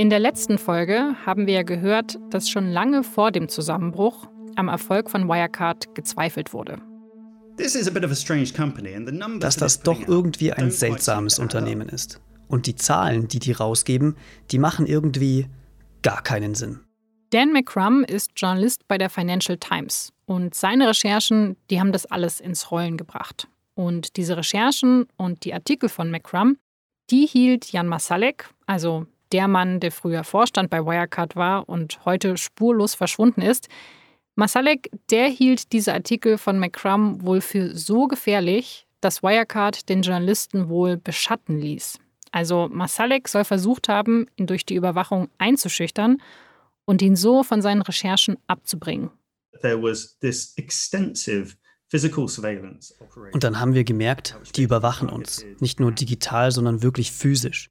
In 0.00 0.08
der 0.08 0.18
letzten 0.18 0.56
Folge 0.56 1.14
haben 1.26 1.46
wir 1.46 1.52
ja 1.52 1.62
gehört, 1.62 2.18
dass 2.30 2.48
schon 2.48 2.70
lange 2.70 3.04
vor 3.04 3.32
dem 3.32 3.50
Zusammenbruch 3.50 4.28
am 4.56 4.68
Erfolg 4.68 5.10
von 5.10 5.28
Wirecard 5.28 5.94
gezweifelt 5.94 6.54
wurde. 6.54 6.80
Dass 7.58 7.74
das 9.58 9.82
doch 9.82 10.08
irgendwie 10.08 10.52
ein 10.54 10.70
seltsames 10.70 11.38
Unternehmen 11.38 11.90
ist. 11.90 12.18
Und 12.48 12.66
die 12.66 12.76
Zahlen, 12.76 13.28
die 13.28 13.40
die 13.40 13.52
rausgeben, 13.52 14.16
die 14.50 14.58
machen 14.58 14.86
irgendwie 14.86 15.48
gar 16.00 16.22
keinen 16.22 16.54
Sinn. 16.54 16.80
Dan 17.28 17.52
McCrum 17.52 18.02
ist 18.02 18.30
Journalist 18.36 18.88
bei 18.88 18.96
der 18.96 19.10
Financial 19.10 19.58
Times 19.58 20.14
und 20.24 20.54
seine 20.54 20.88
Recherchen, 20.88 21.58
die 21.68 21.78
haben 21.78 21.92
das 21.92 22.06
alles 22.06 22.40
ins 22.40 22.70
Rollen 22.70 22.96
gebracht. 22.96 23.48
Und 23.74 24.16
diese 24.16 24.38
Recherchen 24.38 25.08
und 25.18 25.44
die 25.44 25.52
Artikel 25.52 25.90
von 25.90 26.10
McCrum, 26.10 26.56
die 27.10 27.26
hielt 27.26 27.70
Jan 27.70 27.86
Masalek, 27.86 28.48
also 28.64 29.06
der 29.32 29.48
Mann, 29.48 29.80
der 29.80 29.92
früher 29.92 30.24
Vorstand 30.24 30.70
bei 30.70 30.84
Wirecard 30.84 31.36
war 31.36 31.68
und 31.68 32.04
heute 32.04 32.36
spurlos 32.36 32.94
verschwunden 32.94 33.42
ist, 33.42 33.68
Masalek, 34.36 34.90
der 35.10 35.26
hielt 35.26 35.72
diese 35.72 35.92
Artikel 35.92 36.38
von 36.38 36.58
McCrum 36.58 37.22
wohl 37.26 37.40
für 37.40 37.76
so 37.76 38.06
gefährlich, 38.06 38.86
dass 39.00 39.22
Wirecard 39.22 39.88
den 39.88 40.02
Journalisten 40.02 40.68
wohl 40.68 40.96
beschatten 40.96 41.58
ließ. 41.58 41.98
Also 42.32 42.68
Masalek 42.70 43.28
soll 43.28 43.44
versucht 43.44 43.88
haben, 43.88 44.26
ihn 44.36 44.46
durch 44.46 44.64
die 44.64 44.76
Überwachung 44.76 45.28
einzuschüchtern 45.38 46.22
und 46.84 47.02
ihn 47.02 47.16
so 47.16 47.42
von 47.42 47.60
seinen 47.60 47.82
Recherchen 47.82 48.36
abzubringen. 48.46 49.10
Und 53.32 53.44
dann 53.44 53.60
haben 53.60 53.74
wir 53.74 53.84
gemerkt, 53.84 54.36
die 54.54 54.62
überwachen 54.62 55.08
uns, 55.08 55.44
nicht 55.58 55.80
nur 55.80 55.92
digital, 55.92 56.52
sondern 56.52 56.82
wirklich 56.82 57.10
physisch. 57.10 57.68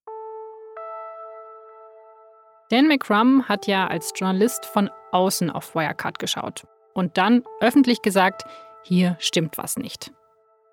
Dan 2.70 2.88
McCrum 2.88 3.48
hat 3.48 3.67
ja 3.67 3.88
als 3.88 4.14
Journalist 4.16 4.66
von 4.66 4.89
außen 5.12 5.50
auf 5.50 5.73
Wirecard 5.73 6.20
geschaut 6.20 6.67
und 6.94 7.17
dann 7.17 7.44
öffentlich 7.62 8.02
gesagt, 8.02 8.44
hier 8.84 9.16
stimmt 9.20 9.58
was 9.58 9.78
nicht. 9.78 10.12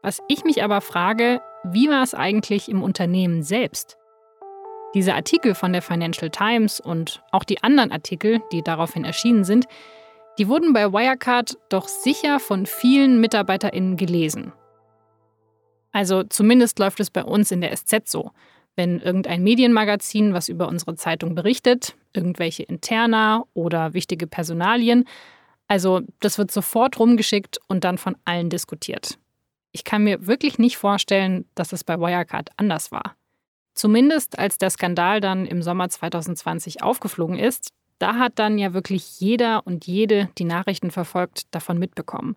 Was 0.03 0.21
ich 0.29 0.45
mich 0.45 0.63
aber 0.63 0.81
frage, 0.81 1.41
wie 1.65 1.89
war 1.89 2.03
es 2.03 2.15
eigentlich 2.15 2.69
im 2.69 2.83
Unternehmen 2.83 3.43
selbst? 3.43 3.97
Diese 4.95 5.15
Artikel 5.15 5.55
von 5.55 5.73
der 5.73 5.83
Financial 5.83 6.31
Times 6.31 6.81
und 6.81 7.23
auch 7.33 7.45
die 7.45 7.63
anderen 7.63 7.93
Artikel, 7.93 8.41
die 8.53 8.63
daraufhin 8.63 9.05
erschienen 9.05 9.45
sind, 9.45 9.67
die 10.39 10.49
wurden 10.49 10.73
bei 10.73 10.93
Wirecard 10.93 11.59
doch 11.71 11.89
sicher 11.89 12.41
von 12.41 12.67
vielen 12.67 13.21
MitarbeiterInnen 13.21 13.97
gelesen. 13.97 14.53
Also 15.93 16.25
zumindest 16.25 16.79
läuft 16.79 17.01
es 17.01 17.11
bei 17.11 17.25
uns 17.25 17.51
in 17.51 17.63
der 17.63 17.75
SZ 17.75 18.07
so. 18.07 18.33
Wenn 18.77 19.01
irgendein 19.01 19.43
Medienmagazin 19.43 20.35
was 20.35 20.49
über 20.49 20.69
unsere 20.69 20.95
Zeitung 20.97 21.35
berichtet, 21.35 21.97
irgendwelche 22.13 22.63
Interna 22.63 23.45
oder 23.55 23.95
wichtige 23.95 24.27
Personalien, 24.27 25.05
also 25.67 26.03
das 26.21 26.39
wird 26.39 26.51
sofort 26.51 26.99
rumgeschickt 26.99 27.59
und 27.67 27.85
dann 27.85 27.99
von 27.99 28.17
allen 28.25 28.51
diskutiert. 28.51 29.19
Ich 29.73 29.85
kann 29.85 30.05
mir 30.05 30.27
wirklich 30.27 30.59
nicht 30.59 30.77
vorstellen, 30.77 31.45
dass 31.55 31.73
es 31.73 31.85
bei 31.85 31.99
Wirecard 31.99 32.51
anders 32.57 32.93
war. 32.93 33.17
Zumindest 33.75 34.39
als 34.39 34.57
der 34.57 34.71
Skandal 34.71 35.21
dann 35.21 35.45
im 35.45 35.63
Sommer 35.63 35.89
2020 35.89 36.83
aufgeflogen 36.83 37.39
ist, 37.39 37.73
da 37.99 38.17
hat 38.17 38.39
dann 38.39 38.59
ja 38.59 38.75
wirklich 38.75 39.21
jeder 39.21 39.67
und 39.67 39.87
jede, 39.87 40.29
die 40.39 40.45
Nachrichten 40.45 40.91
verfolgt, 40.91 41.55
davon 41.55 41.79
mitbekommen. 41.79 42.37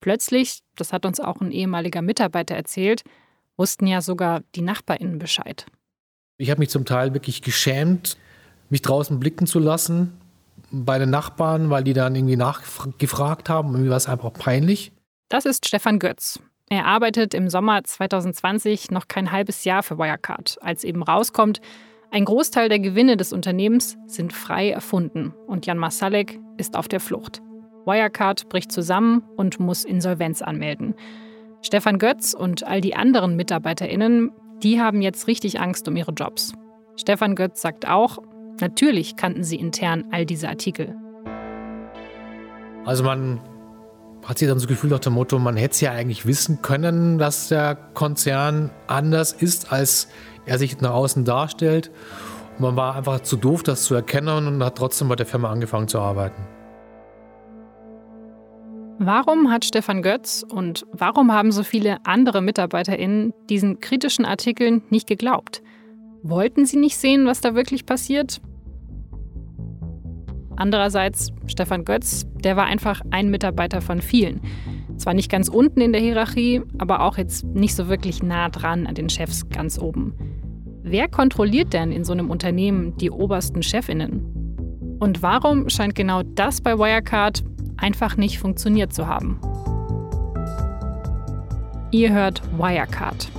Plötzlich, 0.00 0.60
das 0.76 0.92
hat 0.92 1.06
uns 1.06 1.20
auch 1.20 1.40
ein 1.40 1.52
ehemaliger 1.52 2.02
Mitarbeiter 2.02 2.54
erzählt, 2.54 3.02
wussten 3.56 3.86
ja 3.86 4.00
sogar 4.00 4.42
die 4.54 4.62
Nachbarinnen 4.62 5.18
Bescheid. 5.18 5.66
Ich 6.36 6.50
habe 6.50 6.60
mich 6.60 6.70
zum 6.70 6.84
Teil 6.84 7.14
wirklich 7.14 7.42
geschämt, 7.42 8.16
mich 8.70 8.82
draußen 8.82 9.20
blicken 9.20 9.46
zu 9.46 9.58
lassen 9.58 10.12
bei 10.70 10.98
den 10.98 11.10
Nachbarn, 11.10 11.70
weil 11.70 11.84
die 11.84 11.92
dann 11.92 12.14
irgendwie 12.14 12.36
nachgefragt 12.36 13.48
haben. 13.48 13.72
Irgendwie 13.72 13.90
war 13.90 13.96
es 13.96 14.08
einfach 14.08 14.32
peinlich. 14.32 14.92
Das 15.28 15.44
ist 15.44 15.66
Stefan 15.66 15.98
Götz. 15.98 16.40
Er 16.70 16.86
arbeitet 16.86 17.34
im 17.34 17.48
Sommer 17.48 17.84
2020 17.84 18.90
noch 18.90 19.06
kein 19.06 19.30
halbes 19.30 19.64
Jahr 19.64 19.82
für 19.82 19.98
Wirecard, 19.98 20.58
als 20.60 20.82
eben 20.82 21.02
rauskommt, 21.02 21.60
ein 22.14 22.26
Großteil 22.26 22.68
der 22.68 22.78
Gewinne 22.78 23.16
des 23.16 23.32
Unternehmens 23.32 23.98
sind 24.06 24.32
frei 24.32 24.70
erfunden 24.70 25.34
und 25.48 25.66
Jan 25.66 25.78
Masalek 25.78 26.38
ist 26.58 26.76
auf 26.76 26.86
der 26.86 27.00
Flucht. 27.00 27.42
Wirecard 27.86 28.48
bricht 28.48 28.70
zusammen 28.70 29.24
und 29.36 29.58
muss 29.58 29.84
Insolvenz 29.84 30.40
anmelden. 30.40 30.94
Stefan 31.64 31.98
Götz 31.98 32.34
und 32.34 32.66
all 32.66 32.82
die 32.82 32.94
anderen 32.94 33.36
MitarbeiterInnen, 33.36 34.32
die 34.62 34.82
haben 34.82 35.00
jetzt 35.00 35.26
richtig 35.26 35.60
Angst 35.60 35.88
um 35.88 35.96
ihre 35.96 36.12
Jobs. 36.12 36.52
Stefan 36.94 37.34
Götz 37.34 37.62
sagt 37.62 37.88
auch, 37.88 38.18
natürlich 38.60 39.16
kannten 39.16 39.44
sie 39.44 39.56
intern 39.56 40.04
all 40.12 40.26
diese 40.26 40.50
Artikel. 40.50 40.94
Also 42.84 43.02
man 43.02 43.40
hat 44.26 44.38
sich 44.38 44.46
dann 44.46 44.58
so 44.58 44.66
gefühlt 44.66 44.92
nach 44.92 45.00
dem 45.00 45.14
Motto, 45.14 45.38
man 45.38 45.56
hätte 45.56 45.72
es 45.72 45.80
ja 45.80 45.92
eigentlich 45.92 46.26
wissen 46.26 46.60
können, 46.60 47.16
dass 47.16 47.48
der 47.48 47.76
Konzern 47.94 48.70
anders 48.86 49.32
ist, 49.32 49.72
als 49.72 50.08
er 50.44 50.58
sich 50.58 50.78
nach 50.82 50.92
außen 50.92 51.24
darstellt. 51.24 51.90
Und 52.58 52.60
man 52.60 52.76
war 52.76 52.94
einfach 52.94 53.20
zu 53.20 53.38
doof, 53.38 53.62
das 53.62 53.84
zu 53.84 53.94
erkennen 53.94 54.46
und 54.46 54.62
hat 54.62 54.76
trotzdem 54.76 55.08
bei 55.08 55.16
der 55.16 55.24
Firma 55.24 55.50
angefangen 55.50 55.88
zu 55.88 55.98
arbeiten. 55.98 56.42
Warum 58.98 59.50
hat 59.50 59.64
Stefan 59.64 60.02
Götz 60.02 60.44
und 60.48 60.86
warum 60.92 61.32
haben 61.32 61.50
so 61.50 61.64
viele 61.64 61.98
andere 62.06 62.40
MitarbeiterInnen 62.40 63.32
diesen 63.50 63.80
kritischen 63.80 64.24
Artikeln 64.24 64.82
nicht 64.88 65.08
geglaubt? 65.08 65.62
Wollten 66.22 66.64
sie 66.64 66.76
nicht 66.76 66.96
sehen, 66.96 67.26
was 67.26 67.40
da 67.40 67.56
wirklich 67.56 67.86
passiert? 67.86 68.40
Andererseits, 70.56 71.32
Stefan 71.46 71.84
Götz, 71.84 72.24
der 72.36 72.56
war 72.56 72.66
einfach 72.66 73.00
ein 73.10 73.30
Mitarbeiter 73.30 73.80
von 73.80 74.00
vielen. 74.00 74.40
Zwar 74.96 75.14
nicht 75.14 75.30
ganz 75.30 75.48
unten 75.48 75.80
in 75.80 75.92
der 75.92 76.00
Hierarchie, 76.00 76.62
aber 76.78 77.00
auch 77.00 77.18
jetzt 77.18 77.44
nicht 77.44 77.74
so 77.74 77.88
wirklich 77.88 78.22
nah 78.22 78.48
dran 78.48 78.86
an 78.86 78.94
den 78.94 79.08
Chefs 79.08 79.48
ganz 79.48 79.76
oben. 79.76 80.14
Wer 80.84 81.08
kontrolliert 81.08 81.72
denn 81.72 81.90
in 81.90 82.04
so 82.04 82.12
einem 82.12 82.30
Unternehmen 82.30 82.96
die 82.98 83.10
obersten 83.10 83.62
Chefinnen? 83.62 84.96
Und 85.00 85.20
warum 85.22 85.68
scheint 85.68 85.96
genau 85.96 86.22
das 86.22 86.60
bei 86.60 86.78
Wirecard 86.78 87.42
einfach 87.76 88.16
nicht 88.16 88.38
funktioniert 88.38 88.92
zu 88.92 89.06
haben? 89.06 89.40
Ihr 91.90 92.12
hört 92.12 92.42
Wirecard. 92.58 93.30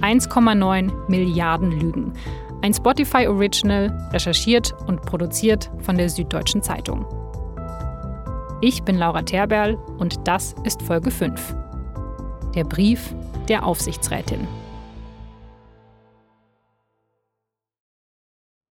1,9 0.00 0.90
Milliarden 1.08 1.72
Lügen. 1.72 2.12
Ein 2.62 2.74
Spotify 2.74 3.26
Original, 3.26 4.08
recherchiert 4.12 4.74
und 4.86 5.02
produziert 5.02 5.70
von 5.80 5.96
der 5.96 6.08
Süddeutschen 6.08 6.62
Zeitung. 6.62 7.06
Ich 8.60 8.82
bin 8.82 8.96
Laura 8.96 9.22
Terberl 9.22 9.76
und 9.98 10.26
das 10.26 10.54
ist 10.64 10.82
Folge 10.82 11.10
5. 11.10 11.54
Der 12.54 12.64
Brief 12.64 13.14
der 13.48 13.64
Aufsichtsrätin. 13.64 14.48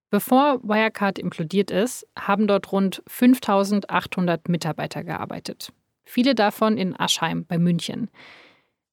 Bevor 0.09 0.63
Wirecard 0.63 1.19
implodiert 1.19 1.69
ist, 1.69 2.07
haben 2.17 2.47
dort 2.47 2.71
rund 2.71 3.03
5800 3.07 4.47
Mitarbeiter 4.47 5.03
gearbeitet. 5.03 5.73
Viele 6.05 6.33
davon 6.33 6.77
in 6.77 6.97
Aschheim 6.97 7.45
bei 7.45 7.57
München. 7.57 8.09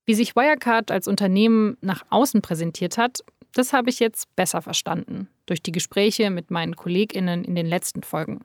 Wie 0.05 0.15
sich 0.15 0.35
Wirecard 0.35 0.91
als 0.91 1.07
Unternehmen 1.07 1.77
nach 1.81 2.05
außen 2.11 2.43
präsentiert 2.43 2.99
hat, 2.99 3.21
das 3.55 3.73
habe 3.73 3.89
ich 3.89 4.01
jetzt 4.01 4.35
besser 4.35 4.61
verstanden 4.61 5.29
durch 5.47 5.63
die 5.63 5.73
Gespräche 5.73 6.31
mit 6.31 6.51
meinen 6.51 6.75
Kolleginnen 6.75 7.45
in 7.45 7.55
den 7.55 7.67
letzten 7.67 8.03
Folgen. 8.03 8.41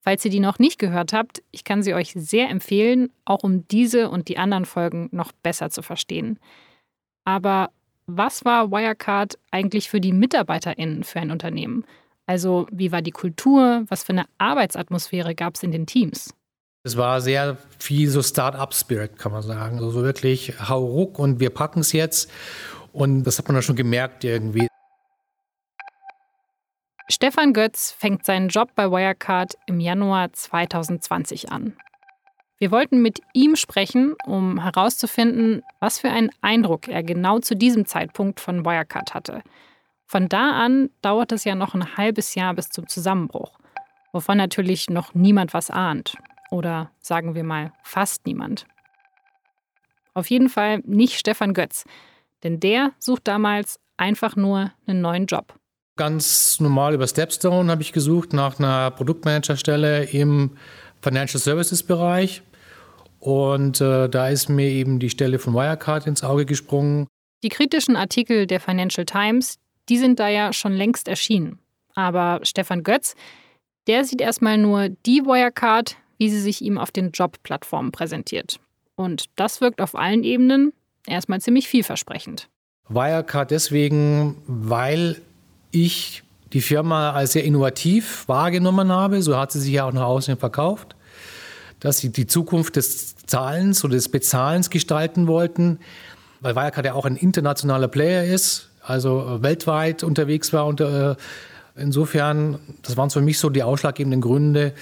Falls 0.00 0.24
ihr 0.24 0.30
die 0.30 0.40
noch 0.40 0.58
nicht 0.58 0.78
gehört 0.78 1.12
habt, 1.12 1.42
ich 1.50 1.64
kann 1.64 1.82
sie 1.82 1.92
euch 1.92 2.12
sehr 2.14 2.48
empfehlen, 2.48 3.12
auch 3.26 3.42
um 3.42 3.68
diese 3.68 4.08
und 4.08 4.28
die 4.28 4.38
anderen 4.38 4.64
Folgen 4.64 5.08
noch 5.12 5.32
besser 5.32 5.68
zu 5.68 5.82
verstehen. 5.82 6.38
Aber 7.24 7.70
was 8.08 8.44
war 8.44 8.70
Wirecard 8.70 9.38
eigentlich 9.50 9.90
für 9.90 10.00
die 10.00 10.12
MitarbeiterInnen 10.12 11.04
für 11.04 11.20
ein 11.20 11.30
Unternehmen? 11.30 11.84
Also, 12.26 12.66
wie 12.72 12.90
war 12.90 13.02
die 13.02 13.12
Kultur? 13.12 13.84
Was 13.88 14.02
für 14.02 14.12
eine 14.12 14.24
Arbeitsatmosphäre 14.38 15.34
gab 15.34 15.54
es 15.54 15.62
in 15.62 15.72
den 15.72 15.86
Teams? 15.86 16.34
Es 16.84 16.96
war 16.96 17.20
sehr 17.20 17.58
viel 17.78 18.08
so 18.08 18.22
Start-up-Spirit, 18.22 19.18
kann 19.18 19.32
man 19.32 19.42
sagen. 19.42 19.76
Also 19.76 19.90
so 19.90 20.02
wirklich 20.02 20.54
hau 20.68 20.84
ruck 20.84 21.18
und 21.18 21.38
wir 21.38 21.50
packen 21.50 21.80
es 21.80 21.92
jetzt. 21.92 22.30
Und 22.92 23.24
das 23.24 23.38
hat 23.38 23.46
man 23.46 23.54
dann 23.54 23.62
schon 23.62 23.76
gemerkt 23.76 24.24
irgendwie. 24.24 24.68
Stefan 27.10 27.52
Götz 27.52 27.90
fängt 27.90 28.24
seinen 28.24 28.48
Job 28.48 28.70
bei 28.74 28.90
Wirecard 28.90 29.54
im 29.66 29.80
Januar 29.80 30.32
2020 30.32 31.50
an. 31.50 31.76
Wir 32.58 32.72
wollten 32.72 33.02
mit 33.02 33.20
ihm 33.32 33.54
sprechen, 33.54 34.16
um 34.26 34.62
herauszufinden, 34.62 35.62
was 35.78 36.00
für 36.00 36.10
einen 36.10 36.30
Eindruck 36.40 36.88
er 36.88 37.04
genau 37.04 37.38
zu 37.38 37.54
diesem 37.54 37.86
Zeitpunkt 37.86 38.40
von 38.40 38.64
Wirecard 38.64 39.14
hatte. 39.14 39.42
Von 40.06 40.28
da 40.28 40.52
an 40.52 40.90
dauert 41.00 41.30
es 41.32 41.44
ja 41.44 41.54
noch 41.54 41.74
ein 41.74 41.96
halbes 41.96 42.34
Jahr 42.34 42.54
bis 42.54 42.70
zum 42.70 42.88
Zusammenbruch, 42.88 43.58
wovon 44.12 44.38
natürlich 44.38 44.90
noch 44.90 45.14
niemand 45.14 45.54
was 45.54 45.70
ahnt. 45.70 46.16
Oder 46.50 46.90
sagen 46.98 47.34
wir 47.34 47.44
mal 47.44 47.72
fast 47.82 48.26
niemand. 48.26 48.66
Auf 50.14 50.28
jeden 50.30 50.48
Fall 50.48 50.80
nicht 50.84 51.18
Stefan 51.18 51.54
Götz, 51.54 51.84
denn 52.42 52.58
der 52.58 52.92
sucht 52.98 53.28
damals 53.28 53.78
einfach 53.96 54.34
nur 54.34 54.72
einen 54.86 55.00
neuen 55.00 55.26
Job. 55.26 55.54
Ganz 55.96 56.58
normal 56.60 56.94
über 56.94 57.06
Stepstone 57.06 57.70
habe 57.70 57.82
ich 57.82 57.92
gesucht 57.92 58.32
nach 58.32 58.58
einer 58.58 58.90
Produktmanagerstelle 58.92 60.04
im 60.04 60.56
Financial 61.00 61.40
Services 61.40 61.82
Bereich. 61.82 62.42
Und 63.20 63.80
äh, 63.80 64.08
da 64.08 64.28
ist 64.28 64.48
mir 64.48 64.68
eben 64.68 64.98
die 65.00 65.10
Stelle 65.10 65.38
von 65.38 65.54
Wirecard 65.54 66.06
ins 66.06 66.22
Auge 66.22 66.46
gesprungen. 66.46 67.06
Die 67.42 67.48
kritischen 67.48 67.96
Artikel 67.96 68.46
der 68.46 68.60
Financial 68.60 69.04
Times, 69.04 69.58
die 69.88 69.98
sind 69.98 70.20
da 70.20 70.28
ja 70.28 70.52
schon 70.52 70.72
längst 70.72 71.08
erschienen. 71.08 71.58
Aber 71.94 72.40
Stefan 72.44 72.82
Götz, 72.82 73.14
der 73.86 74.04
sieht 74.04 74.20
erstmal 74.20 74.58
nur 74.58 74.88
die 74.88 75.22
Wirecard, 75.24 75.96
wie 76.18 76.30
sie 76.30 76.40
sich 76.40 76.62
ihm 76.62 76.78
auf 76.78 76.90
den 76.90 77.10
Jobplattformen 77.10 77.90
präsentiert. 77.90 78.60
Und 78.94 79.26
das 79.36 79.60
wirkt 79.60 79.80
auf 79.80 79.94
allen 79.94 80.24
Ebenen 80.24 80.72
erstmal 81.06 81.40
ziemlich 81.40 81.68
vielversprechend. 81.68 82.48
Wirecard 82.88 83.50
deswegen, 83.50 84.36
weil 84.46 85.20
ich 85.70 86.22
die 86.52 86.60
Firma 86.60 87.12
als 87.12 87.32
sehr 87.32 87.44
innovativ 87.44 88.26
wahrgenommen 88.26 88.90
habe, 88.90 89.22
so 89.22 89.36
hat 89.36 89.52
sie 89.52 89.60
sich 89.60 89.72
ja 89.72 89.84
auch 89.84 89.92
nach 89.92 90.04
außen 90.04 90.36
verkauft, 90.36 90.96
dass 91.80 91.98
sie 91.98 92.10
die 92.10 92.26
Zukunft 92.26 92.76
des 92.76 93.16
Zahlens 93.16 93.84
oder 93.84 93.94
des 93.94 94.08
Bezahlens 94.08 94.70
gestalten 94.70 95.26
wollten, 95.26 95.78
weil 96.40 96.56
Wirecard 96.56 96.86
ja 96.86 96.94
auch 96.94 97.04
ein 97.04 97.16
internationaler 97.16 97.88
Player 97.88 98.24
ist, 98.24 98.70
also 98.82 99.42
weltweit 99.42 100.02
unterwegs 100.02 100.52
war 100.52 100.66
und 100.66 100.80
äh, 100.80 101.14
insofern, 101.76 102.58
das 102.82 102.96
waren 102.96 103.10
für 103.10 103.20
mich 103.20 103.38
so 103.38 103.50
die 103.50 103.62
ausschlaggebenden 103.62 104.20
Gründe, 104.20 104.72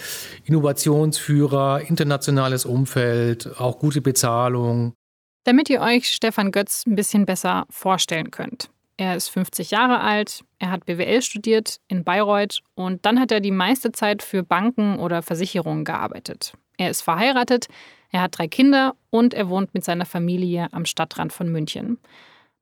Innovationsführer, 0.45 1.83
internationales 1.89 2.65
Umfeld, 2.65 3.59
auch 3.59 3.79
gute 3.79 4.01
Bezahlung. 4.01 4.95
Damit 5.45 5.71
ihr 5.71 5.81
euch 5.81 6.09
Stefan 6.09 6.51
Götz 6.51 6.85
ein 6.87 6.97
bisschen 6.97 7.27
besser 7.27 7.67
vorstellen 7.71 8.31
könnt. 8.31 8.71
Er 8.99 9.15
ist 9.15 9.29
50 9.29 9.73
Jahre 9.73 10.01
alt, 10.01 10.43
er 10.59 10.71
hat 10.71 10.87
BWL 10.87 11.21
studiert 11.21 11.81
in 11.89 12.03
Bayreuth 12.03 12.63
und 12.75 13.05
dann 13.05 13.21
hat 13.21 13.31
er 13.31 13.41
die 13.41 13.51
meiste 13.51 13.93
Zeit 13.93 14.23
für 14.23 14.43
Banken 14.43 14.99
oder 14.99 15.21
Versicherungen 15.21 15.85
gearbeitet. 15.85 16.55
Er 16.79 16.91
ist 16.91 17.03
verheiratet, 17.03 17.69
er 18.11 18.23
hat 18.23 18.39
drei 18.39 18.49
Kinder 18.49 18.95
und 19.11 19.35
er 19.35 19.51
wohnt 19.51 19.75
mit 19.75 19.85
seiner 19.85 20.07
Familie 20.07 20.69
am 20.73 20.87
Stadtrand 20.87 21.33
von 21.35 21.53
München. 21.53 21.99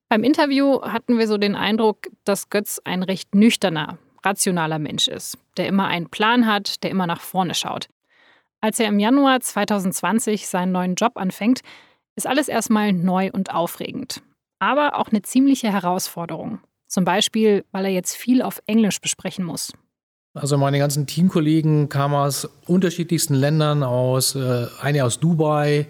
Beim 0.09 0.25
Interview 0.25 0.83
hatten 0.83 1.19
wir 1.19 1.29
so 1.29 1.39
den 1.39 1.55
Eindruck, 1.55 2.09
dass 2.25 2.51
Götz 2.51 2.81
ein 2.85 3.05
recht 3.05 3.35
nüchterner, 3.35 3.99
rationaler 4.25 4.81
Mensch 4.81 5.07
ist, 5.07 5.39
der 5.57 5.69
immer 5.69 5.87
einen 5.87 6.11
Plan 6.11 6.47
hat, 6.47 6.83
der 6.83 6.91
immer 6.91 7.07
nach 7.07 7.21
vorne 7.21 7.55
schaut. 7.55 7.89
Als 8.61 8.81
er 8.81 8.89
im 8.89 8.99
Januar 8.99 9.41
2020 9.41 10.49
seinen 10.49 10.73
neuen 10.73 10.95
Job 10.97 11.17
anfängt, 11.17 11.61
ist 12.17 12.27
alles 12.27 12.49
erstmal 12.49 12.93
neu 12.93 13.31
und 13.33 13.55
aufregend 13.55 14.21
aber 14.59 14.99
auch 14.99 15.09
eine 15.09 15.23
ziemliche 15.23 15.73
Herausforderung. 15.73 16.61
Zum 16.87 17.05
Beispiel, 17.05 17.65
weil 17.73 17.87
er 17.87 17.91
jetzt 17.91 18.15
viel 18.15 18.43
auf 18.43 18.62
Englisch 18.67 19.01
besprechen 19.01 19.45
muss. 19.45 19.73
Also 20.35 20.59
meine 20.59 20.79
ganzen 20.79 21.06
Teamkollegen 21.06 21.89
kamen 21.89 22.15
aus 22.15 22.49
unterschiedlichsten 22.67 23.35
Ländern, 23.35 23.83
aus 23.83 24.35
äh, 24.35 24.67
eine 24.81 25.05
aus 25.05 25.21
Dubai, 25.21 25.87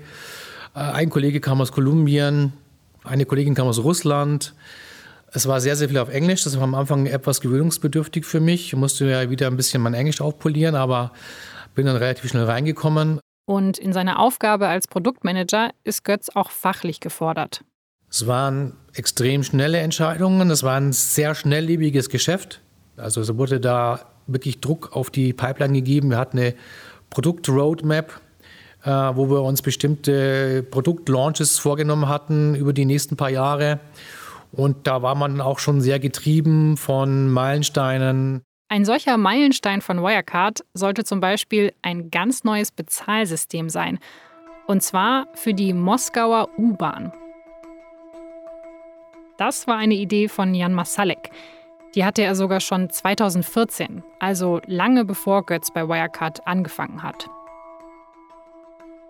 äh, 0.75 0.79
ein 0.79 1.09
Kollege 1.09 1.41
kam 1.41 1.61
aus 1.61 1.73
Kolumbien, 1.73 2.53
eine 3.05 3.25
Kollegin 3.25 3.55
kam 3.55 3.67
aus 3.67 3.83
Russland. 3.83 4.55
Es 5.33 5.49
war 5.49 5.61
sehr, 5.61 5.77
sehr 5.77 5.89
viel 5.89 5.99
auf 5.99 6.11
Englisch. 6.11 6.45
Das 6.45 6.57
war 6.57 6.63
am 6.63 6.75
Anfang 6.75 7.07
etwas 7.07 7.41
gewöhnungsbedürftig 7.41 8.25
für 8.25 8.41
mich. 8.41 8.67
Ich 8.67 8.77
musste 8.77 9.07
ja 9.07 9.31
wieder 9.31 9.47
ein 9.47 9.57
bisschen 9.57 9.83
mein 9.83 9.95
Englisch 9.95 10.21
aufpolieren, 10.21 10.75
aber 10.75 11.13
bin 11.75 11.87
dann 11.87 11.97
relativ 11.97 12.31
schnell 12.31 12.45
reingekommen. 12.45 13.19
Und 13.47 13.79
in 13.79 13.93
seiner 13.93 14.21
Aufgabe 14.21 14.69
als 14.69 14.89
Produktmanager 14.89 15.71
ist 15.85 16.05
Götz 16.05 16.31
auch 16.35 16.51
fachlich 16.51 17.01
gefordert. 17.01 17.65
Es 18.15 18.29
waren 18.29 18.75
extrem 18.95 19.43
schnelle 19.43 19.79
Entscheidungen, 19.79 20.49
es 20.49 20.63
war 20.63 20.77
ein 20.77 20.93
sehr 20.93 21.35
schnelllebiges 21.35 22.09
Geschäft. 22.09 22.61
Also 22.97 23.21
es 23.21 23.37
wurde 23.37 23.59
da 23.59 24.07
wirklich 24.29 24.61
Druck 24.61 24.95
auf 24.95 25.11
die 25.11 25.33
Pipeline 25.33 25.73
gegeben. 25.73 26.11
Wir 26.11 26.19
hatten 26.19 26.39
eine 26.39 26.55
Produktroadmap, 27.11 28.13
äh, 28.85 28.89
wo 28.89 29.29
wir 29.29 29.43
uns 29.43 29.63
bestimmte 29.63 30.63
Produktlaunches 30.63 31.59
vorgenommen 31.59 32.09
hatten 32.09 32.55
über 32.55 32.73
die 32.73 32.85
nächsten 32.85 33.17
paar 33.17 33.31
Jahre. 33.31 33.81
Und 34.53 34.87
da 34.87 35.03
war 35.03 35.17
man 35.17 35.41
auch 35.41 35.59
schon 35.59 35.81
sehr 35.81 35.99
getrieben 35.99 36.77
von 36.77 37.29
Meilensteinen. 37.33 38.43
Ein 38.69 38.85
solcher 38.85 39.17
Meilenstein 39.17 39.81
von 39.81 40.01
Wirecard 40.01 40.65
sollte 40.73 41.03
zum 41.03 41.19
Beispiel 41.19 41.73
ein 41.83 42.13
ganz 42.13 42.45
neues 42.45 42.71
Bezahlsystem 42.71 43.69
sein. 43.69 43.99
Und 44.69 44.85
zwar 44.85 45.27
für 45.35 45.53
die 45.53 45.73
Moskauer 45.73 46.49
U-Bahn. 46.57 47.13
Das 49.37 49.67
war 49.67 49.77
eine 49.77 49.95
Idee 49.95 50.29
von 50.29 50.55
Jan 50.55 50.75
Masalek. 50.75 51.31
Die 51.95 52.05
hatte 52.05 52.23
er 52.23 52.35
sogar 52.35 52.61
schon 52.61 52.91
2014, 52.91 54.03
also 54.19 54.61
lange 54.67 55.05
bevor 55.05 55.45
Götz 55.45 55.73
bei 55.73 55.89
Wirecard 55.89 56.47
angefangen 56.47 57.03
hat. 57.03 57.29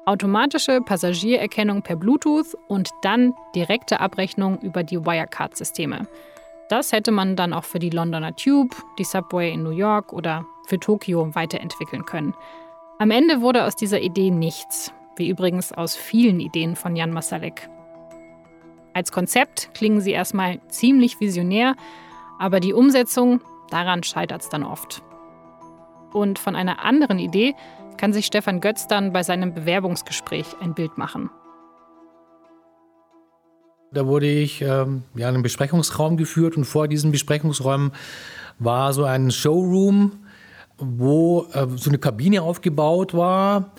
Automatische 0.07 0.81
Passagiererkennung 0.83 1.83
per 1.83 1.97
Bluetooth 1.97 2.55
und 2.69 2.91
dann 3.03 3.35
direkte 3.55 4.01
Abrechnung 4.01 4.59
über 4.59 4.83
die 4.83 5.05
Wirecard-Systeme. 5.05 6.07
Das 6.69 6.93
hätte 6.93 7.11
man 7.11 7.37
dann 7.37 7.55
auch 7.55 7.65
für 7.65 7.79
die 7.79 7.91
Londoner 7.91 8.37
Tube, 8.37 8.77
die 8.99 9.05
Subway 9.05 9.53
in 9.53 9.63
New 9.63 9.71
York 9.71 10.13
oder 10.13 10.45
für 10.67 10.79
Tokio 10.79 11.35
weiterentwickeln 11.35 12.05
können. 12.05 12.35
Am 12.99 13.11
Ende 13.11 13.41
wurde 13.41 13.65
aus 13.65 13.77
dieser 13.77 14.01
Idee 14.01 14.31
nichts, 14.31 14.93
wie 15.17 15.29
übrigens 15.29 15.73
aus 15.73 15.97
vielen 15.97 16.41
Ideen 16.41 16.77
von 16.77 16.97
Jan 16.97 17.13
Masalek. 17.13 17.69
Als 18.95 19.11
Konzept 19.11 19.71
klingen 19.75 20.01
sie 20.01 20.13
erstmal 20.13 20.61
ziemlich 20.69 21.21
visionär, 21.21 21.75
aber 22.39 22.61
die 22.61 22.73
Umsetzung, 22.73 23.41
daran 23.71 24.05
scheitert 24.05 24.43
es 24.43 24.49
dann 24.49 24.63
oft. 24.63 25.03
Und 26.13 26.39
von 26.39 26.55
einer 26.55 26.85
anderen 26.85 27.19
Idee 27.19 27.55
kann 27.97 28.13
sich 28.13 28.27
Stefan 28.27 28.61
Götz 28.61 28.87
dann 28.87 29.13
bei 29.13 29.25
seinem 29.25 29.53
Bewerbungsgespräch 29.53 30.47
ein 30.61 30.75
Bild 30.75 30.97
machen. 30.97 31.29
Da 33.93 34.07
wurde 34.07 34.27
ich 34.27 34.63
ähm, 34.63 35.03
ja, 35.15 35.29
in 35.29 35.35
einen 35.35 35.43
Besprechungsraum 35.43 36.17
geführt 36.17 36.57
und 36.57 36.65
vor 36.65 36.87
diesem 36.87 37.11
Besprechungsraum 37.11 37.93
war 38.61 38.93
so 38.93 39.05
ein 39.05 39.33
Showroom, 39.33 40.25
wo 40.79 41.47
äh, 41.53 41.67
so 41.77 41.91
eine 41.91 41.99
Kabine 41.99 42.43
aufgebaut 42.43 43.13
war 43.15 43.73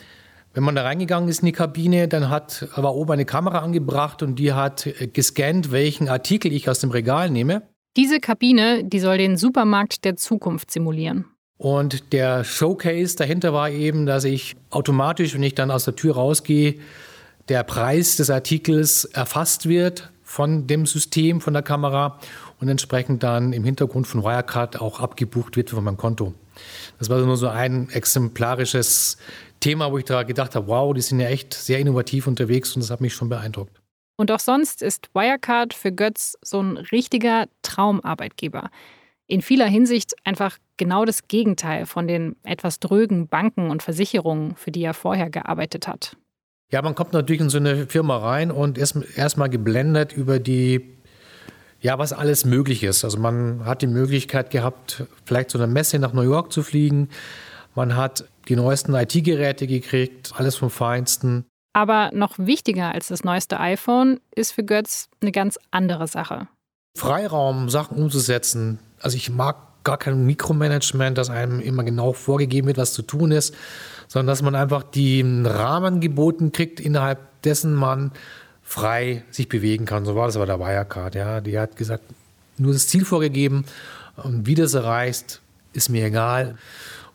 wenn 0.56 0.64
man 0.64 0.76
da 0.76 0.84
reingegangen 0.84 1.30
ist 1.30 1.40
in 1.40 1.48
die 1.48 1.52
Kabine, 1.52 2.08
dann 2.08 2.30
hat, 2.30 2.68
war 2.76 2.96
oben 2.96 3.12
eine 3.12 3.26
Kamera 3.26 3.60
angebracht 3.60 4.24
und 4.24 4.40
die 4.40 4.54
hat 4.54 4.90
gescannt, 5.14 5.72
welchen 5.72 6.08
Artikel 6.08 6.54
ich 6.54 6.70
aus 6.70 6.80
dem 6.80 6.92
Regal 6.92 7.30
nehme. 7.30 7.64
Diese 7.98 8.20
Kabine, 8.20 8.84
die 8.86 9.00
soll 9.00 9.18
den 9.18 9.38
Supermarkt 9.38 10.06
der 10.06 10.16
Zukunft 10.16 10.72
simulieren. 10.72 11.26
Und 11.58 12.14
der 12.14 12.44
Showcase 12.44 13.18
dahinter 13.18 13.54
war 13.54 13.70
eben, 13.70 14.06
dass 14.06 14.24
ich 14.24 14.56
automatisch, 14.70 15.34
wenn 15.34 15.44
ich 15.44 15.56
dann 15.56 15.72
aus 15.72 15.86
der 15.86 15.96
Tür 15.96 16.16
rausgehe, 16.16 16.76
der 17.50 17.64
Preis 17.64 18.16
des 18.16 18.30
Artikels 18.30 19.06
erfasst 19.06 19.68
wird 19.68 20.12
von 20.24 20.68
dem 20.68 20.86
System, 20.86 21.42
von 21.42 21.54
der 21.54 21.64
Kamera 21.64 22.20
und 22.60 22.70
entsprechend 22.70 23.24
dann 23.24 23.54
im 23.54 23.64
Hintergrund 23.64 24.08
von 24.08 24.24
Wirecard 24.24 24.82
auch 24.82 25.00
abgebucht 25.00 25.56
wird 25.56 25.70
von 25.70 25.84
meinem 25.84 25.98
Konto. 25.98 26.34
Das 26.98 27.10
war 27.10 27.20
nur 27.20 27.38
so 27.38 27.48
ein 27.48 27.90
exemplarisches 27.90 29.18
Thema, 29.66 29.92
wo 29.92 29.98
ich 29.98 30.06
da 30.06 30.22
gedacht 30.22 30.54
habe, 30.54 30.68
wow, 30.68 30.94
die 30.94 31.02
sind 31.02 31.20
ja 31.20 31.28
echt 31.28 31.56
sehr 31.56 31.80
innovativ 31.80 32.28
unterwegs 32.28 32.76
und 32.76 32.84
das 32.84 32.92
hat 32.92 33.02
mich 33.02 33.16
schon 33.16 33.30
beeindruckt. 33.30 33.82
Und 34.16 34.30
auch 34.32 34.40
sonst 34.40 34.84
ist 34.84 35.10
Wirecard 35.16 35.74
für 35.74 35.92
Götz 35.92 36.38
so 36.44 36.62
ein 36.62 36.78
richtiger 36.78 37.48
Traumarbeitgeber. 37.64 38.70
In 39.26 39.42
vieler 39.42 39.66
Hinsicht 39.66 40.14
einfach 40.24 40.60
genau 40.78 41.04
das 41.04 41.28
Gegenteil 41.28 41.88
von 41.88 42.08
den 42.08 42.36
etwas 42.44 42.80
drögen 42.80 43.28
Banken 43.28 43.72
und 43.72 43.82
Versicherungen, 43.82 44.56
für 44.56 44.70
die 44.70 44.84
er 44.84 44.94
vorher 44.94 45.32
gearbeitet 45.32 45.88
hat. 45.88 46.16
Ja, 46.72 46.84
man 46.84 46.94
kommt 46.94 47.14
natürlich 47.14 47.42
in 47.42 47.50
so 47.50 47.58
eine 47.58 47.88
Firma 47.88 48.18
rein 48.18 48.52
und 48.52 48.78
ist 48.78 48.96
erstmal 49.18 49.50
geblendet 49.50 50.14
über 50.14 50.38
die, 50.38 50.96
ja, 51.82 51.98
was 51.98 52.14
alles 52.14 52.46
möglich 52.46 52.84
ist. 52.84 53.04
Also 53.04 53.18
man 53.18 53.66
hat 53.66 53.82
die 53.82 53.88
Möglichkeit 53.88 54.52
gehabt, 54.52 55.06
vielleicht 55.26 55.50
zu 55.50 55.58
einer 55.58 55.66
Messe 55.66 55.98
nach 55.98 56.14
New 56.14 56.22
York 56.22 56.52
zu 56.52 56.62
fliegen. 56.62 57.10
Man 57.74 57.96
hat 57.96 58.26
die 58.48 58.56
neuesten 58.56 58.94
IT-Geräte 58.94 59.68
gekriegt, 59.68 60.34
alles 60.36 60.56
vom 60.56 60.70
Feinsten. 60.70 61.46
Aber 61.74 62.12
noch 62.14 62.38
wichtiger 62.38 62.94
als 62.94 63.10
das 63.10 63.24
neueste 63.24 63.60
iPhone 63.60 64.20
ist 64.34 64.54
für 64.54 64.64
Götz 64.64 65.10
eine 65.22 65.32
ganz 65.32 65.60
andere 65.72 66.08
Sache. 66.08 66.48
Freiraum, 66.98 67.70
Sachen 67.70 67.98
umzusetzen. 67.98 68.80
Also 69.02 69.18
ich 69.18 69.30
mag 69.30 69.58
gar 69.84 69.98
kein 69.98 70.26
Mikromanagement, 70.26 71.18
dass 71.18 71.30
einem 71.30 71.60
immer 71.60 71.84
genau 71.84 72.14
vorgegeben 72.14 72.68
wird, 72.68 72.78
was 72.78 72.94
zu 72.94 73.02
tun 73.02 73.32
ist, 73.32 73.54
sondern 74.08 74.28
dass 74.28 74.42
man 74.42 74.56
einfach 74.56 74.84
den 74.84 75.46
Rahmen 75.46 76.00
geboten 76.00 76.52
kriegt, 76.52 76.80
innerhalb 76.80 77.20
dessen 77.44 77.74
man 77.74 78.12
frei 78.64 79.24
sich 79.30 79.48
bewegen 79.48 79.86
kann. 79.86 80.06
So 80.06 80.16
war 80.16 80.26
das 80.26 80.38
bei 80.38 80.46
der 80.46 80.60
Wirecard. 80.60 81.16
Ja. 81.16 81.42
Die 81.42 81.60
hat 81.60 81.76
gesagt, 81.76 82.04
nur 82.58 82.74
das 82.74 82.88
Ziel 82.88 83.06
vorgegeben 83.06 83.66
und 84.16 84.48
wie 84.48 84.56
das 84.56 84.74
erreicht, 84.74 85.42
ist 85.74 85.90
mir 85.90 86.06
egal. 86.06 86.58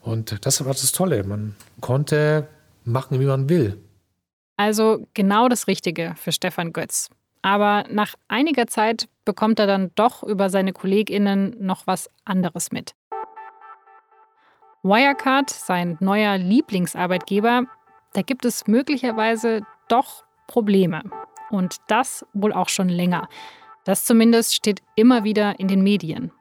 Und 0.01 0.45
das 0.45 0.65
war 0.65 0.73
das 0.73 0.93
Tolle. 0.93 1.25
Man 1.25 1.57
konnte 1.81 2.49
machen, 2.85 3.21
wie 3.21 3.27
man 3.27 3.49
will. 3.49 3.79
Also 4.57 5.07
genau 5.15 5.49
das 5.49 5.67
Richtige 5.67 6.15
für 6.17 6.33
Stefan 6.33 6.73
Götz. 6.73 7.09
Aber 7.43 7.85
nach 7.91 8.15
einiger 8.29 8.67
Zeit 8.67 9.09
bekommt 9.25 9.59
er 9.59 9.67
dann 9.67 9.91
doch 9.95 10.23
über 10.23 10.51
seine 10.51 10.73
KollegInnen 10.73 11.57
noch 11.59 11.87
was 11.87 12.11
anderes 12.25 12.71
mit. 12.71 12.95
Wirecard, 14.83 15.51
sein 15.51 15.97
neuer 16.01 16.39
Lieblingsarbeitgeber, 16.39 17.65
da 18.13 18.23
gibt 18.23 18.45
es 18.45 18.67
möglicherweise 18.67 19.63
doch 19.89 20.25
Probleme. 20.47 21.03
Und 21.51 21.77
das 21.89 22.25
wohl 22.33 22.53
auch 22.53 22.69
schon 22.69 22.89
länger. 22.89 23.29
Das 23.85 24.05
zumindest 24.05 24.55
steht 24.55 24.83
immer 24.95 25.25
wieder 25.25 25.59
in 25.59 25.69
den 25.69 25.83
Medien. 25.83 26.33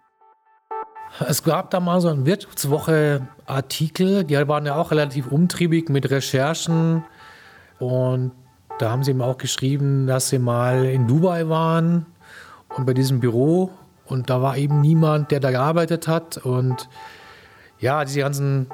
Es 1.28 1.44
gab 1.44 1.72
da 1.72 1.80
mal 1.80 2.00
so 2.02 2.10
einen 2.10 2.26
Wirtschaftswoche-Artikel, 2.26 4.24
die 4.24 4.36
waren 4.48 4.66
ja 4.66 4.76
auch 4.76 4.92
relativ 4.92 5.28
umtriebig 5.28 5.90
mit 5.90 6.10
Recherchen. 6.10 7.04
Und 7.80 8.32
da 8.78 8.92
haben 8.92 9.04
sie 9.04 9.12
ihm 9.12 9.22
auch 9.22 9.38
geschrieben, 9.38 10.08
dass 10.08 10.30
sie 10.30 10.40
mal 10.40 10.86
in 10.86 11.08
Dubai 11.08 11.50
waren 11.50 12.06
und 12.76 12.86
bei 12.86 12.94
diesem 12.94 13.20
Büro. 13.20 13.72
Und 14.06 14.30
da 14.30 14.42
war 14.42 14.58
eben 14.58 14.82
niemand, 14.82 15.32
der 15.32 15.40
da 15.40 15.52
gearbeitet 15.52 16.08
hat. 16.08 16.38
Und 16.38 16.88
ja, 17.80 18.06
diese 18.06 18.22
ganzen 18.22 18.68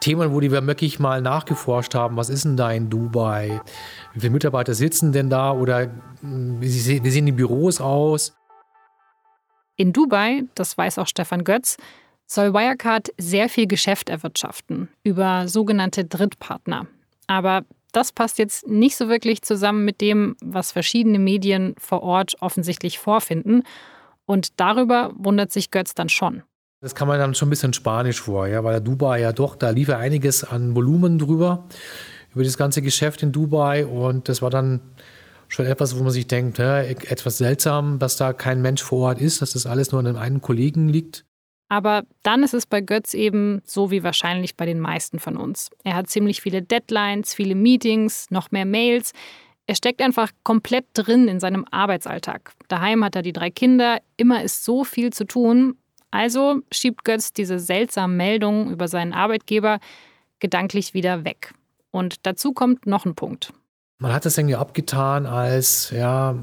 Themen, 0.00 0.32
wo 0.32 0.40
die 0.40 0.52
wir 0.52 0.64
wirklich 0.66 1.00
mal 1.00 1.20
nachgeforscht 1.20 1.94
haben, 1.94 2.16
was 2.16 2.30
ist 2.30 2.44
denn 2.44 2.56
da 2.56 2.70
in 2.70 2.88
Dubai? 2.88 3.60
Wie 4.14 4.20
viele 4.20 4.32
Mitarbeiter 4.32 4.74
sitzen 4.74 5.12
denn 5.12 5.28
da 5.28 5.52
oder 5.52 5.88
hm, 6.20 6.60
wie 6.60 6.68
sehen 6.68 7.26
die 7.26 7.32
Büros 7.32 7.80
aus? 7.80 8.37
In 9.78 9.92
Dubai, 9.92 10.42
das 10.56 10.76
weiß 10.76 10.98
auch 10.98 11.06
Stefan 11.06 11.44
Götz, 11.44 11.76
soll 12.26 12.52
Wirecard 12.52 13.10
sehr 13.16 13.48
viel 13.48 13.68
Geschäft 13.68 14.10
erwirtschaften 14.10 14.88
über 15.04 15.46
sogenannte 15.46 16.04
Drittpartner. 16.04 16.88
Aber 17.28 17.62
das 17.92 18.10
passt 18.10 18.38
jetzt 18.38 18.66
nicht 18.66 18.96
so 18.96 19.08
wirklich 19.08 19.40
zusammen 19.42 19.84
mit 19.84 20.00
dem, 20.00 20.36
was 20.42 20.72
verschiedene 20.72 21.20
Medien 21.20 21.76
vor 21.78 22.02
Ort 22.02 22.34
offensichtlich 22.40 22.98
vorfinden. 22.98 23.62
Und 24.26 24.60
darüber 24.60 25.12
wundert 25.16 25.52
sich 25.52 25.70
Götz 25.70 25.94
dann 25.94 26.08
schon. 26.08 26.42
Das 26.80 26.96
kann 26.96 27.06
man 27.06 27.20
dann 27.20 27.34
schon 27.34 27.46
ein 27.46 27.50
bisschen 27.50 27.72
spanisch 27.72 28.20
vor, 28.20 28.48
ja, 28.48 28.62
weil 28.64 28.80
Dubai 28.80 29.20
ja 29.20 29.32
doch, 29.32 29.54
da 29.54 29.70
lief 29.70 29.88
ja 29.88 29.98
einiges 29.98 30.42
an 30.42 30.74
Volumen 30.74 31.18
drüber, 31.20 31.66
über 32.34 32.42
das 32.42 32.58
ganze 32.58 32.82
Geschäft 32.82 33.22
in 33.22 33.30
Dubai. 33.30 33.86
Und 33.86 34.28
das 34.28 34.42
war 34.42 34.50
dann 34.50 34.80
schon 35.48 35.66
etwas, 35.66 35.98
wo 35.98 36.02
man 36.02 36.12
sich 36.12 36.26
denkt, 36.26 36.58
ja, 36.58 36.80
etwas 36.82 37.38
seltsam, 37.38 37.98
dass 37.98 38.16
da 38.16 38.32
kein 38.32 38.62
Mensch 38.62 38.82
vor 38.82 39.08
Ort 39.08 39.20
ist, 39.20 39.42
dass 39.42 39.52
das 39.52 39.66
alles 39.66 39.92
nur 39.92 40.00
an 40.00 40.06
einem 40.06 40.16
einen 40.16 40.40
Kollegen 40.40 40.88
liegt. 40.88 41.24
Aber 41.68 42.04
dann 42.22 42.42
ist 42.42 42.54
es 42.54 42.66
bei 42.66 42.80
Götz 42.80 43.12
eben 43.12 43.60
so 43.64 43.90
wie 43.90 44.02
wahrscheinlich 44.02 44.56
bei 44.56 44.64
den 44.64 44.80
meisten 44.80 45.18
von 45.18 45.36
uns. 45.36 45.70
Er 45.84 45.96
hat 45.96 46.08
ziemlich 46.08 46.40
viele 46.40 46.62
Deadlines, 46.62 47.34
viele 47.34 47.54
Meetings, 47.54 48.30
noch 48.30 48.50
mehr 48.50 48.64
Mails. 48.64 49.12
Er 49.66 49.74
steckt 49.74 50.00
einfach 50.00 50.30
komplett 50.44 50.86
drin 50.94 51.28
in 51.28 51.40
seinem 51.40 51.66
Arbeitsalltag. 51.70 52.52
Daheim 52.68 53.04
hat 53.04 53.16
er 53.16 53.22
die 53.22 53.34
drei 53.34 53.50
Kinder, 53.50 53.98
immer 54.16 54.42
ist 54.42 54.64
so 54.64 54.82
viel 54.82 55.12
zu 55.12 55.24
tun. 55.24 55.76
Also 56.10 56.60
schiebt 56.72 57.04
Götz 57.04 57.34
diese 57.34 57.58
seltsamen 57.58 58.16
Meldungen 58.16 58.70
über 58.70 58.88
seinen 58.88 59.12
Arbeitgeber 59.12 59.78
gedanklich 60.38 60.94
wieder 60.94 61.24
weg. 61.26 61.52
Und 61.90 62.26
dazu 62.26 62.54
kommt 62.54 62.86
noch 62.86 63.04
ein 63.04 63.14
Punkt. 63.14 63.52
Man 64.00 64.12
hat 64.12 64.24
das 64.24 64.38
irgendwie 64.38 64.54
abgetan 64.54 65.26
als, 65.26 65.90
ja, 65.90 66.36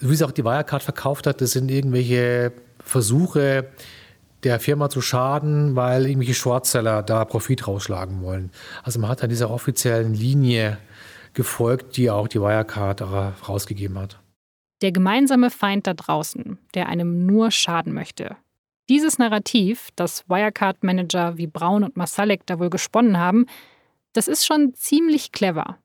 wie 0.00 0.14
es 0.14 0.22
auch 0.22 0.32
die 0.32 0.44
Wirecard 0.44 0.82
verkauft 0.82 1.26
hat, 1.26 1.40
das 1.40 1.52
sind 1.52 1.70
irgendwelche 1.70 2.52
Versuche, 2.80 3.70
der 4.42 4.58
Firma 4.58 4.88
zu 4.88 5.00
schaden, 5.00 5.76
weil 5.76 6.06
irgendwelche 6.06 6.34
Shortseller 6.34 7.02
da 7.02 7.24
Profit 7.24 7.68
rausschlagen 7.68 8.22
wollen. 8.22 8.50
Also 8.82 8.98
man 8.98 9.10
hat 9.10 9.22
da 9.22 9.26
dieser 9.26 9.50
offiziellen 9.50 10.14
Linie 10.14 10.78
gefolgt, 11.34 11.96
die 11.96 12.10
auch 12.10 12.26
die 12.26 12.40
Wirecard 12.40 13.02
rausgegeben 13.48 13.98
hat. 13.98 14.18
Der 14.82 14.92
gemeinsame 14.92 15.50
Feind 15.50 15.86
da 15.86 15.94
draußen, 15.94 16.58
der 16.74 16.88
einem 16.88 17.26
nur 17.26 17.50
schaden 17.50 17.92
möchte. 17.92 18.36
Dieses 18.88 19.18
Narrativ, 19.18 19.90
das 19.94 20.28
Wirecard-Manager 20.28 21.36
wie 21.36 21.46
Braun 21.46 21.84
und 21.84 21.96
Masalek 21.96 22.46
da 22.46 22.58
wohl 22.58 22.70
gesponnen 22.70 23.18
haben, 23.18 23.46
das 24.14 24.26
ist 24.26 24.46
schon 24.46 24.74
ziemlich 24.74 25.30
clever. 25.30 25.76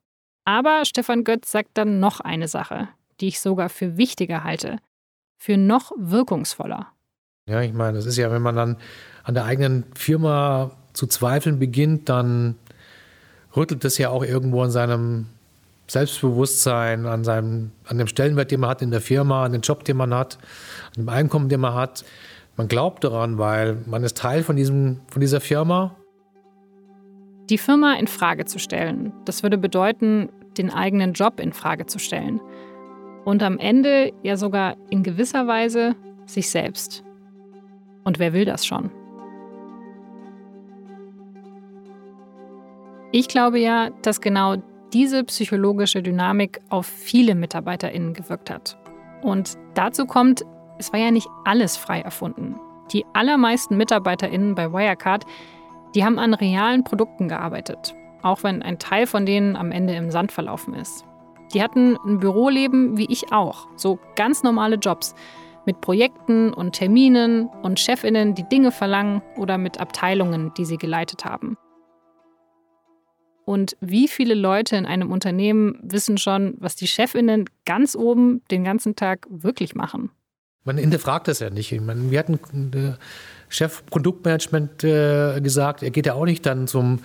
Aber 0.46 0.84
Stefan 0.86 1.24
Götz 1.24 1.52
sagt 1.52 1.72
dann 1.74 2.00
noch 2.00 2.20
eine 2.20 2.48
Sache, 2.48 2.88
die 3.20 3.28
ich 3.28 3.40
sogar 3.40 3.70
für 3.70 3.98
wichtiger 3.98 4.44
halte, 4.44 4.78
für 5.38 5.58
noch 5.58 5.92
wirkungsvoller. 5.98 6.88
Ja, 7.48 7.62
ich 7.62 7.74
meine, 7.74 7.98
das 7.98 8.06
ist 8.06 8.18
ja, 8.18 8.32
wenn 8.32 8.42
man 8.42 8.56
dann 8.56 8.78
an 9.24 9.34
der 9.34 9.46
eigenen 9.46 9.84
Firma 9.96 10.72
zu 10.94 11.08
zweifeln 11.08 11.60
beginnt, 11.60 12.10
dann 12.10 12.56
rüttelt 13.56 13.84
das 13.84 13.98
ja 13.98 14.10
auch 14.10 14.24
irgendwo 14.24 14.62
an 14.62 14.72
seinem 14.72 15.28
Selbstbewusstsein, 15.88 17.06
an, 17.06 17.24
seinem, 17.24 17.72
an 17.86 17.98
dem 17.98 18.08
Stellenwert, 18.08 18.52
den 18.52 18.60
man 18.60 18.70
hat 18.70 18.82
in 18.82 18.92
der 18.92 19.02
Firma, 19.02 19.46
an 19.46 19.52
den 19.52 19.62
Job, 19.62 19.84
den 19.84 19.98
man 19.98 20.14
hat, 20.14 20.38
an 20.96 21.04
dem 21.04 21.10
Einkommen, 21.10 21.50
den 21.50 21.60
man 21.60 21.74
hat. 21.74 22.06
Man 22.56 22.68
glaubt 22.68 23.04
daran, 23.04 23.38
weil 23.38 23.78
man 23.86 24.04
ist 24.04 24.18
Teil 24.18 24.44
von, 24.44 24.56
diesem, 24.56 25.02
von 25.10 25.20
dieser 25.20 25.42
Firma 25.42 25.96
die 27.50 27.58
Firma 27.58 27.94
in 27.96 28.08
Frage 28.08 28.46
zu 28.46 28.60
stellen, 28.60 29.14
das 29.26 29.44
würde 29.44 29.58
bedeuten, 29.58 30.30
den 30.58 30.72
eigenen 30.72 31.14
Job 31.14 31.40
in 31.40 31.54
Frage 31.54 31.86
zu 31.86 32.00
stellen. 32.00 32.40
Und 33.24 33.44
am 33.44 33.58
Ende 33.58 34.14
ja 34.24 34.38
sogar 34.38 34.78
in 34.90 35.04
gewisser 35.04 35.48
Weise 35.48 35.96
sich 36.26 36.50
selbst. 36.50 37.04
Und 38.04 38.20
wer 38.20 38.34
will 38.34 38.46
das 38.46 38.66
schon? 38.66 38.92
Ich 43.12 43.28
glaube 43.28 43.60
ja, 43.60 43.90
dass 44.02 44.22
genau 44.22 44.58
diese 44.94 45.24
psychologische 45.24 46.02
Dynamik 46.02 46.60
auf 46.70 46.86
viele 46.86 47.36
MitarbeiterInnen 47.36 48.14
gewirkt 48.14 48.50
hat. 48.50 48.78
Und 49.22 49.58
dazu 49.74 50.06
kommt, 50.06 50.44
es 50.78 50.92
war 50.94 51.00
ja 51.00 51.12
nicht 51.12 51.28
alles 51.46 51.78
frei 51.78 52.02
erfunden. 52.02 52.56
Die 52.92 53.06
allermeisten 53.14 53.78
MitarbeiterInnen 53.78 54.54
bei 54.54 54.72
Wirecard 54.72 55.26
die 55.96 56.04
haben 56.04 56.20
an 56.20 56.34
realen 56.34 56.84
Produkten 56.84 57.30
gearbeitet, 57.30 57.96
auch 58.22 58.44
wenn 58.44 58.62
ein 58.62 58.80
Teil 58.80 59.08
von 59.08 59.26
denen 59.26 59.56
am 59.56 59.72
Ende 59.72 59.96
im 59.96 60.12
Sand 60.12 60.32
verlaufen 60.32 60.74
ist. 60.74 61.06
Die 61.54 61.64
hatten 61.64 61.98
ein 62.06 62.20
Büroleben 62.20 62.98
wie 62.98 63.08
ich 63.10 63.32
auch, 63.32 63.68
so 63.78 63.98
ganz 64.16 64.44
normale 64.44 64.76
Jobs 64.76 65.16
mit 65.66 65.82
Projekten 65.82 66.54
und 66.54 66.74
Terminen 66.74 67.48
und 67.64 67.80
Chefinnen, 67.80 68.36
die 68.36 68.48
Dinge 68.48 68.72
verlangen 68.72 69.22
oder 69.38 69.58
mit 69.58 69.80
Abteilungen, 69.80 70.54
die 70.58 70.66
sie 70.66 70.78
geleitet 70.78 71.26
haben. 71.26 71.58
Und 73.46 73.78
wie 73.80 74.08
viele 74.08 74.34
Leute 74.34 74.76
in 74.76 74.86
einem 74.86 75.12
Unternehmen 75.12 75.80
wissen 75.82 76.18
schon, 76.18 76.56
was 76.60 76.76
die 76.76 76.88
Chefinnen 76.88 77.46
ganz 77.66 77.96
oben 77.96 78.42
den 78.52 78.64
ganzen 78.64 78.96
Tag 78.96 79.28
wirklich 79.30 79.76
machen? 79.76 80.10
Man 80.64 80.80
hinterfragt 80.80 81.28
das 81.28 81.40
ja 81.40 81.52
nicht. 81.52 81.72
Ich 81.72 81.82
meine, 81.82 82.10
wir 82.10 82.18
hatten 82.18 82.40
äh, 83.56 83.58
Chef 83.58 83.86
Produktmanagement 83.86 84.84
äh, 84.84 85.40
gesagt, 85.42 85.84
er 85.84 85.92
geht 85.92 86.06
ja 86.06 86.14
auch 86.14 86.26
nicht 86.26 86.46
dann 86.46 86.68
zum, 86.68 87.00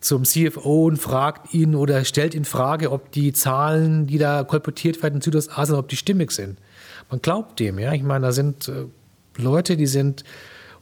zum 0.00 0.24
CFO 0.24 0.86
und 0.86 0.98
fragt 0.98 1.54
ihn 1.54 1.74
oder 1.74 2.04
stellt 2.04 2.34
in 2.34 2.44
Frage, 2.44 2.90
ob 2.90 3.12
die 3.12 3.32
Zahlen, 3.32 4.06
die 4.06 4.18
da 4.18 4.44
kolportiert 4.44 5.02
werden 5.02 5.16
in 5.16 5.20
Südostasien, 5.20 5.78
ob 5.78 5.88
die 5.88 5.96
stimmig 5.96 6.32
sind. 6.32 6.58
Man 7.10 7.20
glaubt 7.22 7.60
dem, 7.60 7.78
ja. 7.78 7.92
Ich 7.92 8.02
meine, 8.02 8.26
da 8.26 8.32
sind 8.32 8.68
äh, 8.68 8.86
Leute, 9.36 9.76
die 9.76 9.86
sind 9.86 10.24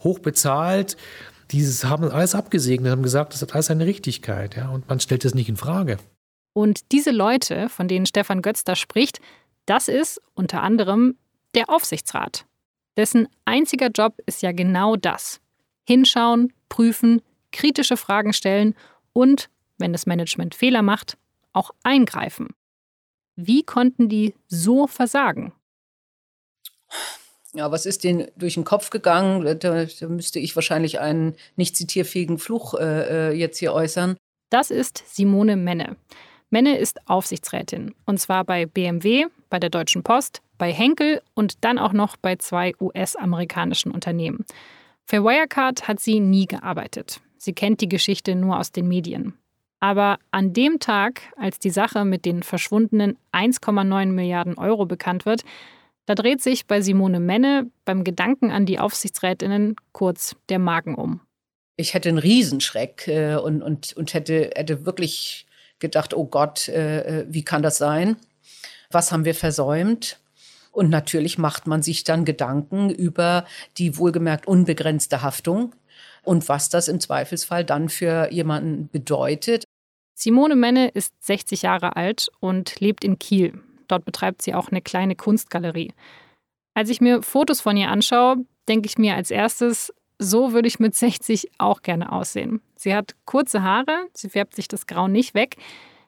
hoch 0.02 0.18
bezahlt, 0.18 0.96
die 1.50 1.62
haben 1.64 2.10
alles 2.10 2.34
abgesegnet, 2.34 2.90
haben 2.90 3.02
gesagt, 3.02 3.34
das 3.34 3.42
hat 3.42 3.52
alles 3.54 3.66
seine 3.66 3.86
Richtigkeit, 3.86 4.56
ja. 4.56 4.70
Und 4.70 4.88
man 4.88 5.00
stellt 5.00 5.24
das 5.24 5.34
nicht 5.34 5.48
in 5.48 5.56
Frage. 5.56 5.98
Und 6.54 6.92
diese 6.92 7.10
Leute, 7.10 7.68
von 7.68 7.88
denen 7.88 8.06
Stefan 8.06 8.42
Götz 8.42 8.64
da 8.64 8.76
spricht, 8.76 9.20
das 9.66 9.88
ist 9.88 10.20
unter 10.34 10.62
anderem 10.62 11.16
der 11.54 11.70
Aufsichtsrat. 11.70 12.46
Dessen 12.96 13.28
einziger 13.44 13.88
Job 13.88 14.14
ist 14.26 14.42
ja 14.42 14.52
genau 14.52 14.96
das. 14.96 15.40
Hinschauen, 15.84 16.52
prüfen, 16.68 17.22
kritische 17.50 17.96
Fragen 17.96 18.32
stellen 18.32 18.74
und, 19.12 19.48
wenn 19.78 19.92
das 19.92 20.06
Management 20.06 20.54
Fehler 20.54 20.82
macht, 20.82 21.16
auch 21.52 21.70
eingreifen. 21.82 22.48
Wie 23.36 23.62
konnten 23.62 24.08
die 24.08 24.34
so 24.46 24.86
versagen? 24.86 25.52
Ja, 27.54 27.70
was 27.70 27.84
ist 27.84 28.04
denen 28.04 28.28
durch 28.36 28.54
den 28.54 28.64
Kopf 28.64 28.90
gegangen? 28.90 29.58
Da, 29.60 29.84
da 29.84 30.08
müsste 30.08 30.38
ich 30.38 30.54
wahrscheinlich 30.54 31.00
einen 31.00 31.34
nicht 31.56 31.76
zitierfähigen 31.76 32.38
Fluch 32.38 32.74
äh, 32.74 33.30
äh 33.30 33.32
jetzt 33.32 33.58
hier 33.58 33.74
äußern. 33.74 34.16
Das 34.48 34.70
ist 34.70 35.02
Simone 35.06 35.56
Menne. 35.56 35.96
Menne 36.50 36.78
ist 36.78 37.08
Aufsichtsrätin 37.08 37.94
und 38.04 38.18
zwar 38.18 38.44
bei 38.44 38.66
BMW, 38.66 39.26
bei 39.48 39.58
der 39.58 39.70
Deutschen 39.70 40.02
Post, 40.02 40.42
bei 40.62 40.72
Henkel 40.72 41.20
und 41.34 41.64
dann 41.64 41.76
auch 41.76 41.92
noch 41.92 42.16
bei 42.16 42.36
zwei 42.36 42.72
US-amerikanischen 42.80 43.90
Unternehmen. 43.90 44.44
Für 45.04 45.24
Wirecard 45.24 45.88
hat 45.88 45.98
sie 45.98 46.20
nie 46.20 46.46
gearbeitet. 46.46 47.20
Sie 47.36 47.52
kennt 47.52 47.80
die 47.80 47.88
Geschichte 47.88 48.36
nur 48.36 48.60
aus 48.60 48.70
den 48.70 48.86
Medien. 48.86 49.34
Aber 49.80 50.20
an 50.30 50.52
dem 50.52 50.78
Tag, 50.78 51.22
als 51.36 51.58
die 51.58 51.70
Sache 51.70 52.04
mit 52.04 52.24
den 52.24 52.44
verschwundenen 52.44 53.18
1,9 53.32 54.06
Milliarden 54.12 54.56
Euro 54.56 54.86
bekannt 54.86 55.26
wird, 55.26 55.42
da 56.06 56.14
dreht 56.14 56.40
sich 56.40 56.68
bei 56.68 56.80
Simone 56.80 57.18
Menne 57.18 57.68
beim 57.84 58.04
Gedanken 58.04 58.52
an 58.52 58.64
die 58.64 58.78
Aufsichtsrätinnen 58.78 59.74
kurz 59.90 60.36
der 60.48 60.60
Magen 60.60 60.94
um. 60.94 61.22
Ich 61.74 61.92
hätte 61.92 62.08
einen 62.08 62.18
Riesenschreck 62.18 63.08
äh, 63.08 63.34
und, 63.34 63.62
und, 63.62 63.94
und 63.96 64.14
hätte, 64.14 64.52
hätte 64.54 64.86
wirklich 64.86 65.44
gedacht, 65.80 66.14
oh 66.14 66.26
Gott, 66.26 66.68
äh, 66.68 67.22
äh 67.22 67.26
wie 67.28 67.42
kann 67.42 67.64
das 67.64 67.78
sein? 67.78 68.14
Was 68.92 69.10
haben 69.10 69.24
wir 69.24 69.34
versäumt? 69.34 70.21
Und 70.72 70.90
natürlich 70.90 71.38
macht 71.38 71.66
man 71.66 71.82
sich 71.82 72.02
dann 72.02 72.24
Gedanken 72.24 72.90
über 72.90 73.44
die 73.78 73.98
wohlgemerkt 73.98 74.48
unbegrenzte 74.48 75.22
Haftung 75.22 75.74
und 76.24 76.48
was 76.48 76.70
das 76.70 76.88
im 76.88 76.98
Zweifelsfall 76.98 77.64
dann 77.64 77.88
für 77.88 78.32
jemanden 78.32 78.88
bedeutet. 78.88 79.64
Simone 80.14 80.56
Menne 80.56 80.88
ist 80.88 81.14
60 81.20 81.62
Jahre 81.62 81.96
alt 81.96 82.30
und 82.40 82.80
lebt 82.80 83.04
in 83.04 83.18
Kiel. 83.18 83.60
Dort 83.88 84.04
betreibt 84.04 84.42
sie 84.42 84.54
auch 84.54 84.70
eine 84.70 84.80
kleine 84.80 85.14
Kunstgalerie. 85.14 85.92
Als 86.74 86.88
ich 86.88 87.00
mir 87.00 87.22
Fotos 87.22 87.60
von 87.60 87.76
ihr 87.76 87.90
anschaue, 87.90 88.36
denke 88.68 88.86
ich 88.86 88.96
mir 88.96 89.14
als 89.14 89.30
erstes, 89.30 89.92
so 90.18 90.52
würde 90.52 90.68
ich 90.68 90.78
mit 90.78 90.94
60 90.94 91.50
auch 91.58 91.82
gerne 91.82 92.12
aussehen. 92.12 92.62
Sie 92.76 92.94
hat 92.94 93.14
kurze 93.26 93.62
Haare, 93.62 94.06
sie 94.14 94.30
färbt 94.30 94.54
sich 94.54 94.68
das 94.68 94.86
Grau 94.86 95.08
nicht 95.08 95.34
weg. 95.34 95.56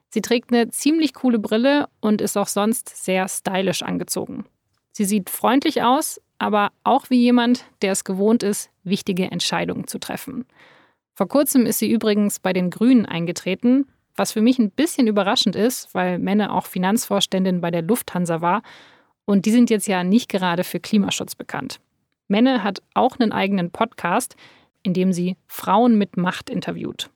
Sie 0.09 0.21
trägt 0.21 0.51
eine 0.53 0.69
ziemlich 0.69 1.13
coole 1.13 1.39
Brille 1.39 1.89
und 1.99 2.21
ist 2.21 2.37
auch 2.37 2.47
sonst 2.47 2.89
sehr 3.03 3.27
stylisch 3.27 3.83
angezogen. 3.83 4.45
Sie 4.97 5.03
sieht 5.03 5.29
freundlich 5.29 5.83
aus, 5.83 6.21
aber 6.39 6.71
auch 6.85 7.09
wie 7.09 7.19
jemand, 7.19 7.65
der 7.81 7.91
es 7.91 8.05
gewohnt 8.05 8.43
ist, 8.43 8.69
wichtige 8.85 9.29
Entscheidungen 9.29 9.87
zu 9.87 9.99
treffen. 9.99 10.45
Vor 11.15 11.27
kurzem 11.27 11.65
ist 11.65 11.79
sie 11.79 11.91
übrigens 11.91 12.39
bei 12.39 12.53
den 12.53 12.69
Grünen 12.69 13.05
eingetreten, 13.05 13.89
was 14.15 14.31
für 14.31 14.39
mich 14.39 14.57
ein 14.57 14.71
bisschen 14.71 15.07
überraschend 15.07 15.57
ist, 15.57 15.93
weil 15.93 16.17
Menne 16.17 16.53
auch 16.53 16.65
Finanzvorständin 16.65 17.59
bei 17.59 17.71
der 17.71 17.81
Lufthansa 17.81 18.39
war 18.39 18.61
und 19.25 19.45
die 19.45 19.51
sind 19.51 19.69
jetzt 19.69 19.89
ja 19.89 20.05
nicht 20.05 20.29
gerade 20.29 20.63
für 20.63 20.79
Klimaschutz 20.79 21.35
bekannt. 21.35 21.81
Menne 22.29 22.63
hat 22.63 22.81
auch 22.93 23.19
einen 23.19 23.33
eigenen 23.33 23.71
Podcast, 23.71 24.37
in 24.81 24.93
dem 24.93 25.11
sie 25.11 25.35
Frauen 25.45 25.97
mit 25.97 26.15
Macht 26.15 26.49
interviewt. 26.49 27.09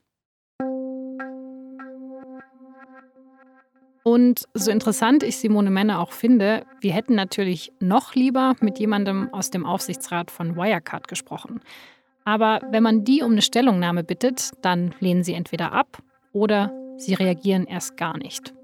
Und 4.02 4.44
so 4.54 4.70
interessant 4.70 5.22
ich 5.22 5.36
Simone 5.36 5.70
Menne 5.70 5.98
auch 5.98 6.12
finde, 6.12 6.64
wir 6.80 6.92
hätten 6.92 7.14
natürlich 7.14 7.72
noch 7.80 8.14
lieber 8.14 8.54
mit 8.60 8.78
jemandem 8.78 9.32
aus 9.32 9.50
dem 9.50 9.66
Aufsichtsrat 9.66 10.30
von 10.30 10.56
Wirecard 10.56 11.06
gesprochen. 11.06 11.60
Aber 12.24 12.60
wenn 12.70 12.82
man 12.82 13.04
die 13.04 13.22
um 13.22 13.32
eine 13.32 13.42
Stellungnahme 13.42 14.04
bittet, 14.04 14.52
dann 14.62 14.94
lehnen 15.00 15.22
sie 15.22 15.34
entweder 15.34 15.72
ab 15.72 15.98
oder 16.32 16.72
sie 16.96 17.14
reagieren 17.14 17.66
erst 17.66 17.96
gar 17.96 18.16
nicht. 18.16 18.54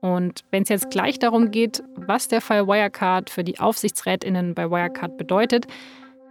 Und 0.00 0.44
wenn 0.50 0.62
es 0.62 0.68
jetzt 0.68 0.90
gleich 0.90 1.18
darum 1.18 1.50
geht, 1.50 1.82
was 1.96 2.28
der 2.28 2.40
Fall 2.40 2.66
Wirecard 2.66 3.30
für 3.30 3.42
die 3.42 3.58
Aufsichtsrätinnen 3.58 4.54
bei 4.54 4.70
Wirecard 4.70 5.16
bedeutet, 5.16 5.66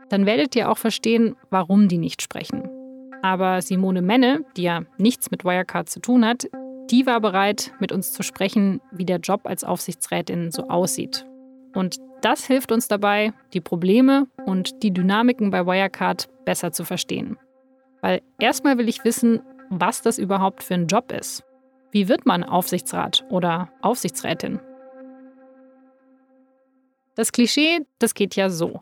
dann 0.09 0.25
werdet 0.25 0.55
ihr 0.55 0.71
auch 0.71 0.77
verstehen, 0.77 1.35
warum 1.49 1.89
die 1.89 1.97
nicht 1.97 2.21
sprechen. 2.21 2.69
Aber 3.21 3.61
Simone 3.61 4.01
Menne, 4.01 4.45
die 4.55 4.63
ja 4.63 4.83
nichts 4.97 5.31
mit 5.31 5.43
Wirecard 5.43 5.89
zu 5.89 5.99
tun 5.99 6.25
hat, 6.25 6.47
die 6.89 7.05
war 7.05 7.19
bereit, 7.21 7.73
mit 7.79 7.91
uns 7.91 8.13
zu 8.13 8.23
sprechen, 8.23 8.81
wie 8.91 9.05
der 9.05 9.19
Job 9.19 9.41
als 9.45 9.63
Aufsichtsrätin 9.63 10.51
so 10.51 10.69
aussieht. 10.69 11.25
Und 11.73 11.97
das 12.21 12.45
hilft 12.45 12.71
uns 12.71 12.87
dabei, 12.87 13.33
die 13.53 13.61
Probleme 13.61 14.27
und 14.45 14.83
die 14.83 14.91
Dynamiken 14.91 15.51
bei 15.51 15.65
Wirecard 15.65 16.27
besser 16.45 16.71
zu 16.71 16.83
verstehen. 16.83 17.37
Weil 18.01 18.21
erstmal 18.39 18.77
will 18.77 18.89
ich 18.89 19.03
wissen, 19.03 19.41
was 19.69 20.01
das 20.01 20.17
überhaupt 20.17 20.63
für 20.63 20.73
ein 20.73 20.87
Job 20.87 21.11
ist. 21.11 21.43
Wie 21.91 22.07
wird 22.07 22.25
man 22.25 22.43
Aufsichtsrat 22.43 23.25
oder 23.29 23.69
Aufsichtsrätin? 23.81 24.59
Das 27.15 27.31
Klischee, 27.31 27.79
das 27.99 28.13
geht 28.13 28.35
ja 28.35 28.49
so. 28.49 28.81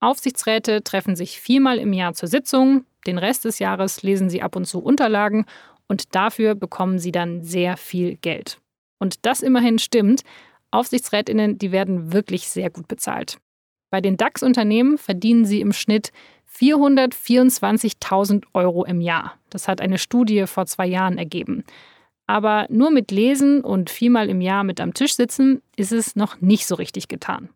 Aufsichtsräte 0.00 0.82
treffen 0.82 1.16
sich 1.16 1.40
viermal 1.40 1.78
im 1.78 1.92
Jahr 1.92 2.14
zur 2.14 2.28
Sitzung, 2.28 2.84
den 3.06 3.18
Rest 3.18 3.44
des 3.44 3.58
Jahres 3.58 4.02
lesen 4.02 4.28
sie 4.28 4.42
ab 4.42 4.56
und 4.56 4.66
zu 4.66 4.80
Unterlagen 4.82 5.46
und 5.88 6.14
dafür 6.14 6.54
bekommen 6.54 6.98
sie 6.98 7.12
dann 7.12 7.42
sehr 7.42 7.76
viel 7.76 8.16
Geld. 8.16 8.60
Und 8.98 9.26
das 9.26 9.42
immerhin 9.42 9.78
stimmt. 9.78 10.22
Aufsichtsrätinnen, 10.70 11.58
die 11.58 11.72
werden 11.72 12.12
wirklich 12.12 12.48
sehr 12.48 12.70
gut 12.70 12.88
bezahlt. 12.88 13.38
Bei 13.90 14.02
den 14.02 14.18
DAX-Unternehmen 14.18 14.98
verdienen 14.98 15.46
sie 15.46 15.60
im 15.62 15.72
Schnitt 15.72 16.12
424.000 16.54 18.44
Euro 18.52 18.84
im 18.84 19.00
Jahr. 19.00 19.34
Das 19.50 19.66
hat 19.68 19.80
eine 19.80 19.98
Studie 19.98 20.46
vor 20.46 20.66
zwei 20.66 20.86
Jahren 20.86 21.16
ergeben. 21.18 21.64
Aber 22.26 22.66
nur 22.68 22.90
mit 22.90 23.10
Lesen 23.10 23.62
und 23.62 23.88
viermal 23.88 24.28
im 24.28 24.42
Jahr 24.42 24.64
mit 24.64 24.80
am 24.80 24.92
Tisch 24.92 25.14
sitzen 25.14 25.62
ist 25.76 25.92
es 25.92 26.16
noch 26.16 26.40
nicht 26.42 26.66
so 26.66 26.74
richtig 26.74 27.08
getan. 27.08 27.48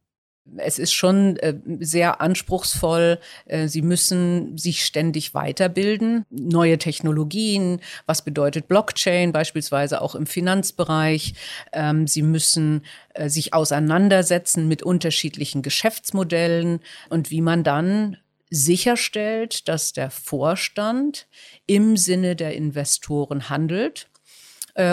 Es 0.57 0.79
ist 0.79 0.93
schon 0.93 1.37
äh, 1.37 1.55
sehr 1.81 2.21
anspruchsvoll. 2.21 3.19
Äh, 3.47 3.69
Sie 3.69 3.83
müssen 3.83 4.59
sich 4.59 4.85
ständig 4.85 5.35
weiterbilden. 5.35 6.25
Neue 6.31 6.79
Technologien, 6.79 7.81
was 8.07 8.23
bedeutet 8.23 8.67
Blockchain, 8.67 9.33
beispielsweise 9.33 10.03
auch 10.03 10.15
im 10.17 10.27
Finanzbereich. 10.27 11.35
Ähm, 11.73 12.09
Sie 12.09 12.23
müssen 12.23 12.85
äh, 13.15 13.29
sich 13.29 13.55
auseinandersetzen 13.55 14.67
mit 14.67 14.83
unterschiedlichen 14.83 15.63
Geschäftsmodellen 15.63 16.81
und 17.09 17.31
wie 17.31 17.41
man 17.41 17.63
dann 17.63 18.17
sicherstellt, 18.51 19.69
dass 19.69 19.93
der 19.93 20.11
Vorstand 20.11 21.29
im 21.67 21.97
Sinne 21.97 22.37
der 22.37 22.55
Investoren 22.55 23.49
handelt 23.49 24.09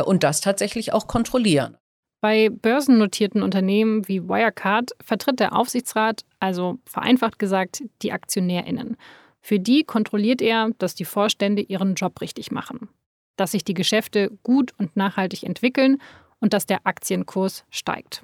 und 0.06 0.24
das 0.24 0.42
tatsächlich 0.42 0.92
auch 0.92 1.08
kontrollieren. 1.08 1.79
Bei 2.22 2.50
börsennotierten 2.50 3.44
Unternehmen 3.44 4.08
wie 4.08 4.28
Wirecard 4.28 4.92
vertritt 5.02 5.40
der 5.40 5.56
Aufsichtsrat, 5.56 6.26
also 6.40 6.80
vereinfacht 6.86 7.40
gesagt, 7.40 7.84
die 8.02 8.12
Aktionärinnen. 8.12 8.98
Für 9.42 9.60
die 9.60 9.84
kontrolliert 9.84 10.42
er, 10.42 10.72
dass 10.80 10.96
die 10.96 11.06
Vorstände 11.06 11.62
ihren 11.62 11.96
Job 11.96 12.20
richtig 12.20 12.52
machen, 12.52 12.90
dass 13.38 13.52
sich 13.52 13.64
die 13.64 13.74
Geschäfte 13.74 14.32
gut 14.44 14.74
und 14.78 14.98
nachhaltig 14.98 15.44
entwickeln 15.44 16.02
und 16.42 16.54
dass 16.54 16.66
der 16.66 16.86
Aktienkurs 16.86 17.64
steigt. 17.70 18.24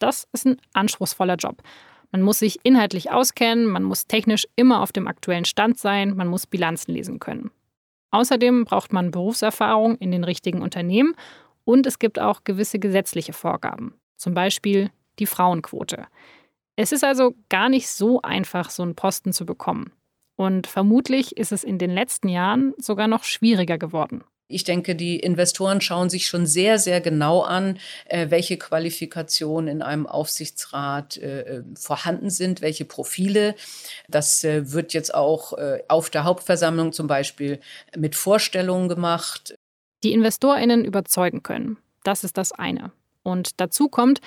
Das 0.00 0.26
ist 0.32 0.46
ein 0.46 0.60
anspruchsvoller 0.72 1.36
Job. 1.36 1.62
Man 2.10 2.22
muss 2.22 2.40
sich 2.40 2.58
inhaltlich 2.64 3.10
auskennen, 3.10 3.66
man 3.66 3.84
muss 3.84 4.06
technisch 4.06 4.46
immer 4.56 4.82
auf 4.82 4.90
dem 4.90 5.06
aktuellen 5.06 5.44
Stand 5.44 5.78
sein, 5.78 6.16
man 6.16 6.28
muss 6.28 6.46
Bilanzen 6.46 6.92
lesen 6.92 7.20
können. 7.20 7.50
Außerdem 8.10 8.64
braucht 8.64 8.92
man 8.92 9.10
Berufserfahrung 9.10 9.96
in 9.98 10.10
den 10.10 10.24
richtigen 10.24 10.62
Unternehmen 10.62 11.14
und 11.66 11.86
es 11.86 11.98
gibt 11.98 12.18
auch 12.18 12.44
gewisse 12.44 12.78
gesetzliche 12.78 13.34
Vorgaben, 13.34 13.94
zum 14.16 14.32
Beispiel 14.32 14.90
die 15.18 15.26
Frauenquote. 15.26 16.06
Es 16.76 16.92
ist 16.92 17.04
also 17.04 17.34
gar 17.48 17.68
nicht 17.68 17.88
so 17.88 18.22
einfach, 18.22 18.70
so 18.70 18.82
einen 18.82 18.94
Posten 18.94 19.32
zu 19.32 19.44
bekommen. 19.44 19.92
Und 20.36 20.66
vermutlich 20.66 21.36
ist 21.36 21.52
es 21.52 21.64
in 21.64 21.78
den 21.78 21.90
letzten 21.90 22.28
Jahren 22.28 22.74
sogar 22.78 23.08
noch 23.08 23.24
schwieriger 23.24 23.78
geworden. 23.78 24.22
Ich 24.48 24.62
denke, 24.62 24.94
die 24.94 25.18
Investoren 25.18 25.80
schauen 25.80 26.08
sich 26.08 26.28
schon 26.28 26.46
sehr, 26.46 26.78
sehr 26.78 27.00
genau 27.00 27.40
an, 27.40 27.80
äh, 28.04 28.30
welche 28.30 28.58
Qualifikationen 28.58 29.66
in 29.66 29.82
einem 29.82 30.06
Aufsichtsrat 30.06 31.16
äh, 31.16 31.40
äh 31.40 31.62
vorhanden 31.74 32.30
sind, 32.30 32.60
welche 32.60 32.84
Profile. 32.84 33.56
Das 34.08 34.44
wird 34.44 34.92
jetzt 34.92 35.12
auch 35.14 35.54
auf 35.88 36.10
der 36.10 36.22
Hauptversammlung 36.22 36.92
zum 36.92 37.08
Beispiel 37.08 37.58
mit 37.96 38.14
Vorstellungen 38.14 38.88
gemacht. 38.88 39.56
Die 40.02 40.12
InvestorInnen 40.12 40.84
überzeugen 40.84 41.42
können. 41.42 41.78
Das 42.04 42.24
ist 42.24 42.36
das 42.36 42.52
eine. 42.52 42.92
Und 43.22 43.60
dazu 43.60 43.88
kommt, 43.88 44.20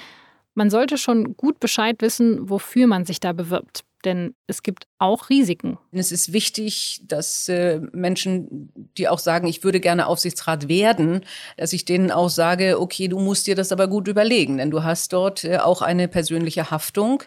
man 0.54 0.70
sollte 0.70 0.98
schon 0.98 1.38
gut 1.38 1.60
Bescheid 1.60 2.02
wissen, 2.02 2.50
wofür 2.50 2.88
man 2.88 3.06
sich 3.06 3.20
da 3.20 3.32
bewirbt. 3.32 3.86
Denn 4.06 4.34
es 4.48 4.64
gibt 4.64 4.88
auch 4.98 5.30
Risiken. 5.30 5.78
Es 5.92 6.12
ist 6.12 6.32
wichtig, 6.32 7.02
dass 7.06 7.50
äh, 7.50 7.82
Menschen, 7.92 8.72
die 8.98 9.10
auch 9.10 9.20
sagen, 9.20 9.48
ich 9.48 9.64
würde 9.64 9.80
gerne 9.80 10.08
Aufsichtsrat 10.08 10.70
werden, 10.70 11.26
dass 11.58 11.74
ich 11.74 11.84
denen 11.84 12.10
auch 12.10 12.30
sage, 12.30 12.80
okay, 12.80 13.10
du 13.10 13.20
musst 13.20 13.48
dir 13.48 13.56
das 13.56 13.72
aber 13.72 13.88
gut 13.88 14.08
überlegen, 14.08 14.58
denn 14.58 14.72
du 14.72 14.84
hast 14.84 15.12
dort 15.12 15.44
äh, 15.44 15.58
auch 15.58 15.82
eine 15.82 16.08
persönliche 16.08 16.72
Haftung. 16.72 17.24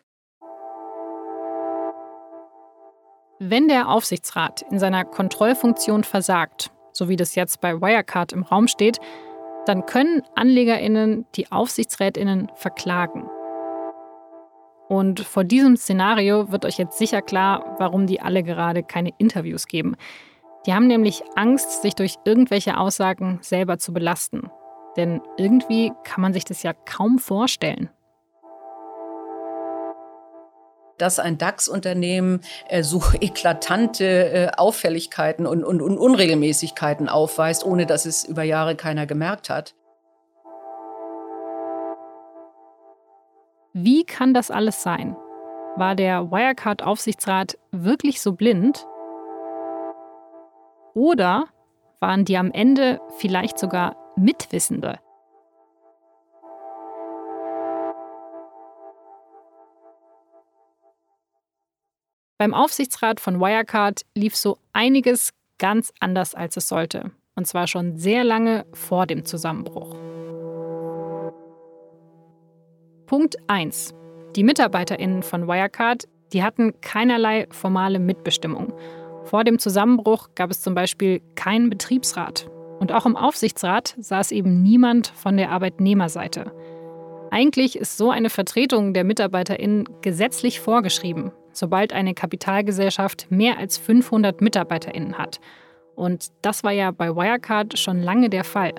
Wenn 3.39 3.69
der 3.69 3.89
Aufsichtsrat 3.89 4.63
in 4.71 4.79
seiner 4.79 5.05
Kontrollfunktion 5.05 6.05
versagt 6.05 6.71
so 6.93 7.09
wie 7.09 7.17
das 7.17 7.35
jetzt 7.35 7.61
bei 7.61 7.81
Wirecard 7.81 8.33
im 8.33 8.43
Raum 8.43 8.69
steht, 8.69 8.99
dann 9.67 9.87
können 9.87 10.23
Anlegerinnen 10.35 11.27
die 11.35 11.51
Aufsichtsrätinnen 11.51 12.51
verklagen. 12.55 13.29
Und 14.89 15.21
vor 15.21 15.45
diesem 15.45 15.77
Szenario 15.77 16.53
wird 16.53 16.65
euch 16.65 16.79
jetzt 16.79 16.99
sicher 16.99 17.23
klar, 17.23 17.77
warum 17.79 18.07
die 18.07 18.21
alle 18.21 18.43
gerade 18.43 18.83
keine 18.83 19.11
Interviews 19.19 19.67
geben. 19.67 19.97
Die 20.67 20.75
haben 20.75 20.87
nämlich 20.87 21.23
Angst, 21.35 21.83
sich 21.83 21.95
durch 21.95 22.17
irgendwelche 22.25 22.77
Aussagen 22.77 23.39
selber 23.41 23.79
zu 23.79 23.93
belasten. 23.93 24.51
Denn 24.97 25.23
irgendwie 25.39 25.93
kann 26.05 26.21
man 26.21 26.33
sich 26.33 26.45
das 26.45 26.63
ja 26.63 26.73
kaum 26.73 27.19
vorstellen 27.19 27.89
dass 31.03 31.19
ein 31.19 31.37
DAX-Unternehmen 31.37 32.41
äh, 32.69 32.85
so 32.85 33.03
eklatante 33.21 34.05
äh, 34.05 34.51
Auffälligkeiten 34.57 35.47
und, 35.47 35.65
und, 35.65 35.83
und 35.83 35.99
Unregelmäßigkeiten 35.99 37.09
aufweist, 37.09 37.67
ohne 37.67 37.87
dass 37.87 38.07
es 38.07 38.25
über 38.25 38.45
Jahre 38.45 38.77
keiner 38.77 39.05
gemerkt 39.07 39.51
hat. 39.51 39.75
Wie 43.75 44.05
kann 44.05 44.33
das 44.33 44.51
alles 44.51 44.83
sein? 44.83 45.17
War 45.77 45.97
der 45.97 46.31
Wirecard-Aufsichtsrat 46.31 47.59
wirklich 47.73 48.21
so 48.21 48.35
blind? 48.35 48.87
Oder 50.95 51.47
waren 51.99 52.25
die 52.25 52.37
am 52.37 52.53
Ende 52.53 53.01
vielleicht 53.17 53.59
sogar 53.59 53.97
Mitwissende? 54.17 54.99
Beim 62.43 62.55
Aufsichtsrat 62.55 63.21
von 63.21 63.39
Wirecard 63.39 64.03
lief 64.17 64.35
so 64.35 64.59
einiges 64.73 65.31
ganz 65.59 65.93
anders, 66.01 66.35
als 66.35 66.57
es 66.57 66.67
sollte. 66.67 67.13
Und 67.37 67.47
zwar 67.47 67.69
schon 67.69 67.99
sehr 67.99 68.25
lange 68.25 68.67
vor 68.73 69.07
dem 69.07 69.25
Zusammenbruch. 69.25 69.95
Punkt 73.07 73.37
1. 73.47 73.95
Die 74.35 74.43
MitarbeiterInnen 74.43 75.23
von 75.23 75.47
Wirecard, 75.47 76.09
die 76.33 76.43
hatten 76.43 76.81
keinerlei 76.81 77.47
formale 77.53 78.01
Mitbestimmung. 78.01 78.73
Vor 79.23 79.45
dem 79.45 79.61
Zusammenbruch 79.61 80.31
gab 80.35 80.51
es 80.51 80.63
zum 80.63 80.75
Beispiel 80.75 81.23
keinen 81.37 81.71
Betriebsrat. 81.71 82.51
Und 82.81 82.91
auch 82.91 83.07
im 83.07 83.15
Aufsichtsrat 83.15 83.95
saß 84.01 84.33
eben 84.33 84.65
niemand 84.65 85.13
von 85.15 85.37
der 85.37 85.53
Arbeitnehmerseite. 85.53 86.51
Eigentlich 87.31 87.77
ist 87.79 87.97
so 87.97 88.11
eine 88.11 88.31
Vertretung 88.31 88.95
der 88.95 89.05
MitarbeiterInnen 89.05 89.89
gesetzlich 90.03 90.59
vorgeschrieben, 90.59 91.31
sobald 91.53 91.93
eine 91.93 92.15
Kapitalgesellschaft 92.15 93.27
mehr 93.31 93.59
als 93.59 93.79
500 93.79 94.41
MitarbeiterInnen 94.41 95.19
hat. 95.19 95.41
Und 95.95 96.29
das 96.43 96.65
war 96.65 96.73
ja 96.73 96.91
bei 96.91 97.15
Wirecard 97.15 97.79
schon 97.79 98.03
lange 98.03 98.31
der 98.31 98.45
Fall. 98.45 98.73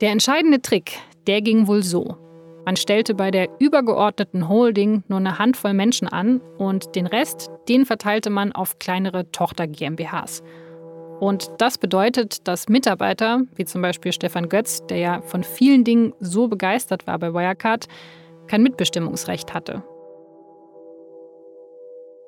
Der 0.00 0.10
entscheidende 0.10 0.62
Trick, 0.62 0.98
der 1.26 1.42
ging 1.42 1.66
wohl 1.66 1.82
so. 1.82 2.16
Man 2.64 2.76
stellte 2.76 3.14
bei 3.14 3.30
der 3.30 3.48
übergeordneten 3.58 4.48
Holding 4.48 5.02
nur 5.08 5.18
eine 5.18 5.38
Handvoll 5.38 5.74
Menschen 5.74 6.06
an 6.06 6.40
und 6.58 6.94
den 6.94 7.06
Rest, 7.06 7.50
den 7.68 7.86
verteilte 7.86 8.30
man 8.30 8.52
auf 8.52 8.78
kleinere 8.78 9.30
Tochter-GmbHs. 9.32 10.42
Und 11.18 11.50
das 11.58 11.78
bedeutet, 11.78 12.48
dass 12.48 12.68
Mitarbeiter, 12.68 13.42
wie 13.54 13.64
zum 13.64 13.82
Beispiel 13.82 14.12
Stefan 14.12 14.48
Götz, 14.48 14.84
der 14.86 14.98
ja 14.98 15.22
von 15.22 15.44
vielen 15.44 15.84
Dingen 15.84 16.14
so 16.18 16.48
begeistert 16.48 17.06
war 17.06 17.18
bei 17.18 17.32
Wirecard, 17.32 17.86
kein 18.48 18.62
Mitbestimmungsrecht 18.62 19.54
hatte. 19.54 19.84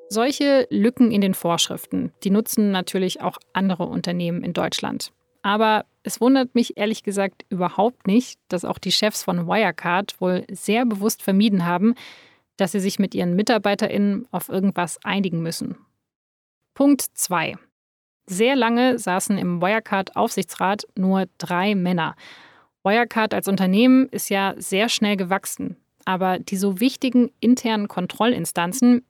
Solche 0.09 0.67
Lücken 0.71 1.11
in 1.11 1.21
den 1.21 1.35
Vorschriften, 1.35 2.13
die 2.23 2.31
nutzen 2.31 2.71
natürlich 2.71 3.21
auch 3.21 3.39
andere 3.53 3.85
Unternehmen 3.85 4.45
in 4.45 4.53
Deutschland. 4.53 5.13
Aber 5.43 5.85
es 6.03 6.21
wundert 6.21 6.55
mich 6.55 6.77
ehrlich 6.77 7.03
gesagt 7.03 7.45
überhaupt 7.49 8.07
nicht, 8.07 8.39
dass 8.49 8.65
auch 8.65 8.79
die 8.79 8.93
Chefs 8.93 9.23
von 9.23 9.47
Wirecard 9.47 10.21
wohl 10.21 10.45
sehr 10.51 10.87
bewusst 10.87 11.23
vermieden 11.23 11.67
haben, 11.67 11.95
dass 12.57 12.73
sie 12.73 12.81
sich 12.81 12.99
mit 12.99 13.15
ihren 13.15 13.35
MitarbeiterInnen 13.35 14.27
auf 14.31 14.49
irgendwas 14.49 14.99
einigen 15.05 15.43
müssen. 15.43 15.77
Punkt 16.75 17.03
2. 17.03 17.57
Sehr 18.27 18.57
lange 18.57 18.99
saßen 18.99 19.37
im 19.37 19.61
Wirecard-Aufsichtsrat 19.61 20.87
nur 20.97 21.27
drei 21.39 21.75
Männer. 21.75 22.17
Wirecard 22.83 23.35
als 23.35 23.49
Unternehmen 23.49 24.09
ist 24.11 24.29
ja 24.31 24.55
sehr 24.57 24.89
schnell 24.89 25.17
gewachsen. 25.17 25.77
Aber 26.07 26.39
die 26.39 26.57
so 26.57 26.81
wichtigen 26.81 27.31
internen 27.41 27.89
Kontrollinstanzen, 27.89 29.05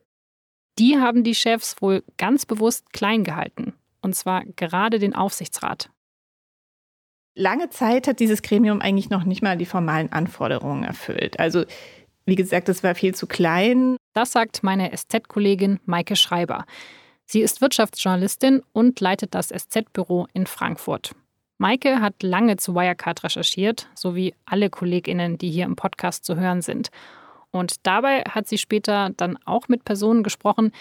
die 0.78 0.98
haben 0.98 1.24
die 1.24 1.34
Chefs 1.34 1.80
wohl 1.80 2.02
ganz 2.18 2.46
bewusst 2.46 2.92
klein 2.92 3.24
gehalten. 3.24 3.74
Und 4.00 4.14
zwar 4.14 4.44
gerade 4.56 4.98
den 4.98 5.14
Aufsichtsrat. 5.14 5.90
Lange 7.36 7.70
Zeit 7.70 8.06
hat 8.06 8.20
dieses 8.20 8.42
Gremium 8.42 8.80
eigentlich 8.80 9.10
noch 9.10 9.24
nicht 9.24 9.42
mal 9.42 9.56
die 9.56 9.66
formalen 9.66 10.12
Anforderungen 10.12 10.84
erfüllt. 10.84 11.40
Also 11.40 11.64
wie 12.26 12.36
gesagt, 12.36 12.68
es 12.68 12.82
war 12.82 12.94
viel 12.94 13.14
zu 13.14 13.26
klein. 13.26 13.96
Das 14.12 14.32
sagt 14.32 14.62
meine 14.62 14.92
SZ-Kollegin 14.96 15.80
Maike 15.84 16.16
Schreiber. 16.16 16.64
Sie 17.26 17.40
ist 17.40 17.60
Wirtschaftsjournalistin 17.60 18.62
und 18.72 19.00
leitet 19.00 19.34
das 19.34 19.48
SZ-Büro 19.48 20.26
in 20.32 20.46
Frankfurt. 20.46 21.14
Maike 21.58 22.00
hat 22.00 22.22
lange 22.22 22.56
zu 22.56 22.74
Wirecard 22.74 23.24
recherchiert, 23.24 23.88
sowie 23.94 24.34
alle 24.44 24.70
Kolleginnen, 24.70 25.38
die 25.38 25.50
hier 25.50 25.64
im 25.64 25.76
Podcast 25.76 26.24
zu 26.24 26.36
hören 26.36 26.62
sind. 26.62 26.90
Und 27.54 27.86
dabei 27.86 28.22
hat 28.22 28.48
sie 28.48 28.58
später 28.58 29.10
dann 29.16 29.38
auch 29.44 29.68
mit 29.68 29.84
Personen 29.84 30.22
gesprochen, 30.22 30.72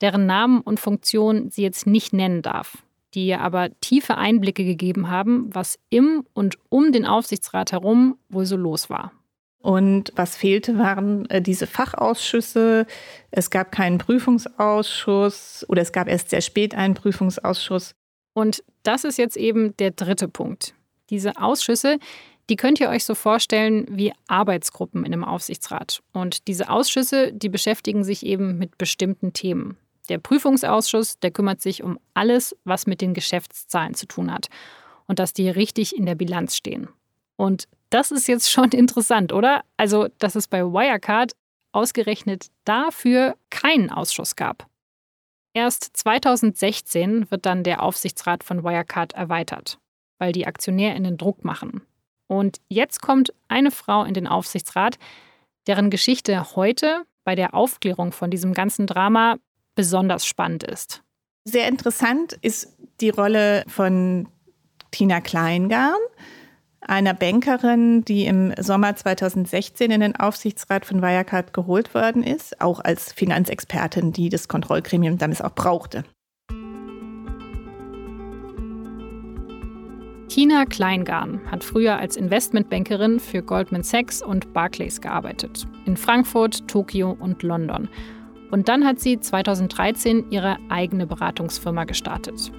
deren 0.00 0.26
Namen 0.26 0.60
und 0.60 0.80
Funktion 0.80 1.50
sie 1.50 1.62
jetzt 1.62 1.86
nicht 1.86 2.12
nennen 2.12 2.42
darf 2.42 2.84
die 3.14 3.26
ihr 3.28 3.40
aber 3.40 3.68
tiefe 3.80 4.16
Einblicke 4.16 4.64
gegeben 4.64 5.10
haben, 5.10 5.48
was 5.54 5.78
im 5.90 6.26
und 6.32 6.58
um 6.68 6.92
den 6.92 7.06
Aufsichtsrat 7.06 7.72
herum 7.72 8.18
wohl 8.28 8.46
so 8.46 8.56
los 8.56 8.90
war. 8.90 9.12
Und 9.58 10.12
was 10.14 10.36
fehlte, 10.36 10.78
waren 10.78 11.28
äh, 11.30 11.40
diese 11.40 11.66
Fachausschüsse. 11.66 12.86
Es 13.30 13.48
gab 13.48 13.72
keinen 13.72 13.98
Prüfungsausschuss 13.98 15.64
oder 15.68 15.80
es 15.80 15.92
gab 15.92 16.08
erst 16.08 16.30
sehr 16.30 16.42
spät 16.42 16.74
einen 16.74 16.94
Prüfungsausschuss. 16.94 17.94
Und 18.34 18.62
das 18.82 19.04
ist 19.04 19.16
jetzt 19.16 19.36
eben 19.36 19.74
der 19.78 19.92
dritte 19.92 20.28
Punkt. 20.28 20.74
Diese 21.08 21.40
Ausschüsse, 21.40 21.98
die 22.50 22.56
könnt 22.56 22.80
ihr 22.80 22.88
euch 22.88 23.04
so 23.04 23.14
vorstellen 23.14 23.86
wie 23.88 24.12
Arbeitsgruppen 24.26 25.04
in 25.04 25.12
einem 25.12 25.24
Aufsichtsrat. 25.24 26.02
Und 26.12 26.46
diese 26.48 26.68
Ausschüsse, 26.68 27.32
die 27.32 27.48
beschäftigen 27.48 28.04
sich 28.04 28.24
eben 28.24 28.58
mit 28.58 28.76
bestimmten 28.78 29.32
Themen. 29.32 29.76
Der 30.08 30.18
Prüfungsausschuss, 30.18 31.18
der 31.18 31.30
kümmert 31.30 31.62
sich 31.62 31.82
um 31.82 31.98
alles, 32.12 32.54
was 32.64 32.86
mit 32.86 33.00
den 33.00 33.14
Geschäftszahlen 33.14 33.94
zu 33.94 34.06
tun 34.06 34.32
hat 34.32 34.48
und 35.06 35.18
dass 35.18 35.32
die 35.32 35.48
richtig 35.48 35.96
in 35.96 36.04
der 36.06 36.14
Bilanz 36.14 36.56
stehen. 36.56 36.88
Und 37.36 37.66
das 37.90 38.10
ist 38.10 38.28
jetzt 38.28 38.50
schon 38.50 38.68
interessant, 38.72 39.32
oder? 39.32 39.62
Also, 39.76 40.08
dass 40.18 40.34
es 40.34 40.48
bei 40.48 40.62
Wirecard 40.62 41.32
ausgerechnet 41.72 42.48
dafür 42.64 43.36
keinen 43.50 43.90
Ausschuss 43.90 44.36
gab. 44.36 44.66
Erst 45.54 45.96
2016 45.96 47.30
wird 47.30 47.46
dann 47.46 47.62
der 47.62 47.82
Aufsichtsrat 47.82 48.44
von 48.44 48.64
Wirecard 48.64 49.12
erweitert, 49.14 49.78
weil 50.18 50.32
die 50.32 50.46
AktionärInnen 50.46 51.16
Druck 51.16 51.44
machen. 51.44 51.82
Und 52.26 52.60
jetzt 52.68 53.02
kommt 53.02 53.32
eine 53.48 53.70
Frau 53.70 54.04
in 54.04 54.14
den 54.14 54.26
Aufsichtsrat, 54.26 54.98
deren 55.66 55.90
Geschichte 55.90 56.56
heute 56.56 57.04
bei 57.24 57.34
der 57.34 57.54
Aufklärung 57.54 58.12
von 58.12 58.30
diesem 58.30 58.54
ganzen 58.54 58.86
Drama 58.86 59.36
besonders 59.74 60.26
spannend 60.26 60.62
ist. 60.62 61.02
Sehr 61.44 61.68
interessant 61.68 62.34
ist 62.42 62.76
die 63.00 63.10
Rolle 63.10 63.64
von 63.68 64.28
Tina 64.90 65.20
Kleingarn, 65.20 65.98
einer 66.80 67.14
Bankerin, 67.14 68.04
die 68.04 68.26
im 68.26 68.54
Sommer 68.60 68.94
2016 68.94 69.90
in 69.90 70.00
den 70.00 70.16
Aufsichtsrat 70.16 70.84
von 70.84 71.02
Wirecard 71.02 71.52
geholt 71.52 71.94
worden 71.94 72.22
ist, 72.22 72.60
auch 72.60 72.80
als 72.80 73.12
Finanzexpertin, 73.12 74.12
die 74.12 74.28
das 74.28 74.48
Kontrollgremium 74.48 75.18
damals 75.18 75.40
auch 75.40 75.54
brauchte. 75.54 76.04
Tina 80.34 80.64
Kleingarn 80.64 81.40
hat 81.48 81.62
früher 81.62 81.96
als 81.96 82.16
Investmentbankerin 82.16 83.20
für 83.20 83.40
Goldman 83.40 83.84
Sachs 83.84 84.20
und 84.20 84.52
Barclays 84.52 85.00
gearbeitet, 85.00 85.64
in 85.86 85.96
Frankfurt, 85.96 86.66
Tokio 86.66 87.16
und 87.20 87.44
London 87.44 87.88
und 88.50 88.68
dann 88.68 88.84
hat 88.84 88.98
sie 88.98 89.20
2013 89.20 90.32
ihre 90.32 90.56
eigene 90.70 91.06
Beratungsfirma 91.06 91.84
gestartet. 91.84 92.50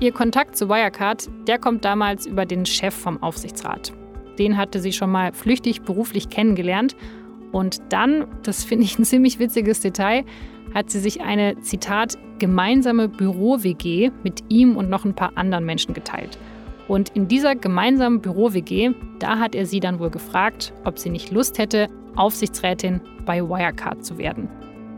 Ihr 0.00 0.10
Kontakt 0.10 0.56
zu 0.56 0.68
Wirecard, 0.68 1.30
der 1.46 1.60
kommt 1.60 1.84
damals 1.84 2.26
über 2.26 2.46
den 2.46 2.66
Chef 2.66 2.94
vom 2.94 3.22
Aufsichtsrat. 3.22 3.92
Den 4.36 4.56
hatte 4.56 4.80
sie 4.80 4.92
schon 4.92 5.12
mal 5.12 5.32
flüchtig 5.32 5.82
beruflich 5.82 6.30
kennengelernt. 6.30 6.96
Und 7.52 7.80
dann, 7.90 8.26
das 8.42 8.64
finde 8.64 8.86
ich 8.86 8.98
ein 8.98 9.04
ziemlich 9.04 9.38
witziges 9.38 9.78
Detail, 9.78 10.24
hat 10.74 10.90
sie 10.90 11.00
sich 11.00 11.20
eine, 11.22 11.58
Zitat, 11.60 12.18
gemeinsame 12.38 13.08
Büro-WG 13.08 14.10
mit 14.22 14.42
ihm 14.48 14.76
und 14.76 14.90
noch 14.90 15.04
ein 15.04 15.14
paar 15.14 15.32
anderen 15.36 15.64
Menschen 15.64 15.94
geteilt. 15.94 16.36
Und 16.88 17.10
in 17.10 17.28
dieser 17.28 17.54
gemeinsamen 17.54 18.20
Büro-WG, 18.20 18.90
da 19.18 19.38
hat 19.38 19.54
er 19.54 19.64
sie 19.64 19.80
dann 19.80 20.00
wohl 20.00 20.10
gefragt, 20.10 20.74
ob 20.84 20.98
sie 20.98 21.10
nicht 21.10 21.30
Lust 21.30 21.58
hätte, 21.58 21.88
Aufsichtsrätin 22.16 23.00
bei 23.24 23.40
Wirecard 23.40 24.04
zu 24.04 24.18
werden. 24.18 24.48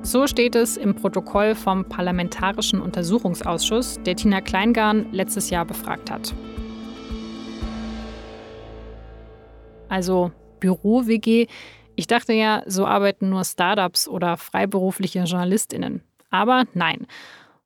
So 0.03 0.27
steht 0.27 0.55
es 0.55 0.77
im 0.77 0.95
Protokoll 0.95 1.55
vom 1.55 1.85
Parlamentarischen 1.85 2.81
Untersuchungsausschuss, 2.81 4.01
der 4.05 4.17
Tina 4.17 4.41
Kleingarn 4.41 5.07
letztes 5.13 5.51
Jahr 5.51 5.65
befragt 5.65 6.11
hat. 6.11 6.35
Also 9.89 10.33
Büro-WG. 10.61 11.47
Ich 11.97 12.07
dachte 12.07 12.33
ja, 12.33 12.63
so 12.67 12.87
arbeiten 12.87 13.31
nur 13.31 13.45
Startups 13.45 14.07
oder 14.07 14.37
freiberufliche 14.37 15.21
Journalistinnen. 15.21 16.03
Aber 16.31 16.65
nein. 16.75 17.07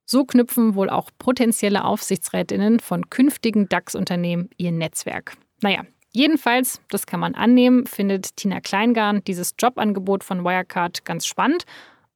So 0.06 0.24
knüpfen 0.24 0.74
wohl 0.74 0.90
auch 0.90 1.10
potenzielle 1.18 1.84
Aufsichtsrätinnen 1.84 2.80
von 2.80 3.10
künftigen 3.10 3.68
DAX-Unternehmen 3.68 4.50
ihr 4.56 4.72
Netzwerk. 4.72 5.36
Naja, 5.60 5.84
Jedenfalls, 6.12 6.80
das 6.88 7.06
kann 7.06 7.20
man 7.20 7.34
annehmen, 7.36 7.86
findet 7.86 8.36
Tina 8.36 8.60
Kleingarn 8.60 9.22
dieses 9.22 9.54
Jobangebot 9.56 10.24
von 10.24 10.44
Wirecard 10.44 11.04
ganz 11.04 11.24
spannend 11.24 11.64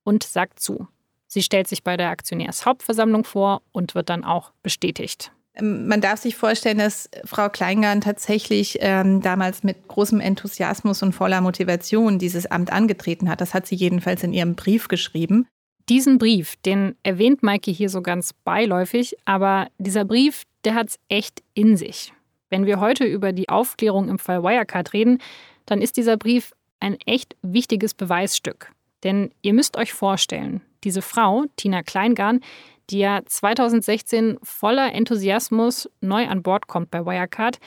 und 0.02 0.24
sagt 0.24 0.58
zu. 0.58 0.88
Sie 1.28 1.42
stellt 1.42 1.68
sich 1.68 1.84
bei 1.84 1.96
der 1.96 2.10
Aktionärshauptversammlung 2.10 3.24
vor 3.24 3.62
und 3.72 3.94
wird 3.94 4.10
dann 4.10 4.24
auch 4.24 4.50
bestätigt. 4.62 5.32
Ähm, 5.54 5.86
man 5.88 6.00
darf 6.00 6.20
sich 6.20 6.36
vorstellen, 6.36 6.78
dass 6.78 7.08
Frau 7.24 7.48
Kleingarn 7.48 8.00
tatsächlich 8.00 8.78
ähm, 8.80 9.20
damals 9.20 9.62
mit 9.62 9.88
großem 9.88 10.20
Enthusiasmus 10.20 11.02
und 11.02 11.12
voller 11.12 11.40
Motivation 11.40 12.18
dieses 12.18 12.46
Amt 12.46 12.72
angetreten 12.72 13.28
hat. 13.28 13.40
Das 13.40 13.54
hat 13.54 13.66
sie 13.66 13.76
jedenfalls 13.76 14.22
in 14.22 14.32
ihrem 14.32 14.54
Brief 14.54 14.88
geschrieben. 14.88 15.46
Diesen 15.88 16.18
Brief, 16.18 16.56
den 16.64 16.96
erwähnt 17.02 17.42
Maike 17.42 17.70
hier 17.70 17.90
so 17.90 18.00
ganz 18.00 18.32
beiläufig, 18.32 19.16
aber 19.26 19.68
dieser 19.78 20.04
Brief, 20.04 20.44
der 20.64 20.74
hat 20.74 20.88
es 20.88 20.98
echt 21.08 21.42
in 21.52 21.76
sich. 21.76 22.12
Wenn 22.48 22.64
wir 22.64 22.80
heute 22.80 23.04
über 23.04 23.32
die 23.32 23.50
Aufklärung 23.50 24.08
im 24.08 24.18
Fall 24.18 24.42
Wirecard 24.42 24.92
reden, 24.94 25.18
dann 25.66 25.82
ist 25.82 25.96
dieser 25.96 26.16
Brief 26.16 26.52
ein 26.80 26.96
echt 27.04 27.36
wichtiges 27.42 27.92
Beweisstück. 27.92 28.72
Denn 29.02 29.30
ihr 29.42 29.52
müsst 29.52 29.76
euch 29.76 29.92
vorstellen, 29.92 30.62
diese 30.84 31.02
Frau, 31.02 31.44
Tina 31.56 31.82
Kleingarn, 31.82 32.40
die 32.90 32.98
ja 32.98 33.20
2016 33.24 34.38
voller 34.42 34.92
Enthusiasmus 34.92 35.88
neu 36.00 36.26
an 36.26 36.42
Bord 36.42 36.66
kommt 36.66 36.90
bei 36.90 37.04
Wirecard, 37.04 37.58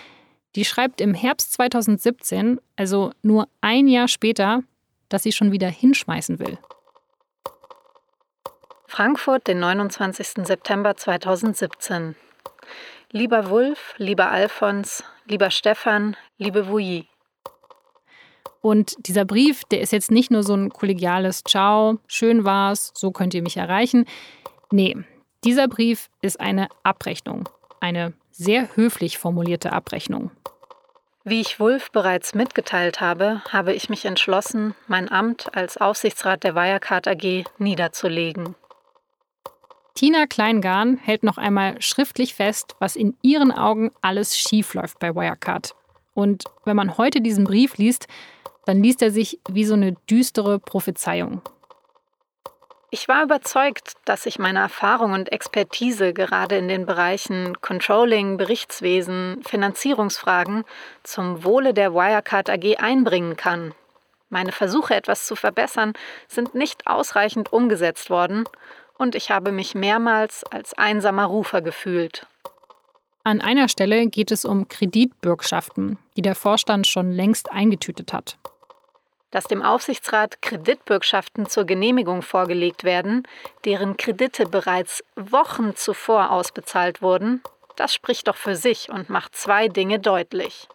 die 0.56 0.66
schreibt 0.66 1.02
im 1.02 1.14
Herbst 1.14 1.54
2017, 1.54 2.60
also 2.76 3.12
nur 3.22 3.48
ein 3.62 3.88
Jahr 3.88 4.08
später, 4.08 4.64
dass 5.10 5.24
sie 5.24 5.32
schon 5.32 5.52
wieder 5.52 5.70
hinschmeißen 5.70 6.40
will. 6.40 6.58
Frankfurt, 8.88 9.48
den 9.48 9.60
29. 9.60 10.46
September 10.46 10.96
2017. 10.96 12.16
Lieber 13.12 13.50
Wulf, 13.50 13.94
lieber 13.98 14.32
Alfons, 14.32 15.04
lieber 15.26 15.52
Stefan, 15.52 16.16
liebe 16.38 16.68
Vouilly. 16.68 17.08
Und 18.62 18.96
dieser 19.08 19.26
Brief, 19.26 19.64
der 19.66 19.82
ist 19.82 19.92
jetzt 19.92 20.12
nicht 20.12 20.32
nur 20.32 20.44
so 20.44 20.54
ein 20.54 20.70
kollegiales 20.70 21.44
Ciao, 21.44 22.00
schön 22.08 22.44
war's, 22.44 22.92
so 22.96 23.12
könnt 23.12 23.34
ihr 23.34 23.42
mich 23.42 23.58
erreichen. 23.58 24.06
Nee, 24.72 24.98
dieser 25.44 25.68
Brief 25.68 26.10
ist 26.22 26.40
eine 26.40 26.68
Abrechnung. 26.84 27.48
Eine 27.80 28.14
sehr 28.32 28.76
höflich 28.76 29.18
formulierte 29.18 29.72
Abrechnung. 29.72 30.32
Wie 31.24 31.42
ich 31.42 31.60
Wulf 31.60 31.92
bereits 31.92 32.36
mitgeteilt 32.36 33.02
habe, 33.02 33.42
habe 33.50 33.74
ich 33.74 33.90
mich 33.90 34.06
entschlossen, 34.06 34.76
mein 34.88 35.12
Amt 35.12 35.54
als 35.56 35.76
Aufsichtsrat 35.76 36.44
der 36.44 36.56
Wirecard 36.56 37.08
AG 37.08 37.44
niederzulegen. 37.58 38.56
Tina 39.94 40.26
Kleingarn 40.26 40.98
hält 40.98 41.24
noch 41.24 41.38
einmal 41.38 41.82
schriftlich 41.82 42.34
fest, 42.34 42.76
was 42.80 42.96
in 42.96 43.18
ihren 43.22 43.52
Augen 43.52 43.92
alles 44.02 44.38
schiefläuft 44.38 45.00
bei 45.00 45.16
Wirecard. 45.16 45.76
Und 46.14 46.46
wenn 46.66 46.76
man 46.76 46.98
heute 46.98 47.20
diesen 47.20 47.44
Brief 47.44 47.78
liest, 47.78 48.08
dann 48.68 48.84
liest 48.84 49.02
er 49.02 49.12
sich 49.12 49.40
wie 49.48 49.64
so 49.64 49.76
eine 49.76 49.94
düstere 50.10 50.60
Prophezeiung. 50.60 51.42
Ich 52.90 53.08
war 53.08 53.24
überzeugt, 53.24 53.94
dass 54.04 54.26
ich 54.26 54.40
meine 54.40 54.60
Erfahrung 54.60 55.14
und 55.14 55.32
Expertise 55.32 56.14
gerade 56.14 56.58
in 56.58 56.68
den 56.68 56.86
Bereichen 56.86 57.56
Controlling, 57.62 58.36
Berichtswesen, 58.36 59.42
Finanzierungsfragen 59.46 60.66
zum 61.04 61.46
Wohle 61.46 61.74
der 61.74 61.94
Wirecard 61.94 62.50
AG 62.50 62.78
einbringen 62.80 63.38
kann. 63.38 63.74
Meine 64.30 64.52
Versuche, 64.52 64.96
etwas 64.96 65.26
zu 65.26 65.38
verbessern, 65.38 65.94
sind 66.28 66.54
nicht 66.54 66.88
ausreichend 66.88 67.54
umgesetzt 67.54 68.10
worden 68.10 68.44
und 68.98 69.16
ich 69.16 69.32
habe 69.32 69.54
mich 69.54 69.76
mehrmals 69.76 70.44
als 70.44 70.74
einsamer 70.74 71.26
Rufer 71.26 71.62
gefühlt. 71.62 72.28
An 73.24 73.40
einer 73.40 73.70
Stelle 73.70 74.08
geht 74.08 74.32
es 74.32 74.44
um 74.44 74.68
Kreditbürgschaften, 74.68 75.98
die 76.18 76.22
der 76.22 76.36
Vorstand 76.36 76.86
schon 76.86 77.12
längst 77.12 77.50
eingetütet 77.50 78.12
hat 78.12 78.38
dass 79.32 79.46
dem 79.46 79.62
Aufsichtsrat 79.62 80.42
Kreditbürgschaften 80.42 81.48
zur 81.48 81.66
Genehmigung 81.66 82.22
vorgelegt 82.22 82.84
werden, 82.84 83.28
deren 83.66 83.98
Kredite 83.98 84.46
bereits 84.46 85.04
Wochen 85.16 85.76
zuvor 85.76 86.32
ausbezahlt 86.32 87.02
wurden, 87.02 87.42
das 87.76 87.94
spricht 87.94 88.28
doch 88.28 88.38
für 88.38 88.56
sich 88.56 88.90
und 88.90 89.10
macht 89.10 89.36
zwei 89.36 89.68
Dinge 89.68 90.00
deutlich. 90.00 90.68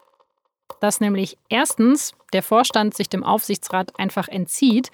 Dass 0.81 1.01
nämlich 1.01 1.37
erstens 1.49 2.13
der 2.33 2.43
Vorstand 2.43 2.95
sich 2.95 3.09
dem 3.09 3.25
Aufsichtsrat 3.25 3.99
einfach 3.99 4.29
entzieht 4.29 4.91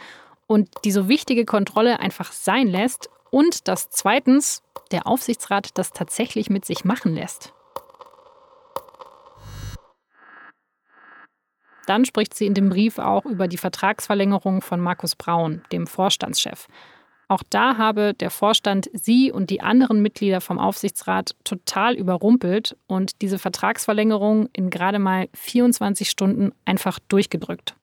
und 0.46 0.68
die 0.84 0.92
so 0.92 1.08
wichtige 1.08 1.44
Kontrolle 1.44 2.00
einfach 2.00 2.32
sein 2.32 2.68
lässt 2.68 3.10
und 3.30 3.68
dass 3.68 3.90
zweitens 3.90 4.62
der 4.90 5.06
Aufsichtsrat 5.06 5.76
das 5.76 5.92
tatsächlich 5.92 6.50
mit 6.50 6.64
sich 6.64 6.84
machen 6.84 7.14
lässt. 7.14 7.52
Dann 11.88 12.04
spricht 12.04 12.34
sie 12.34 12.44
in 12.44 12.52
dem 12.52 12.68
Brief 12.68 12.98
auch 12.98 13.24
über 13.24 13.48
die 13.48 13.56
Vertragsverlängerung 13.56 14.60
von 14.60 14.78
Markus 14.78 15.16
Braun, 15.16 15.62
dem 15.72 15.86
Vorstandschef. 15.86 16.68
Auch 17.28 17.42
da 17.48 17.78
habe 17.78 18.12
der 18.12 18.30
Vorstand 18.30 18.90
sie 18.92 19.32
und 19.32 19.48
die 19.48 19.62
anderen 19.62 20.02
Mitglieder 20.02 20.42
vom 20.42 20.58
Aufsichtsrat 20.58 21.34
total 21.44 21.94
überrumpelt 21.94 22.76
und 22.88 23.22
diese 23.22 23.38
Vertragsverlängerung 23.38 24.50
in 24.52 24.68
gerade 24.68 24.98
mal 24.98 25.28
24 25.32 26.10
Stunden 26.10 26.52
einfach 26.66 26.98
durchgedrückt. 27.08 27.74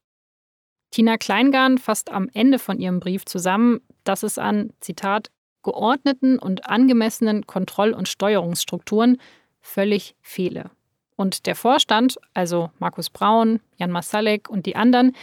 Tina 0.91 1.17
Kleingarn 1.17 1.79
fasst 1.79 2.11
am 2.11 2.29
Ende 2.31 2.59
von 2.59 2.79
ihrem 2.79 2.99
Brief 2.99 3.25
zusammen, 3.25 3.81
dass 4.03 4.21
es 4.21 4.37
an, 4.37 4.71
Zitat, 4.81 5.31
geordneten 5.63 6.37
und 6.37 6.69
angemessenen 6.69 7.47
Kontroll- 7.47 7.93
und 7.93 8.07
Steuerungsstrukturen 8.07 9.17
völlig 9.61 10.15
fehle. 10.21 10.69
Und 11.15 11.45
der 11.45 11.55
Vorstand, 11.55 12.17
also 12.33 12.71
Markus 12.79 13.09
Braun, 13.09 13.59
Jan 13.77 13.91
Masalek 13.91 14.49
und 14.49 14.65
die 14.65 14.75
anderen, 14.75 15.15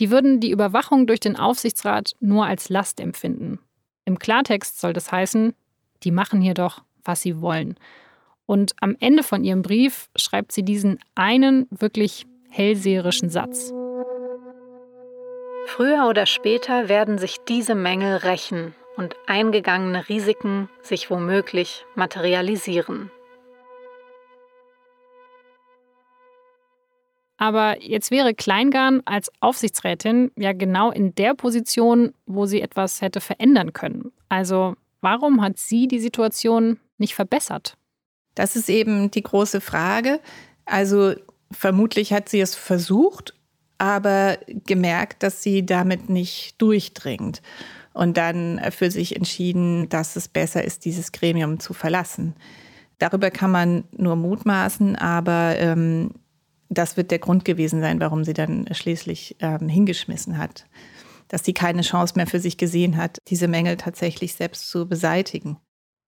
die 0.00 0.10
würden 0.10 0.40
die 0.40 0.50
Überwachung 0.50 1.06
durch 1.06 1.20
den 1.20 1.36
Aufsichtsrat 1.36 2.14
nur 2.20 2.46
als 2.46 2.68
Last 2.68 3.00
empfinden. 3.00 3.58
Im 4.04 4.18
Klartext 4.18 4.80
soll 4.80 4.92
das 4.92 5.10
heißen, 5.10 5.54
die 6.02 6.10
machen 6.10 6.40
hier 6.40 6.54
doch, 6.54 6.82
was 7.04 7.22
sie 7.22 7.40
wollen. 7.40 7.76
Und 8.46 8.74
am 8.80 8.96
Ende 9.00 9.22
von 9.22 9.42
ihrem 9.42 9.62
Brief 9.62 10.08
schreibt 10.16 10.52
sie 10.52 10.62
diesen 10.62 10.98
einen 11.14 11.66
wirklich 11.70 12.26
hellseherischen 12.50 13.28
Satz. 13.28 13.72
Früher 15.66 16.06
oder 16.08 16.26
später 16.26 16.88
werden 16.88 17.18
sich 17.18 17.38
diese 17.48 17.74
Mängel 17.74 18.18
rächen 18.18 18.74
und 18.96 19.16
eingegangene 19.26 20.08
Risiken 20.08 20.68
sich 20.80 21.10
womöglich 21.10 21.84
materialisieren. 21.96 23.10
Aber 27.38 27.82
jetzt 27.82 28.10
wäre 28.10 28.34
Kleingarn 28.34 29.02
als 29.04 29.30
Aufsichtsrätin 29.40 30.30
ja 30.36 30.52
genau 30.52 30.90
in 30.90 31.14
der 31.14 31.34
Position, 31.34 32.14
wo 32.24 32.46
sie 32.46 32.62
etwas 32.62 33.02
hätte 33.02 33.20
verändern 33.20 33.72
können. 33.72 34.12
Also 34.28 34.74
warum 35.00 35.42
hat 35.42 35.58
sie 35.58 35.86
die 35.86 36.00
Situation 36.00 36.78
nicht 36.98 37.14
verbessert? 37.14 37.76
Das 38.34 38.56
ist 38.56 38.68
eben 38.68 39.10
die 39.10 39.22
große 39.22 39.60
Frage. 39.60 40.20
Also 40.64 41.14
vermutlich 41.50 42.12
hat 42.12 42.28
sie 42.28 42.40
es 42.40 42.54
versucht, 42.54 43.34
aber 43.78 44.38
gemerkt, 44.66 45.22
dass 45.22 45.42
sie 45.42 45.64
damit 45.64 46.08
nicht 46.08 46.60
durchdringt. 46.60 47.42
Und 47.92 48.18
dann 48.18 48.60
für 48.70 48.90
sich 48.90 49.16
entschieden, 49.16 49.88
dass 49.88 50.16
es 50.16 50.28
besser 50.28 50.64
ist, 50.64 50.84
dieses 50.84 51.12
Gremium 51.12 51.60
zu 51.60 51.72
verlassen. 51.72 52.34
Darüber 52.98 53.30
kann 53.30 53.50
man 53.50 53.84
nur 53.92 54.16
mutmaßen, 54.16 54.96
aber 54.96 55.56
ähm, 55.58 56.10
das 56.68 56.96
wird 56.96 57.10
der 57.10 57.18
Grund 57.18 57.44
gewesen 57.44 57.80
sein, 57.80 58.00
warum 58.00 58.24
sie 58.24 58.32
dann 58.32 58.66
schließlich 58.72 59.36
ähm, 59.40 59.68
hingeschmissen 59.68 60.38
hat. 60.38 60.66
Dass 61.28 61.44
sie 61.44 61.54
keine 61.54 61.82
Chance 61.82 62.14
mehr 62.16 62.26
für 62.26 62.40
sich 62.40 62.56
gesehen 62.56 62.96
hat, 62.96 63.18
diese 63.28 63.48
Mängel 63.48 63.76
tatsächlich 63.76 64.34
selbst 64.34 64.70
zu 64.70 64.86
beseitigen. 64.86 65.58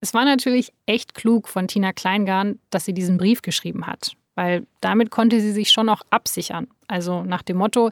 Es 0.00 0.14
war 0.14 0.24
natürlich 0.24 0.72
echt 0.86 1.14
klug 1.14 1.48
von 1.48 1.66
Tina 1.66 1.92
Kleingarn, 1.92 2.60
dass 2.70 2.84
sie 2.84 2.94
diesen 2.94 3.18
Brief 3.18 3.42
geschrieben 3.42 3.86
hat, 3.86 4.12
weil 4.36 4.66
damit 4.80 5.10
konnte 5.10 5.40
sie 5.40 5.52
sich 5.52 5.70
schon 5.70 5.88
auch 5.88 6.02
absichern. 6.10 6.68
Also 6.86 7.24
nach 7.24 7.42
dem 7.42 7.56
Motto, 7.56 7.90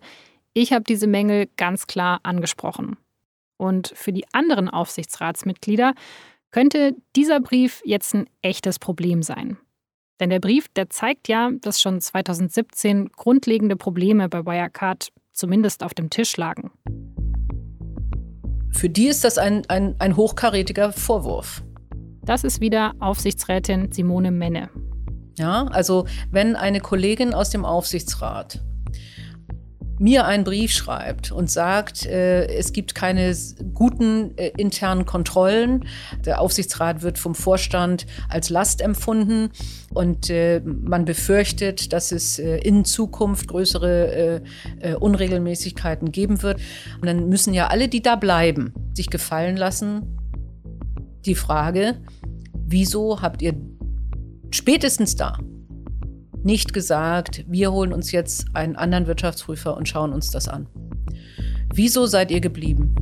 ich 0.52 0.72
habe 0.72 0.84
diese 0.84 1.08
Mängel 1.08 1.48
ganz 1.56 1.86
klar 1.86 2.20
angesprochen. 2.22 2.96
Und 3.58 3.92
für 3.96 4.12
die 4.12 4.26
anderen 4.32 4.68
Aufsichtsratsmitglieder 4.68 5.94
könnte 6.50 6.94
dieser 7.16 7.40
Brief 7.40 7.82
jetzt 7.84 8.14
ein 8.14 8.28
echtes 8.42 8.78
Problem 8.78 9.22
sein. 9.22 9.58
Denn 10.20 10.30
der 10.30 10.40
Brief, 10.40 10.68
der 10.68 10.88
zeigt 10.88 11.28
ja, 11.28 11.50
dass 11.60 11.80
schon 11.80 12.00
2017 12.00 13.10
grundlegende 13.12 13.76
Probleme 13.76 14.28
bei 14.28 14.44
Wirecard 14.46 15.12
zumindest 15.32 15.82
auf 15.82 15.92
dem 15.92 16.08
Tisch 16.08 16.36
lagen. 16.36 16.70
Für 18.72 18.88
die 18.88 19.08
ist 19.08 19.24
das 19.24 19.38
ein, 19.38 19.62
ein, 19.68 19.94
ein 19.98 20.16
hochkarätiger 20.16 20.92
Vorwurf. 20.92 21.62
Das 22.22 22.44
ist 22.44 22.60
wieder 22.60 22.94
Aufsichtsrätin 22.98 23.92
Simone 23.92 24.30
Menne. 24.30 24.70
Ja, 25.38 25.64
also 25.66 26.06
wenn 26.30 26.56
eine 26.56 26.80
Kollegin 26.80 27.34
aus 27.34 27.50
dem 27.50 27.64
Aufsichtsrat 27.64 28.62
mir 29.98 30.26
einen 30.26 30.44
Brief 30.44 30.72
schreibt 30.72 31.32
und 31.32 31.50
sagt, 31.50 32.06
äh, 32.06 32.46
es 32.46 32.72
gibt 32.72 32.94
keine 32.94 33.34
guten 33.74 34.36
äh, 34.36 34.52
internen 34.56 35.06
Kontrollen, 35.06 35.86
der 36.24 36.40
Aufsichtsrat 36.40 37.02
wird 37.02 37.18
vom 37.18 37.34
Vorstand 37.34 38.06
als 38.28 38.50
Last 38.50 38.80
empfunden 38.80 39.50
und 39.94 40.28
äh, 40.30 40.60
man 40.60 41.04
befürchtet, 41.04 41.92
dass 41.92 42.12
es 42.12 42.38
äh, 42.38 42.58
in 42.58 42.84
Zukunft 42.84 43.48
größere 43.48 44.12
äh, 44.12 44.40
äh, 44.80 44.94
Unregelmäßigkeiten 44.94 46.12
geben 46.12 46.42
wird. 46.42 46.60
Und 47.00 47.06
dann 47.06 47.28
müssen 47.28 47.54
ja 47.54 47.68
alle, 47.68 47.88
die 47.88 48.02
da 48.02 48.16
bleiben, 48.16 48.74
sich 48.92 49.08
gefallen 49.08 49.56
lassen, 49.56 50.18
die 51.24 51.34
Frage, 51.34 51.96
wieso 52.52 53.22
habt 53.22 53.42
ihr 53.42 53.54
spätestens 54.50 55.16
da 55.16 55.38
nicht 56.46 56.72
gesagt, 56.72 57.44
wir 57.48 57.72
holen 57.72 57.92
uns 57.92 58.12
jetzt 58.12 58.46
einen 58.54 58.76
anderen 58.76 59.08
Wirtschaftsprüfer 59.08 59.76
und 59.76 59.88
schauen 59.88 60.12
uns 60.12 60.30
das 60.30 60.46
an. 60.46 60.68
Wieso 61.74 62.06
seid 62.06 62.30
ihr 62.30 62.40
geblieben? 62.40 62.94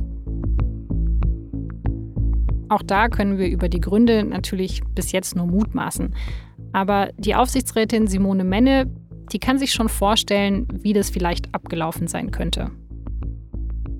Auch 2.69 2.81
da 2.81 3.07
können 3.07 3.37
wir 3.37 3.47
über 3.47 3.69
die 3.69 3.79
Gründe 3.79 4.23
natürlich 4.23 4.81
bis 4.95 5.11
jetzt 5.11 5.35
nur 5.35 5.45
mutmaßen. 5.45 6.15
Aber 6.73 7.09
die 7.17 7.35
Aufsichtsrätin 7.35 8.07
Simone 8.07 8.43
Menne, 8.43 8.91
die 9.31 9.39
kann 9.39 9.59
sich 9.59 9.73
schon 9.73 9.89
vorstellen, 9.89 10.67
wie 10.73 10.93
das 10.93 11.11
vielleicht 11.11 11.53
abgelaufen 11.53 12.07
sein 12.07 12.31
könnte. 12.31 12.71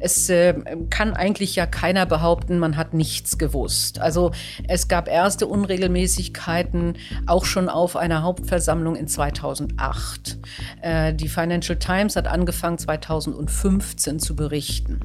Es 0.06 0.30
äh, 0.30 0.54
kann 0.92 1.16
eigentlich 1.16 1.56
ja 1.56 1.66
keiner 1.66 2.06
behaupten, 2.06 2.60
man 2.60 2.78
hat 2.78 2.94
nichts 2.94 3.40
gewusst. 3.40 4.00
Also 4.00 4.34
es 4.68 4.88
gab 4.88 5.08
erste 5.08 5.48
Unregelmäßigkeiten 5.48 7.00
auch 7.26 7.44
schon 7.44 7.70
auf 7.70 7.96
einer 7.96 8.22
Hauptversammlung 8.22 8.96
in 8.96 9.08
2008. 9.08 10.38
Äh, 10.84 11.16
die 11.16 11.28
Financial 11.28 11.80
Times 11.80 12.16
hat 12.16 12.28
angefangen 12.28 12.78
2015 12.78 14.20
zu 14.20 14.36
berichten. 14.36 15.00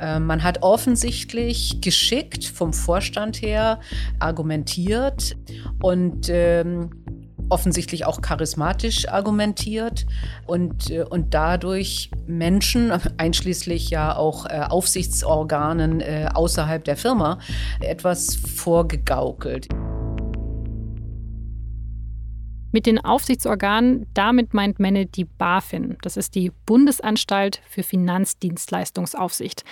Äh, 0.00 0.20
man 0.20 0.44
hat 0.44 0.62
offensichtlich 0.62 1.80
geschickt 1.80 2.44
vom 2.44 2.72
Vorstand 2.72 3.42
her 3.42 3.80
argumentiert 4.20 5.34
und 5.82 6.28
ähm, 6.28 6.90
offensichtlich 7.48 8.06
auch 8.06 8.20
charismatisch 8.20 9.08
argumentiert 9.08 10.06
und, 10.46 10.90
äh, 10.90 11.04
und 11.04 11.34
dadurch 11.34 12.10
Menschen, 12.26 12.92
einschließlich 13.16 13.90
ja 13.90 14.16
auch 14.16 14.46
äh, 14.46 14.64
Aufsichtsorganen 14.68 16.00
äh, 16.00 16.28
außerhalb 16.32 16.84
der 16.84 16.96
Firma, 16.96 17.38
etwas 17.80 18.36
vorgegaukelt. 18.36 19.68
Mit 22.74 22.86
den 22.86 23.04
Aufsichtsorganen, 23.04 24.06
damit 24.14 24.54
meint 24.54 24.78
Menne 24.78 25.04
die 25.04 25.26
BaFin. 25.26 25.98
Das 26.00 26.16
ist 26.16 26.34
die 26.34 26.50
Bundesanstalt 26.64 27.60
für 27.68 27.82
Finanzdienstleistungsaufsicht. 27.82 29.64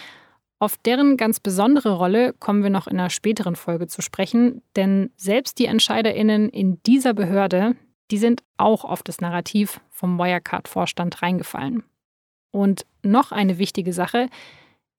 Auf 0.62 0.76
deren 0.76 1.16
ganz 1.16 1.40
besondere 1.40 1.96
Rolle 1.96 2.34
kommen 2.34 2.62
wir 2.62 2.68
noch 2.68 2.86
in 2.86 3.00
einer 3.00 3.08
späteren 3.08 3.56
Folge 3.56 3.86
zu 3.86 4.02
sprechen, 4.02 4.60
denn 4.76 5.10
selbst 5.16 5.58
die 5.58 5.64
Entscheiderinnen 5.64 6.50
in 6.50 6.82
dieser 6.82 7.14
Behörde, 7.14 7.76
die 8.10 8.18
sind 8.18 8.42
auch 8.58 8.84
auf 8.84 9.02
das 9.02 9.22
Narrativ 9.22 9.80
vom 9.88 10.18
Wirecard-Vorstand 10.18 11.22
reingefallen. 11.22 11.82
Und 12.50 12.84
noch 13.02 13.32
eine 13.32 13.56
wichtige 13.56 13.94
Sache, 13.94 14.28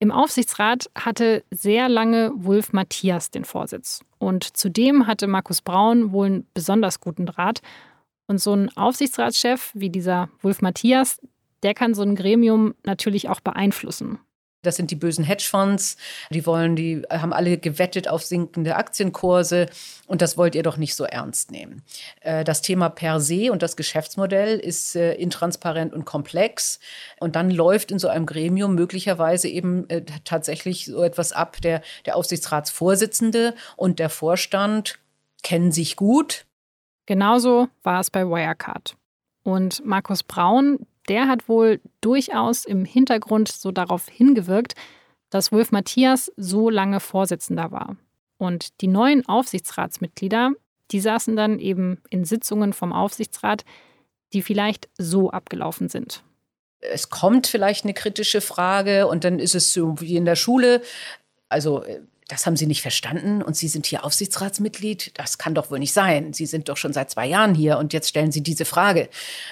im 0.00 0.10
Aufsichtsrat 0.10 0.90
hatte 0.98 1.44
sehr 1.52 1.88
lange 1.88 2.32
Wulf 2.34 2.72
Matthias 2.72 3.30
den 3.30 3.44
Vorsitz. 3.44 4.00
Und 4.18 4.56
zudem 4.56 5.06
hatte 5.06 5.28
Markus 5.28 5.62
Braun 5.62 6.10
wohl 6.10 6.26
einen 6.26 6.46
besonders 6.54 6.98
guten 6.98 7.24
Draht. 7.24 7.60
Und 8.26 8.38
so 8.38 8.52
ein 8.52 8.76
Aufsichtsratschef 8.76 9.70
wie 9.74 9.90
dieser 9.90 10.28
Wulf 10.40 10.60
Matthias, 10.60 11.20
der 11.62 11.74
kann 11.74 11.94
so 11.94 12.02
ein 12.02 12.16
Gremium 12.16 12.74
natürlich 12.82 13.28
auch 13.28 13.38
beeinflussen. 13.38 14.18
Das 14.62 14.76
sind 14.76 14.90
die 14.90 14.96
bösen 14.96 15.24
Hedgefonds. 15.24 15.96
Die 16.30 16.46
wollen, 16.46 16.76
die 16.76 17.02
haben 17.10 17.32
alle 17.32 17.58
gewettet 17.58 18.08
auf 18.08 18.22
sinkende 18.22 18.76
Aktienkurse. 18.76 19.66
Und 20.06 20.22
das 20.22 20.38
wollt 20.38 20.54
ihr 20.54 20.62
doch 20.62 20.76
nicht 20.76 20.94
so 20.94 21.04
ernst 21.04 21.50
nehmen. 21.50 21.82
Äh, 22.20 22.44
das 22.44 22.62
Thema 22.62 22.88
per 22.88 23.20
se 23.20 23.50
und 23.50 23.62
das 23.62 23.76
Geschäftsmodell 23.76 24.58
ist 24.58 24.94
äh, 24.94 25.14
intransparent 25.14 25.92
und 25.92 26.04
komplex. 26.04 26.78
Und 27.18 27.34
dann 27.34 27.50
läuft 27.50 27.90
in 27.90 27.98
so 27.98 28.08
einem 28.08 28.26
Gremium 28.26 28.74
möglicherweise 28.74 29.48
eben 29.48 29.88
äh, 29.90 30.04
tatsächlich 30.24 30.86
so 30.86 31.02
etwas 31.02 31.32
ab. 31.32 31.60
Der, 31.62 31.82
der 32.06 32.16
Aufsichtsratsvorsitzende 32.16 33.54
und 33.76 33.98
der 33.98 34.10
Vorstand 34.10 34.98
kennen 35.42 35.72
sich 35.72 35.96
gut. 35.96 36.46
Genauso 37.06 37.68
war 37.82 38.00
es 38.00 38.10
bei 38.10 38.24
Wirecard. 38.24 38.96
Und 39.42 39.84
Markus 39.84 40.22
Braun, 40.22 40.86
der 41.08 41.28
hat 41.28 41.48
wohl 41.48 41.80
durchaus 42.00 42.64
im 42.64 42.84
Hintergrund 42.84 43.48
so 43.48 43.72
darauf 43.72 44.08
hingewirkt, 44.08 44.74
dass 45.30 45.52
Wolf 45.52 45.72
Matthias 45.72 46.32
so 46.36 46.70
lange 46.70 47.00
Vorsitzender 47.00 47.70
war. 47.72 47.96
Und 48.38 48.80
die 48.80 48.88
neuen 48.88 49.26
Aufsichtsratsmitglieder, 49.26 50.52
die 50.90 51.00
saßen 51.00 51.36
dann 51.36 51.58
eben 51.58 52.02
in 52.10 52.24
Sitzungen 52.24 52.72
vom 52.72 52.92
Aufsichtsrat, 52.92 53.64
die 54.32 54.42
vielleicht 54.42 54.88
so 54.98 55.30
abgelaufen 55.30 55.88
sind 55.88 56.22
es 56.82 57.08
kommt 57.08 57.46
vielleicht 57.46 57.84
eine 57.84 57.94
kritische 57.94 58.40
Frage 58.40 59.06
und 59.06 59.24
dann 59.24 59.38
ist 59.38 59.54
es 59.54 59.72
so 59.72 60.00
wie 60.00 60.16
in 60.16 60.24
der 60.24 60.36
Schule. 60.36 60.82
Also 61.48 61.84
äh, 61.84 62.00
das 62.32 62.46
haben 62.46 62.56
Sie 62.56 62.66
nicht 62.66 62.80
verstanden 62.80 63.42
und 63.42 63.58
Sie 63.58 63.68
sind 63.68 63.84
hier 63.84 64.06
Aufsichtsratsmitglied. 64.06 65.12
Das 65.18 65.36
kann 65.36 65.54
doch 65.54 65.70
wohl 65.70 65.78
nicht 65.78 65.92
sein. 65.92 66.32
Sie 66.32 66.46
sind 66.46 66.70
doch 66.70 66.78
schon 66.78 66.94
seit 66.94 67.10
zwei 67.10 67.26
Jahren 67.26 67.54
hier 67.54 67.76
und 67.76 67.92
jetzt 67.92 68.08
stellen 68.08 68.32
Sie 68.32 68.42
diese 68.42 68.64
Frage. 68.64 69.10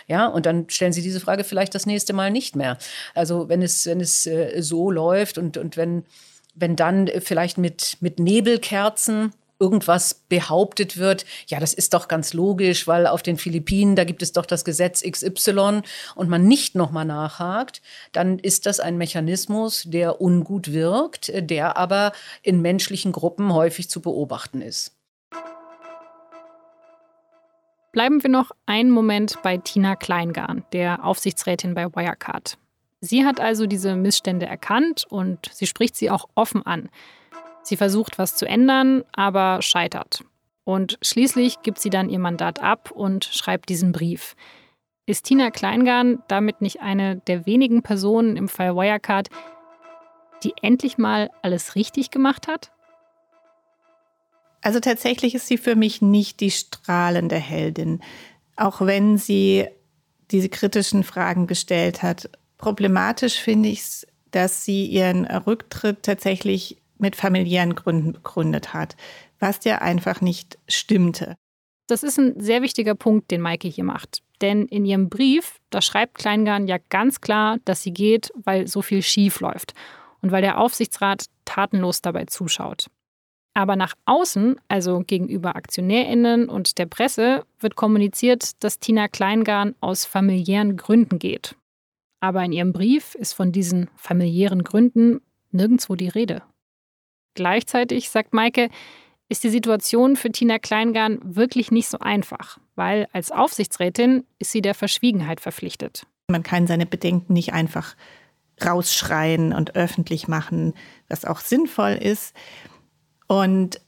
Ja, 0.08 0.26
und 0.26 0.46
dann 0.46 0.64
stellen 0.70 0.94
Sie 0.94 1.02
diese 1.02 1.20
Frage 1.20 1.44
vielleicht 1.44 1.74
das 1.74 1.84
nächste 1.84 2.14
Mal 2.14 2.30
nicht 2.30 2.56
mehr. 2.56 2.78
Also 3.14 3.50
wenn 3.50 3.60
es, 3.60 3.84
wenn 3.84 4.00
es 4.00 4.26
äh, 4.26 4.62
so 4.62 4.90
läuft 4.90 5.36
und, 5.36 5.58
und 5.58 5.76
wenn, 5.76 6.06
wenn 6.54 6.74
dann 6.74 7.10
vielleicht 7.20 7.58
mit, 7.58 7.98
mit 8.00 8.18
Nebelkerzen 8.18 9.34
irgendwas 9.60 10.14
behauptet 10.28 10.96
wird, 10.96 11.26
ja, 11.46 11.60
das 11.60 11.74
ist 11.74 11.94
doch 11.94 12.08
ganz 12.08 12.32
logisch, 12.32 12.86
weil 12.88 13.06
auf 13.06 13.22
den 13.22 13.36
Philippinen, 13.36 13.94
da 13.94 14.04
gibt 14.04 14.22
es 14.22 14.32
doch 14.32 14.46
das 14.46 14.64
Gesetz 14.64 15.02
XY 15.02 15.82
und 16.14 16.28
man 16.28 16.44
nicht 16.44 16.74
nochmal 16.74 17.04
nachhakt, 17.04 17.82
dann 18.12 18.38
ist 18.38 18.66
das 18.66 18.80
ein 18.80 18.96
Mechanismus, 18.96 19.84
der 19.86 20.20
ungut 20.20 20.72
wirkt, 20.72 21.30
der 21.34 21.76
aber 21.76 22.12
in 22.42 22.62
menschlichen 22.62 23.12
Gruppen 23.12 23.52
häufig 23.52 23.90
zu 23.90 24.00
beobachten 24.00 24.62
ist. 24.62 24.96
Bleiben 27.92 28.22
wir 28.22 28.30
noch 28.30 28.52
einen 28.66 28.90
Moment 28.90 29.38
bei 29.42 29.56
Tina 29.56 29.96
Kleingarn, 29.96 30.64
der 30.72 31.04
Aufsichtsrätin 31.04 31.74
bei 31.74 31.86
Wirecard. 31.86 32.56
Sie 33.00 33.24
hat 33.24 33.40
also 33.40 33.66
diese 33.66 33.96
Missstände 33.96 34.46
erkannt 34.46 35.06
und 35.08 35.50
sie 35.52 35.66
spricht 35.66 35.96
sie 35.96 36.10
auch 36.10 36.28
offen 36.34 36.64
an. 36.64 36.88
Sie 37.62 37.76
versucht, 37.76 38.18
was 38.18 38.36
zu 38.36 38.46
ändern, 38.46 39.04
aber 39.12 39.62
scheitert. 39.62 40.24
Und 40.64 40.98
schließlich 41.02 41.62
gibt 41.62 41.80
sie 41.80 41.90
dann 41.90 42.08
ihr 42.08 42.18
Mandat 42.18 42.62
ab 42.62 42.90
und 42.90 43.24
schreibt 43.24 43.68
diesen 43.68 43.92
Brief. 43.92 44.36
Ist 45.06 45.24
Tina 45.24 45.50
Kleingarn 45.50 46.22
damit 46.28 46.60
nicht 46.60 46.80
eine 46.80 47.16
der 47.16 47.46
wenigen 47.46 47.82
Personen 47.82 48.36
im 48.36 48.48
Fall 48.48 48.76
Wirecard, 48.76 49.28
die 50.44 50.54
endlich 50.62 50.98
mal 50.98 51.30
alles 51.42 51.74
richtig 51.74 52.10
gemacht 52.10 52.46
hat? 52.46 52.70
Also 54.62 54.78
tatsächlich 54.80 55.34
ist 55.34 55.46
sie 55.46 55.58
für 55.58 55.74
mich 55.74 56.02
nicht 56.02 56.40
die 56.40 56.50
strahlende 56.50 57.36
Heldin, 57.36 58.02
auch 58.56 58.80
wenn 58.80 59.16
sie 59.18 59.66
diese 60.30 60.48
kritischen 60.48 61.02
Fragen 61.02 61.46
gestellt 61.46 62.02
hat. 62.02 62.30
Problematisch 62.58 63.40
finde 63.40 63.70
ich 63.70 63.80
es, 63.80 64.06
dass 64.30 64.64
sie 64.64 64.86
ihren 64.86 65.24
Rücktritt 65.24 66.02
tatsächlich 66.02 66.76
mit 67.00 67.16
familiären 67.16 67.74
Gründen 67.74 68.12
begründet 68.12 68.74
hat, 68.74 68.96
was 69.38 69.64
ja 69.64 69.78
einfach 69.78 70.20
nicht 70.20 70.58
stimmte. 70.68 71.36
Das 71.86 72.02
ist 72.02 72.18
ein 72.18 72.38
sehr 72.40 72.62
wichtiger 72.62 72.94
Punkt, 72.94 73.30
den 73.30 73.40
Maike 73.40 73.68
hier 73.68 73.84
macht. 73.84 74.22
Denn 74.40 74.66
in 74.66 74.84
ihrem 74.84 75.08
Brief, 75.08 75.58
da 75.70 75.82
schreibt 75.82 76.14
Kleingarn 76.14 76.66
ja 76.66 76.78
ganz 76.88 77.20
klar, 77.20 77.58
dass 77.64 77.82
sie 77.82 77.92
geht, 77.92 78.32
weil 78.36 78.66
so 78.68 78.80
viel 78.80 79.02
schief 79.02 79.40
läuft 79.40 79.74
und 80.22 80.30
weil 80.32 80.42
der 80.42 80.58
Aufsichtsrat 80.58 81.26
tatenlos 81.44 82.00
dabei 82.00 82.26
zuschaut. 82.26 82.86
Aber 83.54 83.74
nach 83.74 83.94
außen, 84.04 84.56
also 84.68 85.00
gegenüber 85.00 85.56
AktionärInnen 85.56 86.48
und 86.48 86.78
der 86.78 86.86
Presse, 86.86 87.44
wird 87.58 87.74
kommuniziert, 87.74 88.62
dass 88.62 88.78
Tina 88.78 89.08
Kleingarn 89.08 89.74
aus 89.80 90.04
familiären 90.04 90.76
Gründen 90.76 91.18
geht. 91.18 91.56
Aber 92.20 92.44
in 92.44 92.52
ihrem 92.52 92.72
Brief 92.72 93.14
ist 93.16 93.32
von 93.32 93.50
diesen 93.50 93.90
familiären 93.96 94.62
Gründen 94.62 95.20
nirgendwo 95.50 95.96
die 95.96 96.08
Rede. 96.08 96.42
Gleichzeitig, 97.34 98.10
sagt 98.10 98.34
Maike, 98.34 98.68
ist 99.28 99.44
die 99.44 99.50
Situation 99.50 100.16
für 100.16 100.30
Tina 100.30 100.58
Kleingarn 100.58 101.20
wirklich 101.22 101.70
nicht 101.70 101.88
so 101.88 101.98
einfach, 102.00 102.58
weil 102.74 103.06
als 103.12 103.30
Aufsichtsrätin 103.30 104.24
ist 104.38 104.52
sie 104.52 104.60
der 104.60 104.74
Verschwiegenheit 104.74 105.40
verpflichtet. 105.40 106.06
Man 106.28 106.42
kann 106.42 106.66
seine 106.66 106.86
Bedenken 106.86 107.32
nicht 107.32 107.52
einfach 107.52 107.94
rausschreien 108.64 109.52
und 109.52 109.76
öffentlich 109.76 110.28
machen, 110.28 110.74
was 111.08 111.24
auch 111.24 111.40
sinnvoll 111.40 111.92
ist. 111.92 112.34
Und 113.26 113.80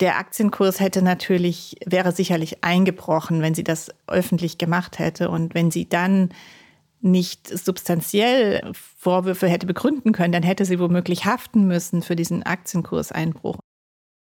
der 0.00 0.18
Aktienkurs 0.18 0.80
hätte 0.80 1.02
natürlich, 1.02 1.76
wäre 1.86 2.12
sicherlich 2.12 2.64
eingebrochen, 2.64 3.40
wenn 3.42 3.54
sie 3.54 3.64
das 3.64 3.90
öffentlich 4.06 4.58
gemacht 4.58 4.98
hätte. 4.98 5.30
Und 5.30 5.54
wenn 5.54 5.70
sie 5.70 5.88
dann 5.88 6.30
nicht 7.00 7.48
substanziell 7.48 8.72
Vorwürfe 8.72 9.48
hätte 9.48 9.66
begründen 9.66 10.12
können, 10.12 10.32
dann 10.32 10.42
hätte 10.42 10.64
sie 10.64 10.78
womöglich 10.78 11.24
haften 11.24 11.66
müssen 11.66 12.02
für 12.02 12.16
diesen 12.16 12.42
Aktienkurseinbruch. 12.42 13.58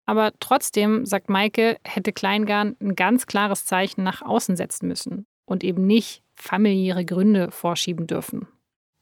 Aber 0.05 0.31
trotzdem, 0.39 1.05
sagt 1.05 1.29
Maike, 1.29 1.77
hätte 1.83 2.11
Kleingarn 2.11 2.75
ein 2.81 2.95
ganz 2.95 3.27
klares 3.27 3.65
Zeichen 3.65 4.03
nach 4.03 4.21
außen 4.21 4.55
setzen 4.55 4.87
müssen 4.87 5.25
und 5.45 5.63
eben 5.63 5.85
nicht 5.85 6.23
familiäre 6.35 7.05
Gründe 7.05 7.51
vorschieben 7.51 8.07
dürfen. 8.07 8.47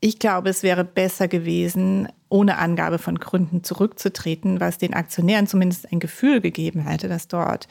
Ich 0.02 0.20
glaube, 0.20 0.50
es 0.50 0.64
wäre 0.64 0.86
besser 0.86 1.28
gewesen, 1.28 2.08
ohne 2.30 2.58
Angabe 2.58 3.00
von 3.00 3.20
Gründen 3.20 3.64
zurückzutreten, 3.64 4.60
was 4.60 4.78
den 4.78 4.94
Aktionären 4.94 5.48
zumindest 5.48 5.92
ein 5.92 6.00
Gefühl 6.00 6.42
gegeben 6.42 6.82
hätte, 6.82 7.10
dass 7.10 7.28
dort 7.28 7.68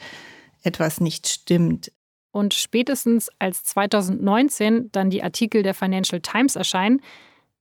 etwas 0.61 1.01
nicht 1.01 1.27
stimmt. 1.27 1.91
Und 2.31 2.53
spätestens 2.53 3.29
als 3.39 3.63
2019 3.63 4.91
dann 4.91 5.09
die 5.09 5.23
Artikel 5.23 5.63
der 5.63 5.73
Financial 5.73 6.21
Times 6.21 6.55
erscheinen, 6.55 7.01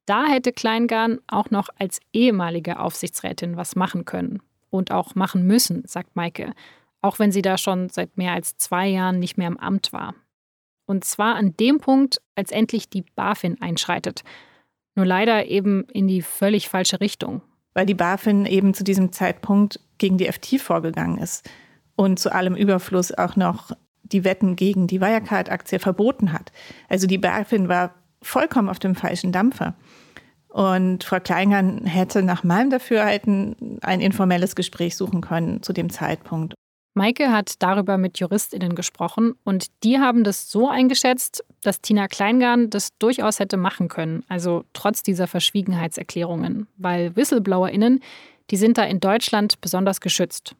da 0.07 0.27
hätte 0.27 0.53
Kleingarn 0.53 1.21
auch 1.27 1.51
noch 1.51 1.69
als 1.79 2.01
ehemalige 2.13 2.79
Aufsichtsrätin 2.79 3.57
was 3.57 3.77
machen 3.77 4.05
können 4.05 4.41
und 4.71 4.91
auch 4.91 5.15
machen 5.15 5.47
müssen, 5.47 5.83
sagt 5.87 6.17
Maike, 6.17 6.55
auch 7.01 7.19
wenn 7.19 7.33
sie 7.33 7.43
da 7.43 7.59
schon 7.59 7.89
seit 7.89 8.17
mehr 8.17 8.33
als 8.33 8.57
zwei 8.57 8.89
Jahren 8.89 9.19
nicht 9.19 9.39
mehr 9.39 9.49
im 9.49 9.59
Amt 9.59 9.93
war. 9.93 10.15
Und 10.87 11.05
zwar 11.05 11.35
an 11.35 11.55
dem 11.59 11.79
Punkt, 11.79 12.21
als 12.35 12.51
endlich 12.51 12.89
die 12.89 13.03
BaFin 13.03 13.61
einschreitet. 13.61 14.25
Nur 14.95 15.05
leider 15.05 15.47
eben 15.47 15.85
in 15.93 16.09
die 16.09 16.23
völlig 16.23 16.69
falsche 16.69 17.01
Richtung. 17.01 17.43
Weil 17.75 17.87
die 17.87 17.95
BaFin 17.95 18.47
eben 18.47 18.73
zu 18.73 18.85
diesem 18.85 19.13
Zeitpunkt 19.13 19.81
gegen 19.99 20.17
die 20.17 20.31
FT 20.33 20.61
vorgegangen 20.61 21.19
ist 21.19 21.49
und 21.95 22.19
zu 22.19 22.33
allem 22.33 22.57
Überfluss 22.57 23.13
auch 23.13 23.37
noch 23.37 23.73
die 24.13 24.25
Wetten 24.25 24.57
gegen 24.57 24.87
die 24.87 25.01
Wirecard-Aktie 25.01 25.79
verboten 25.79 26.33
hat. 26.33 26.53
Also 26.89 27.07
die 27.07 27.19
BaFin 27.19 27.69
war 27.69 27.95
vollkommen 28.23 28.69
auf 28.69 28.79
dem 28.79 28.95
falschen 28.95 29.33
Dampfer. 29.33 29.75
Und 30.49 31.05
Frau 31.05 31.21
Kleingern 31.21 31.85
hätte 31.85 32.23
nach 32.23 32.43
meinem 32.43 32.71
Dafürhalten 32.71 33.79
ein 33.83 34.01
informelles 34.01 34.57
Gespräch 34.57 34.97
suchen 34.97 35.21
können 35.21 35.63
zu 35.63 35.73
dem 35.73 35.91
Zeitpunkt. 35.91 36.55
Maike 36.95 37.31
hat 37.31 37.63
darüber 37.63 37.97
mit 37.97 38.19
JuristInnen 38.19 38.75
gesprochen 38.75 39.35
und 39.45 39.67
die 39.85 39.99
haben 39.99 40.25
das 40.25 40.51
so 40.51 40.69
eingeschätzt, 40.69 41.45
dass 41.63 41.81
Tina 41.81 42.09
Kleingarn 42.09 42.71
das 42.71 42.89
durchaus 42.99 43.39
hätte 43.39 43.57
machen 43.57 43.89
können, 43.89 44.25
also 44.29 44.65
trotz 44.73 45.05
dieser 45.05 45.29
Verschwiegenheitserklärungen, 45.29 46.67
weil 46.77 47.15
WhistleblowerInnen, 47.15 48.01
die 48.51 48.57
sind 48.57 48.79
da 48.79 48.83
in 48.83 48.99
Deutschland 48.99 49.61
besonders 49.61 50.01
geschützt. 50.01 50.57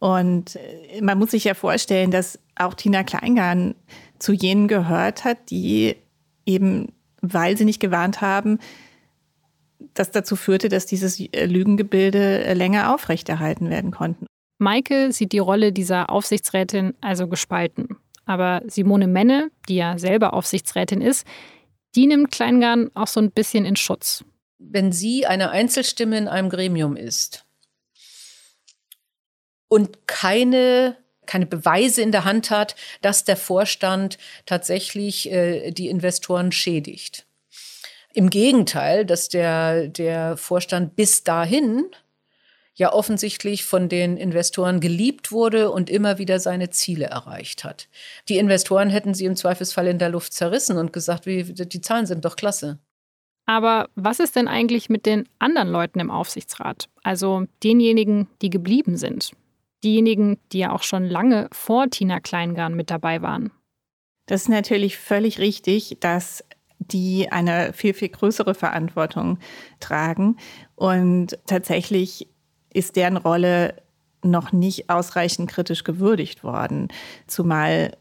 Und 0.00 0.56
äh, 0.56 1.00
man 1.02 1.18
muss 1.18 1.30
sich 1.30 1.44
ja 1.44 1.54
vorstellen, 1.54 2.10
dass 2.10 2.40
auch 2.56 2.74
Tina 2.74 3.04
Kleingarn 3.04 3.76
zu 4.18 4.32
jenen 4.32 4.66
gehört 4.66 5.24
hat, 5.24 5.50
die 5.50 5.94
eben, 6.44 6.92
weil 7.20 7.56
sie 7.56 7.66
nicht 7.66 7.80
gewarnt 7.80 8.20
haben, 8.20 8.58
das 9.94 10.10
dazu 10.10 10.36
führte, 10.36 10.68
dass 10.68 10.86
dieses 10.86 11.20
äh, 11.20 11.46
Lügengebilde 11.46 12.44
äh, 12.44 12.54
länger 12.54 12.94
aufrechterhalten 12.94 13.70
werden 13.70 13.90
konnten. 13.92 14.26
Maike 14.58 15.12
sieht 15.12 15.32
die 15.32 15.38
Rolle 15.38 15.72
dieser 15.72 16.10
Aufsichtsrätin 16.10 16.94
also 17.00 17.28
gespalten. 17.28 17.96
Aber 18.24 18.62
Simone 18.66 19.06
Menne, 19.06 19.50
die 19.68 19.76
ja 19.76 19.98
selber 19.98 20.34
Aufsichtsrätin 20.34 21.00
ist, 21.00 21.26
die 21.94 22.06
nimmt 22.06 22.30
Kleingarn 22.30 22.90
auch 22.94 23.06
so 23.06 23.20
ein 23.20 23.32
bisschen 23.32 23.64
in 23.64 23.76
Schutz. 23.76 24.24
Wenn 24.58 24.92
sie 24.92 25.26
eine 25.26 25.50
Einzelstimme 25.50 26.16
in 26.16 26.28
einem 26.28 26.48
Gremium 26.48 26.96
ist 26.96 27.44
und 29.70 30.06
keine 30.06 30.96
keine 31.30 31.46
Beweise 31.46 32.02
in 32.02 32.10
der 32.10 32.24
Hand 32.24 32.50
hat, 32.50 32.74
dass 33.02 33.22
der 33.22 33.36
Vorstand 33.36 34.18
tatsächlich 34.46 35.30
äh, 35.30 35.70
die 35.70 35.88
Investoren 35.88 36.50
schädigt. 36.50 37.24
Im 38.12 38.30
Gegenteil, 38.30 39.06
dass 39.06 39.28
der, 39.28 39.86
der 39.86 40.36
Vorstand 40.36 40.96
bis 40.96 41.22
dahin 41.22 41.84
ja 42.74 42.92
offensichtlich 42.92 43.64
von 43.64 43.88
den 43.88 44.16
Investoren 44.16 44.80
geliebt 44.80 45.30
wurde 45.30 45.70
und 45.70 45.88
immer 45.88 46.18
wieder 46.18 46.40
seine 46.40 46.70
Ziele 46.70 47.06
erreicht 47.06 47.62
hat. 47.62 47.88
Die 48.28 48.38
Investoren 48.38 48.90
hätten 48.90 49.14
sie 49.14 49.26
im 49.26 49.36
Zweifelsfall 49.36 49.86
in 49.86 49.98
der 49.98 50.08
Luft 50.08 50.32
zerrissen 50.32 50.78
und 50.78 50.92
gesagt, 50.92 51.26
wie, 51.26 51.44
die 51.44 51.80
Zahlen 51.80 52.06
sind 52.06 52.24
doch 52.24 52.34
klasse. 52.34 52.80
Aber 53.46 53.88
was 53.94 54.18
ist 54.18 54.34
denn 54.34 54.48
eigentlich 54.48 54.88
mit 54.88 55.06
den 55.06 55.28
anderen 55.38 55.68
Leuten 55.68 56.00
im 56.00 56.10
Aufsichtsrat? 56.10 56.88
Also 57.04 57.44
denjenigen, 57.62 58.28
die 58.42 58.50
geblieben 58.50 58.96
sind? 58.96 59.32
Diejenigen, 59.82 60.38
die 60.52 60.58
ja 60.58 60.72
auch 60.72 60.82
schon 60.82 61.04
lange 61.04 61.48
vor 61.52 61.88
Tina 61.88 62.20
Kleingarn 62.20 62.74
mit 62.74 62.90
dabei 62.90 63.22
waren. 63.22 63.50
Das 64.26 64.42
ist 64.42 64.48
natürlich 64.48 64.98
völlig 64.98 65.38
richtig, 65.38 65.96
dass 66.00 66.44
die 66.78 67.30
eine 67.30 67.72
viel, 67.72 67.94
viel 67.94 68.08
größere 68.08 68.54
Verantwortung 68.54 69.38
tragen. 69.80 70.36
Und 70.76 71.38
tatsächlich 71.46 72.28
ist 72.72 72.96
deren 72.96 73.16
Rolle 73.16 73.74
noch 74.22 74.52
nicht 74.52 74.90
ausreichend 74.90 75.50
kritisch 75.50 75.84
gewürdigt 75.84 76.44
worden, 76.44 76.88
zumal 77.26 77.96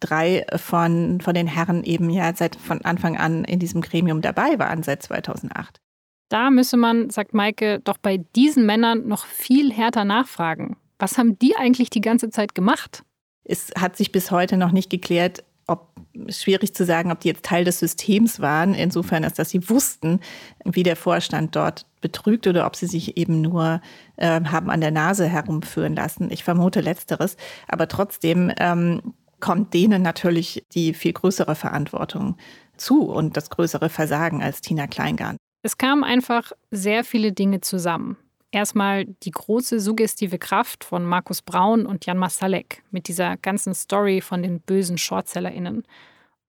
drei 0.00 0.46
von, 0.56 1.20
von 1.20 1.34
den 1.34 1.46
Herren 1.46 1.82
eben 1.84 2.10
ja 2.10 2.34
seit 2.34 2.56
von 2.56 2.82
Anfang 2.82 3.16
an 3.16 3.44
in 3.44 3.58
diesem 3.58 3.80
Gremium 3.80 4.20
dabei 4.20 4.58
waren, 4.58 4.82
seit 4.82 5.02
2008. 5.02 5.80
Da 6.28 6.50
müsse 6.50 6.76
man, 6.76 7.10
sagt 7.10 7.34
Maike, 7.34 7.80
doch 7.80 7.98
bei 7.98 8.18
diesen 8.18 8.66
Männern 8.66 9.06
noch 9.06 9.24
viel 9.26 9.72
härter 9.72 10.04
nachfragen. 10.04 10.76
Was 10.98 11.18
haben 11.18 11.38
die 11.38 11.56
eigentlich 11.56 11.90
die 11.90 12.00
ganze 12.00 12.30
Zeit 12.30 12.54
gemacht? 12.54 13.02
Es 13.44 13.70
hat 13.78 13.96
sich 13.96 14.12
bis 14.12 14.30
heute 14.30 14.56
noch 14.56 14.72
nicht 14.72 14.90
geklärt, 14.90 15.44
ob 15.66 15.92
schwierig 16.28 16.74
zu 16.74 16.84
sagen, 16.84 17.10
ob 17.10 17.20
die 17.20 17.28
jetzt 17.28 17.44
Teil 17.44 17.64
des 17.64 17.80
Systems 17.80 18.40
waren, 18.40 18.74
insofern 18.74 19.24
als 19.24 19.34
dass 19.34 19.50
sie 19.50 19.68
wussten, 19.68 20.20
wie 20.64 20.82
der 20.82 20.96
Vorstand 20.96 21.56
dort 21.56 21.86
betrügt 22.00 22.46
oder 22.46 22.66
ob 22.66 22.76
sie 22.76 22.86
sich 22.86 23.16
eben 23.16 23.40
nur 23.40 23.80
äh, 24.16 24.40
haben 24.44 24.70
an 24.70 24.80
der 24.80 24.92
Nase 24.92 25.26
herumführen 25.26 25.96
lassen. 25.96 26.30
Ich 26.30 26.44
vermute 26.44 26.80
letzteres, 26.80 27.36
aber 27.68 27.88
trotzdem 27.88 28.52
ähm, 28.58 29.14
kommt 29.40 29.74
denen 29.74 30.02
natürlich 30.02 30.64
die 30.72 30.94
viel 30.94 31.12
größere 31.12 31.54
Verantwortung 31.54 32.36
zu 32.76 33.02
und 33.02 33.36
das 33.36 33.50
größere 33.50 33.88
Versagen 33.88 34.42
als 34.42 34.60
Tina 34.60 34.86
Kleingarn. 34.86 35.36
Es 35.62 35.78
kamen 35.78 36.04
einfach 36.04 36.52
sehr 36.70 37.02
viele 37.02 37.32
Dinge 37.32 37.60
zusammen. 37.60 38.16
Erstmal 38.56 39.04
die 39.04 39.32
große 39.32 39.80
suggestive 39.80 40.38
Kraft 40.38 40.82
von 40.82 41.04
Markus 41.04 41.42
Braun 41.42 41.84
und 41.84 42.06
Jan 42.06 42.16
Masalek 42.16 42.82
mit 42.90 43.06
dieser 43.06 43.36
ganzen 43.36 43.74
Story 43.74 44.22
von 44.22 44.42
den 44.42 44.60
bösen 44.60 44.96
ShortsellerInnen. 44.96 45.82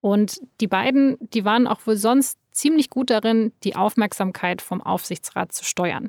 Und 0.00 0.40
die 0.62 0.68
beiden, 0.68 1.18
die 1.20 1.44
waren 1.44 1.66
auch 1.66 1.86
wohl 1.86 1.98
sonst 1.98 2.38
ziemlich 2.50 2.88
gut 2.88 3.10
darin, 3.10 3.52
die 3.62 3.76
Aufmerksamkeit 3.76 4.62
vom 4.62 4.80
Aufsichtsrat 4.80 5.52
zu 5.52 5.66
steuern. 5.66 6.08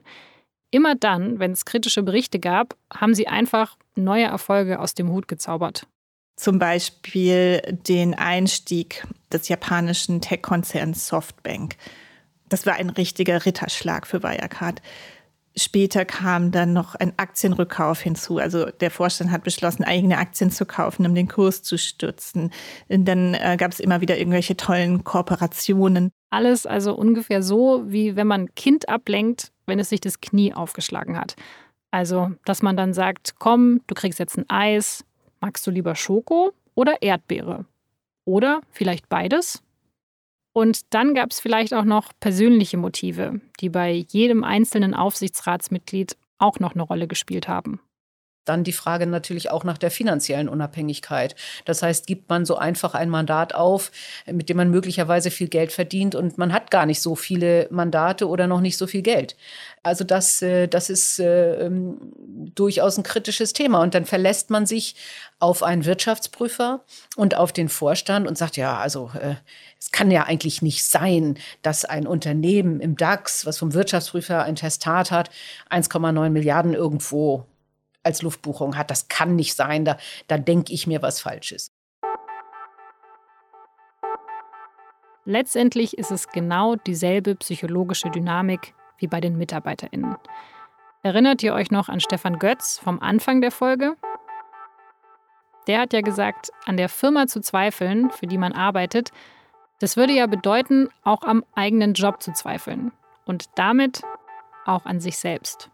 Immer 0.71 0.95
dann, 0.95 1.37
wenn 1.37 1.51
es 1.51 1.65
kritische 1.65 2.01
Berichte 2.01 2.39
gab, 2.39 2.77
haben 2.93 3.13
sie 3.13 3.27
einfach 3.27 3.75
neue 3.95 4.23
Erfolge 4.23 4.79
aus 4.79 4.93
dem 4.93 5.11
Hut 5.11 5.27
gezaubert. 5.27 5.85
Zum 6.37 6.59
Beispiel 6.59 7.61
den 7.89 8.13
Einstieg 8.13 9.05
des 9.33 9.49
japanischen 9.49 10.21
Tech-Konzerns 10.21 11.09
Softbank. 11.09 11.75
Das 12.47 12.65
war 12.65 12.75
ein 12.75 12.89
richtiger 12.89 13.45
Ritterschlag 13.45 14.07
für 14.07 14.23
Wirecard. 14.23 14.81
Später 15.59 16.05
kam 16.05 16.51
dann 16.51 16.71
noch 16.71 16.95
ein 16.95 17.13
Aktienrückkauf 17.17 18.01
hinzu. 18.01 18.37
Also 18.37 18.67
der 18.67 18.91
Vorstand 18.91 19.31
hat 19.31 19.43
beschlossen, 19.43 19.83
eigene 19.83 20.17
Aktien 20.17 20.51
zu 20.51 20.65
kaufen, 20.65 21.05
um 21.05 21.13
den 21.13 21.27
Kurs 21.27 21.63
zu 21.63 21.77
stützen. 21.77 22.51
Und 22.87 23.05
dann 23.05 23.33
äh, 23.33 23.57
gab 23.59 23.71
es 23.71 23.79
immer 23.79 23.99
wieder 23.99 24.17
irgendwelche 24.17 24.55
tollen 24.55 25.03
Kooperationen. 25.03 26.11
Alles 26.29 26.65
also 26.65 26.95
ungefähr 26.95 27.43
so, 27.43 27.83
wie 27.87 28.15
wenn 28.15 28.27
man 28.27 28.41
ein 28.43 28.55
Kind 28.55 28.87
ablenkt, 28.87 29.51
wenn 29.65 29.79
es 29.79 29.89
sich 29.89 29.99
das 29.99 30.21
Knie 30.21 30.53
aufgeschlagen 30.53 31.17
hat. 31.17 31.35
Also, 31.91 32.31
dass 32.45 32.61
man 32.61 32.77
dann 32.77 32.93
sagt, 32.93 33.35
komm, 33.39 33.81
du 33.87 33.95
kriegst 33.95 34.19
jetzt 34.19 34.37
ein 34.37 34.49
Eis, 34.49 35.03
magst 35.41 35.65
du 35.67 35.71
lieber 35.71 35.95
Schoko 35.95 36.53
oder 36.75 37.01
Erdbeere? 37.01 37.65
Oder 38.25 38.61
vielleicht 38.71 39.09
beides? 39.09 39.61
Und 40.53 40.93
dann 40.93 41.13
gab 41.13 41.31
es 41.31 41.39
vielleicht 41.39 41.73
auch 41.73 41.83
noch 41.83 42.11
persönliche 42.19 42.77
Motive, 42.77 43.41
die 43.59 43.69
bei 43.69 44.05
jedem 44.09 44.43
einzelnen 44.43 44.93
Aufsichtsratsmitglied 44.93 46.17
auch 46.37 46.59
noch 46.59 46.73
eine 46.73 46.83
Rolle 46.83 47.07
gespielt 47.07 47.47
haben. 47.47 47.79
Dann 48.49 48.63
die 48.63 48.73
Frage 48.73 49.05
natürlich 49.05 49.51
auch 49.51 49.63
nach 49.63 49.77
der 49.77 49.91
finanziellen 49.91 50.49
Unabhängigkeit. 50.49 51.35
Das 51.65 51.83
heißt, 51.83 52.07
gibt 52.07 52.29
man 52.29 52.45
so 52.45 52.57
einfach 52.57 52.95
ein 52.95 53.09
Mandat 53.09 53.53
auf, 53.53 53.91
mit 54.25 54.49
dem 54.49 54.57
man 54.57 54.71
möglicherweise 54.71 55.29
viel 55.29 55.49
Geld 55.49 55.71
verdient 55.71 56.15
und 56.15 56.39
man 56.39 56.51
hat 56.51 56.71
gar 56.71 56.87
nicht 56.87 56.99
so 57.01 57.15
viele 57.15 57.67
Mandate 57.69 58.27
oder 58.27 58.47
noch 58.47 58.61
nicht 58.61 58.77
so 58.77 58.87
viel 58.87 59.03
Geld. 59.03 59.35
Also 59.83 60.03
das, 60.03 60.41
äh, 60.41 60.67
das 60.67 60.89
ist 60.89 61.19
äh, 61.19 61.65
ähm, 61.65 61.97
durchaus 62.55 62.97
ein 62.97 63.03
kritisches 63.03 63.53
Thema. 63.53 63.81
Und 63.81 63.93
dann 63.93 64.05
verlässt 64.05 64.49
man 64.49 64.65
sich 64.65 64.95
auf 65.39 65.63
einen 65.63 65.85
Wirtschaftsprüfer 65.85 66.83
und 67.15 67.35
auf 67.35 67.53
den 67.53 67.69
Vorstand 67.69 68.27
und 68.27 68.37
sagt, 68.37 68.57
ja, 68.57 68.77
also 68.77 69.11
äh, 69.21 69.35
es 69.79 69.91
kann 69.91 70.11
ja 70.11 70.23
eigentlich 70.23 70.61
nicht 70.61 70.83
sein, 70.83 71.37
dass 71.61 71.85
ein 71.85 72.07
Unternehmen 72.07 72.81
im 72.81 72.97
DAX, 72.97 73.45
was 73.45 73.59
vom 73.59 73.73
Wirtschaftsprüfer 73.73 74.43
ein 74.43 74.55
Testat 74.55 75.11
hat, 75.11 75.29
1,9 75.69 76.29
Milliarden 76.29 76.73
irgendwo 76.73 77.45
als 78.09 78.21
Luftbuchung 78.21 78.75
hat. 78.77 78.91
Das 78.91 79.07
kann 79.07 79.35
nicht 79.35 79.55
sein, 79.55 79.85
da, 79.85 79.97
da 80.27 80.37
denke 80.37 80.73
ich 80.73 80.87
mir 80.87 81.01
was 81.01 81.21
Falsches. 81.21 81.71
Letztendlich 85.25 85.97
ist 85.97 86.11
es 86.11 86.27
genau 86.27 86.75
dieselbe 86.75 87.35
psychologische 87.35 88.09
Dynamik 88.09 88.73
wie 88.97 89.07
bei 89.07 89.21
den 89.21 89.37
MitarbeiterInnen. 89.37 90.15
Erinnert 91.03 91.43
ihr 91.43 91.53
euch 91.53 91.69
noch 91.69 91.87
an 91.87 91.99
Stefan 91.99 92.39
Götz 92.39 92.79
vom 92.79 92.99
Anfang 92.99 93.39
der 93.39 93.51
Folge? 93.51 93.95
Der 95.67 95.81
hat 95.81 95.93
ja 95.93 96.01
gesagt, 96.01 96.49
an 96.65 96.77
der 96.77 96.89
Firma 96.89 97.27
zu 97.27 97.41
zweifeln, 97.41 98.09
für 98.09 98.25
die 98.25 98.39
man 98.39 98.53
arbeitet, 98.53 99.11
das 99.79 99.95
würde 99.95 100.13
ja 100.13 100.25
bedeuten, 100.25 100.89
auch 101.03 101.21
am 101.21 101.45
eigenen 101.53 101.93
Job 101.93 102.23
zu 102.23 102.33
zweifeln 102.33 102.91
und 103.25 103.45
damit 103.55 104.01
auch 104.65 104.85
an 104.85 104.99
sich 104.99 105.17
selbst. 105.17 105.69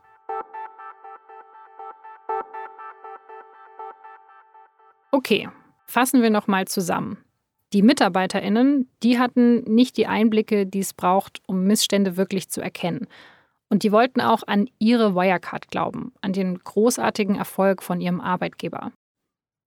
Okay, 5.12 5.49
fassen 5.86 6.22
wir 6.22 6.30
noch 6.30 6.47
mal 6.47 6.68
zusammen. 6.68 7.18
Die 7.74 7.82
Mitarbeiterinnen, 7.82 8.89
die 9.03 9.20
hatten 9.20 9.64
nicht 9.64 9.97
die 9.97 10.08
Einblicke, 10.08 10.66
die 10.66 10.80
es 10.80 10.93
braucht, 10.93 11.41
um 11.47 11.64
Missstände 11.64 12.16
wirklich 12.16 12.49
zu 12.49 12.62
erkennen. 12.62 13.08
Und 13.70 13.84
die 13.84 13.91
wollten 13.91 14.22
auch 14.22 14.43
an 14.45 14.70
ihre 14.80 15.16
Wirecard 15.16 15.70
glauben, 15.70 16.14
an 16.22 16.34
den 16.34 16.60
großartigen 16.60 17.36
Erfolg 17.36 17.84
von 17.84 17.99
ihrem 17.99 18.22
Arbeitgeber. 18.22 18.91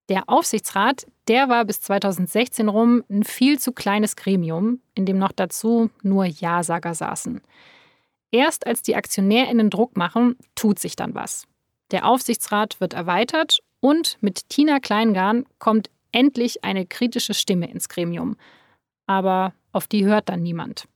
Der 0.07 0.23
Aufsichtsrat, 0.27 1.05
der 1.27 1.49
war 1.49 1.65
bis 1.65 1.81
2016 1.81 2.67
rum 2.67 3.03
ein 3.09 3.23
viel 3.23 3.59
zu 3.59 3.73
kleines 3.73 4.15
Gremium, 4.15 4.81
in 4.95 5.05
dem 5.05 5.19
noch 5.19 5.31
dazu 5.31 5.91
nur 6.01 6.25
Ja-Sager 6.25 6.95
saßen. 6.95 7.41
Erst 8.31 8.65
als 8.65 8.81
die 8.81 8.95
AktionärInnen 8.95 9.69
Druck 9.69 9.97
machen, 9.97 10.35
tut 10.55 10.79
sich 10.79 10.95
dann 10.95 11.13
was. 11.13 11.45
Der 11.91 12.05
Aufsichtsrat 12.05 12.79
wird 12.79 12.93
erweitert 12.93 13.59
und 13.79 14.17
mit 14.21 14.49
Tina 14.49 14.79
Kleingarn 14.79 15.45
kommt 15.57 15.89
endlich 16.11 16.63
eine 16.63 16.85
kritische 16.85 17.33
Stimme 17.33 17.69
ins 17.69 17.89
Gremium. 17.89 18.35
Aber 19.05 19.53
auf 19.71 19.87
die 19.87 20.05
hört 20.05 20.29
dann 20.29 20.43
niemand. 20.43 20.87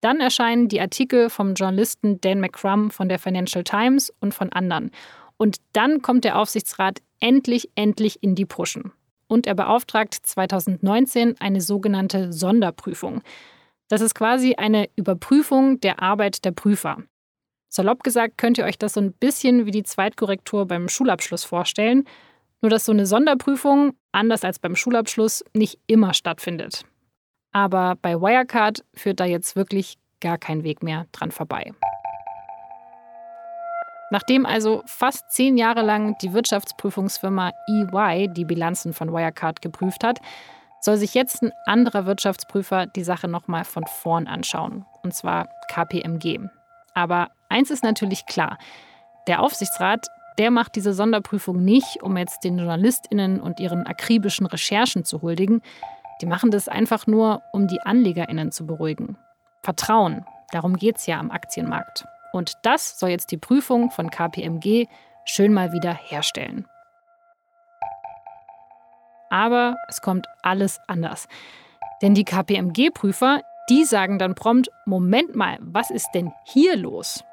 Dann 0.00 0.20
erscheinen 0.20 0.68
die 0.68 0.80
Artikel 0.80 1.30
vom 1.30 1.54
Journalisten 1.54 2.20
Dan 2.20 2.40
McCrum 2.40 2.90
von 2.90 3.08
der 3.08 3.18
Financial 3.18 3.64
Times 3.64 4.12
und 4.20 4.34
von 4.34 4.52
anderen. 4.52 4.90
Und 5.38 5.56
dann 5.72 6.02
kommt 6.02 6.24
der 6.24 6.38
Aufsichtsrat 6.38 7.00
endlich, 7.20 7.70
endlich 7.74 8.22
in 8.22 8.34
die 8.34 8.44
Puschen. 8.44 8.92
Und 9.26 9.46
er 9.46 9.54
beauftragt 9.54 10.14
2019 10.14 11.40
eine 11.40 11.60
sogenannte 11.60 12.32
Sonderprüfung. 12.32 13.22
Das 13.88 14.00
ist 14.00 14.14
quasi 14.14 14.54
eine 14.56 14.88
Überprüfung 14.96 15.80
der 15.80 16.02
Arbeit 16.02 16.44
der 16.44 16.52
Prüfer. 16.52 16.98
Salopp 17.74 18.04
gesagt 18.04 18.38
könnt 18.38 18.56
ihr 18.56 18.66
euch 18.66 18.78
das 18.78 18.92
so 18.92 19.00
ein 19.00 19.12
bisschen 19.12 19.66
wie 19.66 19.72
die 19.72 19.82
Zweitkorrektur 19.82 20.64
beim 20.64 20.88
Schulabschluss 20.88 21.42
vorstellen, 21.42 22.04
nur 22.62 22.70
dass 22.70 22.84
so 22.84 22.92
eine 22.92 23.04
Sonderprüfung, 23.04 23.96
anders 24.12 24.44
als 24.44 24.60
beim 24.60 24.76
Schulabschluss, 24.76 25.44
nicht 25.54 25.80
immer 25.88 26.14
stattfindet. 26.14 26.84
Aber 27.50 27.96
bei 28.00 28.20
Wirecard 28.20 28.84
führt 28.94 29.18
da 29.18 29.24
jetzt 29.24 29.56
wirklich 29.56 29.98
gar 30.20 30.38
kein 30.38 30.62
Weg 30.62 30.84
mehr 30.84 31.06
dran 31.10 31.32
vorbei. 31.32 31.72
Nachdem 34.12 34.46
also 34.46 34.84
fast 34.86 35.32
zehn 35.32 35.56
Jahre 35.56 35.82
lang 35.82 36.16
die 36.22 36.32
Wirtschaftsprüfungsfirma 36.32 37.50
EY 37.68 38.28
die 38.28 38.44
Bilanzen 38.44 38.92
von 38.92 39.12
Wirecard 39.12 39.60
geprüft 39.60 40.04
hat, 40.04 40.20
soll 40.80 40.96
sich 40.96 41.12
jetzt 41.14 41.42
ein 41.42 41.50
anderer 41.66 42.06
Wirtschaftsprüfer 42.06 42.86
die 42.86 43.02
Sache 43.02 43.26
nochmal 43.26 43.64
von 43.64 43.84
vorn 43.86 44.28
anschauen, 44.28 44.86
und 45.02 45.12
zwar 45.12 45.48
KPMG. 45.72 46.38
Aber 46.94 47.30
eins 47.54 47.70
ist 47.70 47.84
natürlich 47.84 48.26
klar, 48.26 48.58
der 49.26 49.40
Aufsichtsrat, 49.40 50.08
der 50.38 50.50
macht 50.50 50.74
diese 50.74 50.92
Sonderprüfung 50.92 51.64
nicht, 51.64 52.02
um 52.02 52.16
jetzt 52.16 52.42
den 52.44 52.58
Journalistinnen 52.58 53.40
und 53.40 53.60
ihren 53.60 53.86
akribischen 53.86 54.46
Recherchen 54.46 55.04
zu 55.04 55.22
huldigen. 55.22 55.62
Die 56.20 56.26
machen 56.26 56.50
das 56.50 56.68
einfach 56.68 57.06
nur, 57.06 57.42
um 57.52 57.68
die 57.68 57.80
Anlegerinnen 57.80 58.50
zu 58.50 58.66
beruhigen. 58.66 59.16
Vertrauen, 59.62 60.26
darum 60.50 60.76
geht 60.76 60.96
es 60.96 61.06
ja 61.06 61.18
am 61.18 61.30
Aktienmarkt. 61.30 62.04
Und 62.32 62.54
das 62.62 62.98
soll 62.98 63.10
jetzt 63.10 63.30
die 63.30 63.38
Prüfung 63.38 63.90
von 63.90 64.10
KPMG 64.10 64.86
schön 65.24 65.54
mal 65.54 65.72
wieder 65.72 65.94
herstellen. 65.94 66.66
Aber 69.30 69.76
es 69.88 70.00
kommt 70.00 70.26
alles 70.42 70.80
anders. 70.88 71.28
Denn 72.02 72.14
die 72.14 72.24
KPMG-Prüfer, 72.24 73.40
die 73.70 73.84
sagen 73.84 74.18
dann 74.18 74.34
prompt, 74.34 74.68
Moment 74.84 75.34
mal, 75.34 75.58
was 75.60 75.90
ist 75.90 76.10
denn 76.14 76.32
hier 76.44 76.76
los? 76.76 77.24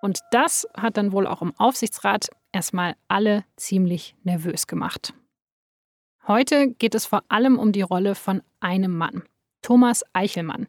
Und 0.00 0.20
das 0.30 0.66
hat 0.76 0.96
dann 0.96 1.12
wohl 1.12 1.26
auch 1.26 1.42
im 1.42 1.54
Aufsichtsrat 1.58 2.28
erstmal 2.52 2.94
alle 3.08 3.44
ziemlich 3.56 4.14
nervös 4.22 4.66
gemacht. 4.66 5.12
Heute 6.26 6.68
geht 6.68 6.94
es 6.94 7.06
vor 7.06 7.22
allem 7.28 7.58
um 7.58 7.72
die 7.72 7.82
Rolle 7.82 8.14
von 8.14 8.42
einem 8.60 8.96
Mann, 8.96 9.22
Thomas 9.62 10.04
Eichelmann. 10.12 10.66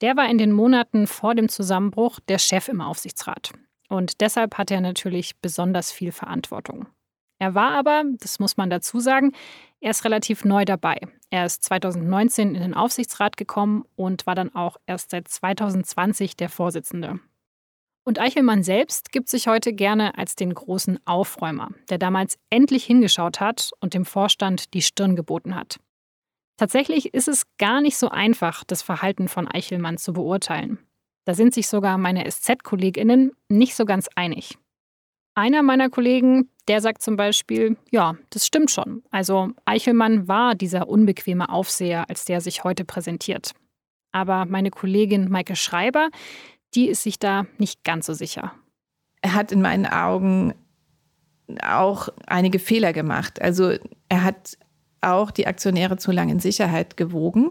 Der 0.00 0.16
war 0.16 0.28
in 0.28 0.38
den 0.38 0.52
Monaten 0.52 1.06
vor 1.06 1.34
dem 1.34 1.48
Zusammenbruch 1.48 2.20
der 2.28 2.38
Chef 2.38 2.68
im 2.68 2.80
Aufsichtsrat. 2.80 3.52
Und 3.88 4.20
deshalb 4.20 4.56
hat 4.58 4.70
er 4.70 4.80
natürlich 4.80 5.36
besonders 5.40 5.92
viel 5.92 6.10
Verantwortung. 6.10 6.86
Er 7.38 7.54
war 7.54 7.72
aber, 7.72 8.04
das 8.18 8.38
muss 8.38 8.56
man 8.56 8.70
dazu 8.70 9.00
sagen, 9.00 9.32
erst 9.80 10.04
relativ 10.04 10.44
neu 10.44 10.64
dabei. 10.64 10.98
Er 11.30 11.44
ist 11.44 11.62
2019 11.64 12.54
in 12.54 12.62
den 12.62 12.74
Aufsichtsrat 12.74 13.36
gekommen 13.36 13.84
und 13.96 14.26
war 14.26 14.34
dann 14.34 14.54
auch 14.54 14.78
erst 14.86 15.10
seit 15.10 15.28
2020 15.28 16.36
der 16.36 16.48
Vorsitzende. 16.48 17.20
Und 18.04 18.18
Eichelmann 18.18 18.62
selbst 18.62 19.12
gibt 19.12 19.30
sich 19.30 19.48
heute 19.48 19.72
gerne 19.72 20.18
als 20.18 20.36
den 20.36 20.52
großen 20.52 20.98
Aufräumer, 21.06 21.70
der 21.88 21.96
damals 21.96 22.38
endlich 22.50 22.84
hingeschaut 22.84 23.40
hat 23.40 23.70
und 23.80 23.94
dem 23.94 24.04
Vorstand 24.04 24.74
die 24.74 24.82
Stirn 24.82 25.16
geboten 25.16 25.54
hat. 25.54 25.80
Tatsächlich 26.58 27.14
ist 27.14 27.28
es 27.28 27.44
gar 27.58 27.80
nicht 27.80 27.96
so 27.96 28.10
einfach, 28.10 28.62
das 28.64 28.82
Verhalten 28.82 29.28
von 29.28 29.48
Eichelmann 29.48 29.96
zu 29.96 30.12
beurteilen. 30.12 30.78
Da 31.24 31.34
sind 31.34 31.54
sich 31.54 31.68
sogar 31.68 31.96
meine 31.96 32.30
SZ-Kolleginnen 32.30 33.32
nicht 33.48 33.74
so 33.74 33.86
ganz 33.86 34.08
einig. 34.14 34.58
Einer 35.34 35.62
meiner 35.62 35.88
Kollegen, 35.88 36.50
der 36.68 36.80
sagt 36.80 37.02
zum 37.02 37.16
Beispiel, 37.16 37.76
ja, 37.90 38.14
das 38.30 38.46
stimmt 38.46 38.70
schon. 38.70 39.02
Also 39.10 39.50
Eichelmann 39.64 40.28
war 40.28 40.54
dieser 40.54 40.88
unbequeme 40.88 41.48
Aufseher, 41.48 42.08
als 42.08 42.24
der 42.24 42.40
sich 42.40 42.62
heute 42.62 42.84
präsentiert. 42.84 43.52
Aber 44.12 44.44
meine 44.44 44.70
Kollegin 44.70 45.28
Maike 45.28 45.56
Schreiber, 45.56 46.10
die 46.74 46.88
ist 46.88 47.02
sich 47.02 47.18
da 47.18 47.46
nicht 47.58 47.84
ganz 47.84 48.06
so 48.06 48.14
sicher. 48.14 48.52
Er 49.22 49.34
hat 49.34 49.52
in 49.52 49.62
meinen 49.62 49.86
Augen 49.86 50.54
auch 51.62 52.08
einige 52.26 52.58
Fehler 52.58 52.92
gemacht. 52.92 53.40
Also 53.40 53.72
er 54.08 54.24
hat 54.24 54.56
auch 55.00 55.30
die 55.30 55.46
Aktionäre 55.46 55.96
zu 55.96 56.12
lange 56.12 56.32
in 56.32 56.40
Sicherheit 56.40 56.96
gewogen, 56.96 57.50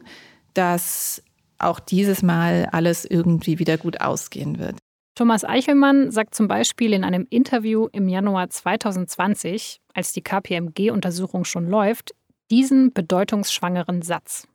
dass 0.54 1.24
auch 1.60 1.80
dieses 1.80 2.24
Mal 2.24 2.68
alles 2.72 3.06
irgendwie 3.06 3.60
wieder 3.60 3.78
gut 3.78 4.02
ausgehen 4.02 4.60
wird. 4.60 4.78
Thomas 5.16 5.46
Eichelmann 5.46 6.10
sagt 6.10 6.34
zum 6.34 6.48
Beispiel 6.48 6.92
in 6.92 7.04
einem 7.04 7.28
Interview 7.30 7.88
im 7.92 8.10
Januar 8.10 8.50
2020, 8.50 9.80
als 9.94 10.12
die 10.12 10.24
KPMG-Untersuchung 10.24 11.46
schon 11.46 11.68
läuft, 11.68 12.16
diesen 12.50 12.94
bedeutungsschwangeren 12.94 14.02
Satz. 14.02 14.48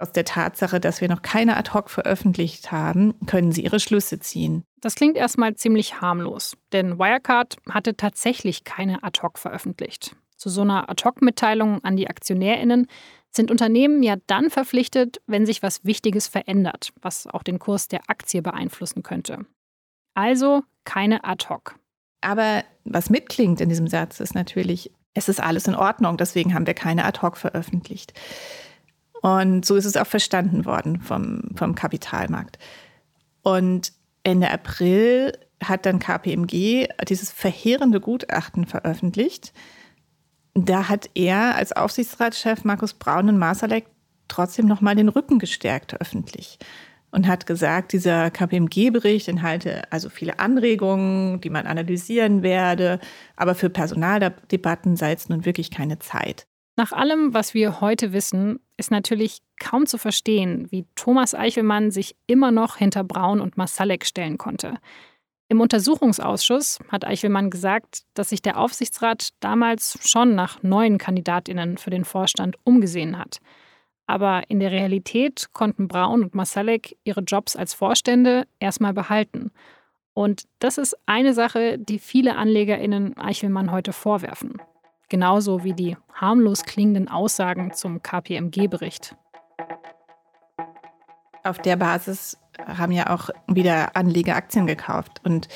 Aus 0.00 0.12
der 0.12 0.24
Tatsache, 0.24 0.80
dass 0.80 1.00
wir 1.00 1.08
noch 1.08 1.22
keine 1.22 1.56
ad 1.56 1.72
hoc 1.72 1.90
veröffentlicht 1.90 2.72
haben, 2.72 3.14
können 3.26 3.52
Sie 3.52 3.62
Ihre 3.62 3.80
Schlüsse 3.80 4.18
ziehen. 4.18 4.64
Das 4.80 4.94
klingt 4.94 5.16
erstmal 5.16 5.54
ziemlich 5.56 6.00
harmlos, 6.00 6.56
denn 6.72 6.98
Wirecard 6.98 7.56
hatte 7.68 7.96
tatsächlich 7.96 8.64
keine 8.64 9.02
ad 9.02 9.20
hoc 9.22 9.38
veröffentlicht. 9.38 10.16
Zu 10.40 10.48
so 10.48 10.62
einer 10.62 10.88
Ad-Hoc-Mitteilung 10.88 11.84
an 11.84 11.96
die 11.98 12.08
AktionärInnen 12.08 12.86
sind 13.30 13.50
Unternehmen 13.50 14.02
ja 14.02 14.16
dann 14.26 14.48
verpflichtet, 14.48 15.20
wenn 15.26 15.44
sich 15.44 15.62
was 15.62 15.84
Wichtiges 15.84 16.28
verändert, 16.28 16.94
was 17.02 17.26
auch 17.26 17.42
den 17.42 17.58
Kurs 17.58 17.88
der 17.88 18.00
Aktie 18.08 18.40
beeinflussen 18.40 19.02
könnte. 19.02 19.44
Also 20.14 20.62
keine 20.84 21.24
Ad-Hoc. 21.24 21.74
Aber 22.22 22.64
was 22.84 23.10
mitklingt 23.10 23.60
in 23.60 23.68
diesem 23.68 23.86
Satz 23.86 24.18
ist 24.18 24.34
natürlich, 24.34 24.90
es 25.12 25.28
ist 25.28 25.40
alles 25.40 25.68
in 25.68 25.74
Ordnung, 25.74 26.16
deswegen 26.16 26.54
haben 26.54 26.66
wir 26.66 26.74
keine 26.74 27.04
Ad-Hoc 27.04 27.36
veröffentlicht. 27.36 28.14
Und 29.22 29.64
so 29.64 29.76
ist 29.76 29.84
es 29.84 29.96
auch 29.96 30.06
verstanden 30.06 30.64
worden 30.64 31.00
vom, 31.00 31.42
vom 31.54 31.74
Kapitalmarkt. 31.74 32.58
Und 33.42 33.92
Ende 34.22 34.50
April 34.50 35.32
hat 35.62 35.86
dann 35.86 35.98
KPMG 35.98 36.88
dieses 37.08 37.30
verheerende 37.30 38.00
Gutachten 38.00 38.66
veröffentlicht, 38.66 39.52
da 40.54 40.88
hat 40.88 41.10
er 41.14 41.54
als 41.54 41.72
Aufsichtsratschef 41.72 42.64
Markus 42.64 42.94
Braun 42.94 43.28
und 43.28 43.38
Masalek 43.38 43.86
trotzdem 44.28 44.66
nochmal 44.66 44.96
den 44.96 45.08
Rücken 45.08 45.38
gestärkt 45.38 46.00
öffentlich 46.00 46.58
und 47.12 47.26
hat 47.26 47.46
gesagt, 47.46 47.92
dieser 47.92 48.30
KPMG-Bericht 48.30 49.28
enthalte 49.28 49.90
also 49.92 50.08
viele 50.08 50.38
Anregungen, 50.38 51.40
die 51.40 51.50
man 51.50 51.66
analysieren 51.66 52.42
werde, 52.42 53.00
aber 53.36 53.54
für 53.54 53.70
Personaldebatten 53.70 54.96
sei 54.96 55.12
es 55.12 55.28
nun 55.28 55.44
wirklich 55.44 55.70
keine 55.70 55.98
Zeit. 55.98 56.46
Nach 56.76 56.92
allem, 56.92 57.34
was 57.34 57.54
wir 57.54 57.80
heute 57.80 58.12
wissen, 58.12 58.60
ist 58.76 58.90
natürlich 58.90 59.38
kaum 59.58 59.86
zu 59.86 59.98
verstehen, 59.98 60.66
wie 60.70 60.86
Thomas 60.94 61.34
Eichelmann 61.34 61.90
sich 61.90 62.16
immer 62.26 62.50
noch 62.50 62.76
hinter 62.76 63.04
Braun 63.04 63.40
und 63.40 63.56
Masalek 63.56 64.06
stellen 64.06 64.38
konnte. 64.38 64.78
Im 65.48 65.60
Untersuchungsausschuss 65.60 66.78
hat 66.90 67.04
Eichelmann 67.04 67.50
gesagt, 67.50 68.04
dass 68.14 68.28
sich 68.28 68.40
der 68.40 68.56
Aufsichtsrat 68.56 69.30
damals 69.40 69.98
schon 70.08 70.36
nach 70.36 70.62
neuen 70.62 70.96
Kandidatinnen 70.96 71.76
für 71.76 71.90
den 71.90 72.04
Vorstand 72.04 72.56
umgesehen 72.62 73.18
hat. 73.18 73.40
Aber 74.06 74.44
in 74.48 74.60
der 74.60 74.70
Realität 74.70 75.48
konnten 75.52 75.88
Braun 75.88 76.22
und 76.22 76.34
Masalek 76.36 76.96
ihre 77.02 77.22
Jobs 77.22 77.56
als 77.56 77.74
Vorstände 77.74 78.46
erstmal 78.60 78.92
behalten. 78.92 79.50
Und 80.14 80.44
das 80.60 80.78
ist 80.78 80.96
eine 81.06 81.34
Sache, 81.34 81.78
die 81.78 81.98
viele 81.98 82.36
AnlegerInnen 82.36 83.16
Eichelmann 83.16 83.72
heute 83.72 83.92
vorwerfen. 83.92 84.60
Genauso 85.10 85.64
wie 85.64 85.74
die 85.74 85.96
harmlos 86.14 86.62
klingenden 86.64 87.08
Aussagen 87.08 87.72
zum 87.72 88.00
KPMG-Bericht. 88.00 89.16
Auf 91.42 91.58
der 91.58 91.76
Basis 91.76 92.38
haben 92.64 92.92
ja 92.92 93.10
auch 93.10 93.28
wieder 93.48 93.96
Anleger 93.96 94.36
Aktien 94.36 94.68
gekauft. 94.68 95.20
Und 95.24 95.48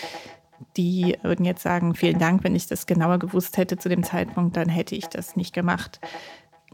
die 0.77 1.17
würden 1.23 1.45
jetzt 1.45 1.63
sagen, 1.63 1.95
vielen 1.95 2.19
Dank, 2.19 2.43
wenn 2.43 2.57
ich 2.57 2.67
das 2.67 2.87
genauer 2.87 3.21
gewusst 3.21 3.57
hätte 3.57 3.77
zu 3.77 3.89
dem 3.89 4.03
Zeitpunkt, 4.03 4.57
dann 4.57 4.69
hätte 4.69 4.97
ich 4.97 5.07
das 5.07 5.37
nicht 5.37 5.55
gemacht. 5.55 6.01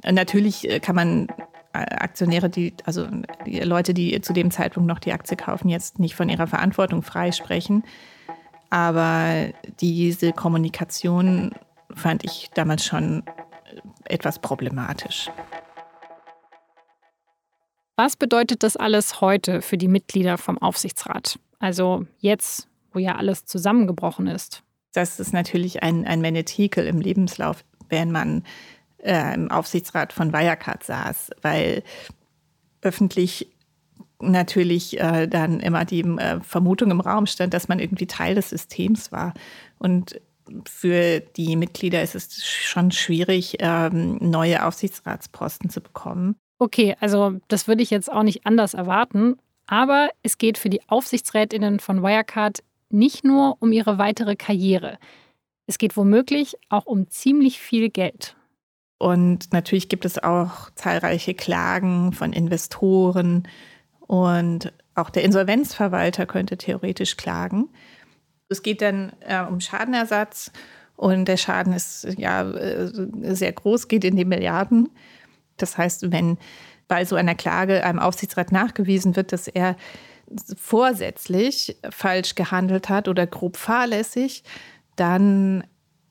Natürlich 0.03 0.68
äh, 0.70 0.81
kann 0.81 0.97
man 0.97 1.28
äh, 1.74 1.78
Aktionäre, 1.78 2.49
die, 2.49 2.74
also 2.87 3.07
die 3.45 3.61
Leute, 3.61 3.93
die 3.93 4.22
zu 4.22 4.33
dem 4.33 4.51
Zeitpunkt 4.51 4.89
noch 4.89 5.01
die 5.01 5.12
Aktie 5.12 5.37
kaufen, 5.37 5.68
jetzt 5.68 5.99
nicht 5.99 6.14
von 6.14 6.31
ihrer 6.31 6.47
Verantwortung 6.47 7.03
freisprechen. 7.03 7.85
Aber 8.70 9.49
diese 9.81 10.33
Kommunikation 10.33 11.53
fand 11.95 12.24
ich 12.24 12.51
damals 12.55 12.84
schon 12.84 13.22
etwas 14.05 14.38
problematisch. 14.38 15.30
Was 17.97 18.16
bedeutet 18.16 18.62
das 18.62 18.76
alles 18.76 19.20
heute 19.20 19.61
für 19.61 19.76
die 19.76 19.88
Mitglieder 19.88 20.38
vom 20.38 20.57
Aufsichtsrat? 20.59 21.38
Also 21.59 22.07
jetzt, 22.18 22.68
wo 22.93 22.99
ja 22.99 23.16
alles 23.16 23.45
zusammengebrochen 23.45 24.26
ist. 24.26 24.62
Das 24.93 25.20
ist 25.20 25.32
natürlich 25.32 25.82
ein, 25.82 26.07
ein 26.07 26.20
Menetekel 26.20 26.86
im 26.86 27.01
Lebenslauf, 27.01 27.62
wenn 27.88 28.11
man 28.11 28.45
äh, 28.99 29.34
im 29.34 29.51
Aufsichtsrat 29.51 30.12
von 30.12 30.32
Wirecard 30.32 30.82
saß, 30.82 31.30
weil 31.43 31.82
öffentlich 32.82 33.49
natürlich 34.20 34.99
äh, 34.99 35.26
dann 35.26 35.61
immer 35.61 35.84
die 35.84 36.01
äh, 36.01 36.41
Vermutung 36.41 36.91
im 36.91 37.01
Raum 37.01 37.26
stand, 37.26 37.55
dass 37.55 37.68
man 37.68 37.78
irgendwie 37.78 38.07
Teil 38.07 38.34
des 38.34 38.51
Systems 38.51 39.12
war. 39.12 39.34
Und 39.78 40.20
für 40.68 41.20
die 41.20 41.57
Mitglieder 41.57 42.03
ist 42.03 42.14
es 42.14 42.44
schon 42.44 42.90
schwierig, 42.90 43.57
ähm, 43.61 44.18
neue 44.20 44.64
Aufsichtsratsposten 44.64 45.70
zu 45.70 45.80
bekommen. 45.80 46.36
Okay, 46.59 46.96
also 47.01 47.36
das 47.48 47.68
würde 47.68 47.82
ich 47.82 47.90
jetzt 47.90 48.11
auch 48.11 48.22
nicht 48.22 48.46
anders 48.46 48.74
erwarten. 48.74 49.36
Aber 49.66 50.11
es 50.22 50.36
geht 50.36 50.59
für 50.59 50.68
die 50.68 50.82
Aufsichtsrätinnen 50.88 51.80
von 51.80 52.03
Wirecard 52.03 52.62
nicht 52.90 53.24
nur 53.24 53.57
um 53.61 53.72
ihre 53.72 53.98
weitere 53.98 54.34
Karriere. 54.36 54.98
Es 55.66 55.78
geht 55.78 55.96
womöglich 55.96 56.57
auch 56.68 56.86
um 56.86 57.09
ziemlich 57.09 57.61
viel 57.61 57.90
Geld. 57.90 58.36
Und 58.98 59.53
natürlich 59.53 59.88
gibt 59.88 60.05
es 60.05 60.22
auch 60.22 60.70
zahlreiche 60.74 61.34
Klagen 61.34 62.12
von 62.12 62.32
Investoren 62.32 63.48
und 64.01 64.72
auch 64.96 65.09
der 65.09 65.22
Insolvenzverwalter 65.22 66.26
könnte 66.26 66.59
theoretisch 66.59 67.16
klagen. 67.16 67.68
Es 68.51 68.62
geht 68.62 68.82
dann 68.82 69.12
äh, 69.20 69.42
um 69.42 69.61
Schadenersatz 69.61 70.51
und 70.96 71.26
der 71.26 71.38
Schaden 71.38 71.72
ist 71.72 72.07
ja 72.18 72.42
äh, 72.51 72.90
sehr 73.34 73.53
groß, 73.53 73.88
geht 73.88 74.05
in 74.05 74.16
die 74.16 74.24
Milliarden. 74.24 74.90
Das 75.57 75.78
heißt, 75.78 76.12
wenn 76.12 76.36
bei 76.88 77.05
so 77.05 77.16
einer 77.16 77.34
Klage 77.36 77.84
einem 77.84 78.01
Aufsichtsrat 78.01 78.53
nachgewiesen 78.53 79.14
wird, 79.16 79.32
dass 79.32 79.48
er 79.48 79.76
vorsätzlich 80.57 81.78
falsch 81.90 82.34
gehandelt 82.34 82.88
hat 82.88 83.09
oder 83.09 83.26
grob 83.26 83.57
fahrlässig, 83.57 84.42
dann 84.96 85.64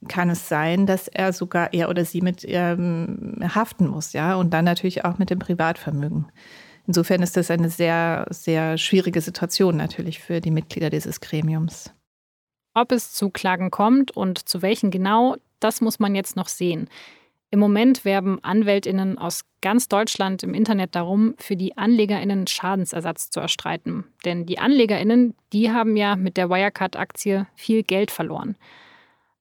kann 0.08 0.30
es 0.30 0.48
sein, 0.48 0.86
dass 0.86 1.10
er 1.10 1.34
sogar 1.34 1.74
er 1.74 1.90
oder 1.90 2.06
sie 2.06 2.22
mit 2.22 2.46
ähm, 2.48 3.36
haften 3.54 3.88
muss, 3.88 4.14
ja, 4.14 4.36
und 4.36 4.52
dann 4.52 4.64
natürlich 4.64 5.04
auch 5.04 5.18
mit 5.18 5.30
dem 5.30 5.40
Privatvermögen. 5.40 6.32
Insofern 6.88 7.22
ist 7.22 7.38
das 7.38 7.52
eine 7.52 7.70
sehr, 7.70 8.26
sehr 8.30 8.78
schwierige 8.78 9.22
Situation 9.22 9.76
natürlich 9.78 10.20
für 10.20 10.40
die 10.42 10.52
Mitglieder 10.52 10.90
dieses 10.90 11.20
Gremiums. 11.20 11.94
Ob 12.80 12.94
es 12.94 13.12
zu 13.12 13.30
Klagen 13.30 13.72
kommt 13.72 14.12
und 14.12 14.48
zu 14.48 14.62
welchen 14.62 14.90
genau, 14.90 15.36
das 15.60 15.82
muss 15.82 16.00
man 16.00 16.16
jetzt 16.16 16.38
noch 16.38 16.48
sehen. 16.48 16.88
Im 17.52 17.60
Moment 17.60 18.06
werben 18.06 18.42
Anwältinnen 18.42 19.18
aus 19.18 19.42
ganz 19.60 19.90
Deutschland 19.90 20.44
im 20.44 20.54
Internet 20.54 20.96
darum, 20.96 21.36
für 21.40 21.58
die 21.58 21.78
Anlegerinnen 21.78 22.48
Schadensersatz 22.48 23.32
zu 23.32 23.42
erstreiten. 23.42 24.06
Denn 24.24 24.46
die 24.46 24.60
Anlegerinnen, 24.60 25.36
die 25.52 25.74
haben 25.74 25.98
ja 25.98 26.16
mit 26.16 26.38
der 26.38 26.50
Wirecard-Aktie 26.50 27.48
viel 27.54 27.84
Geld 27.84 28.12
verloren. 28.12 28.56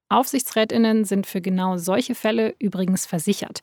Aufsichtsrätinnen 0.08 1.04
sind 1.04 1.24
für 1.28 1.40
genau 1.40 1.76
solche 1.76 2.16
Fälle 2.16 2.56
übrigens 2.58 3.06
versichert, 3.06 3.60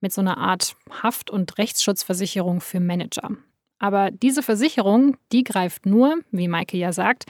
mit 0.00 0.12
so 0.12 0.20
einer 0.20 0.38
Art 0.38 0.74
Haft- 1.00 1.30
und 1.30 1.58
Rechtsschutzversicherung 1.58 2.60
für 2.60 2.80
Manager. 2.80 3.30
Aber 3.78 4.10
diese 4.10 4.42
Versicherung, 4.42 5.16
die 5.30 5.44
greift 5.44 5.86
nur, 5.86 6.18
wie 6.32 6.48
Maike 6.48 6.76
ja 6.76 6.92
sagt, 6.92 7.26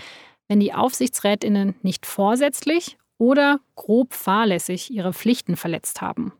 wenn 0.52 0.60
die 0.60 0.74
Aufsichtsrätinnen 0.74 1.76
nicht 1.80 2.04
vorsätzlich 2.04 2.98
oder 3.16 3.60
grob 3.74 4.12
fahrlässig 4.12 4.92
ihre 4.92 5.14
Pflichten 5.14 5.56
verletzt 5.56 6.02
haben. 6.02 6.34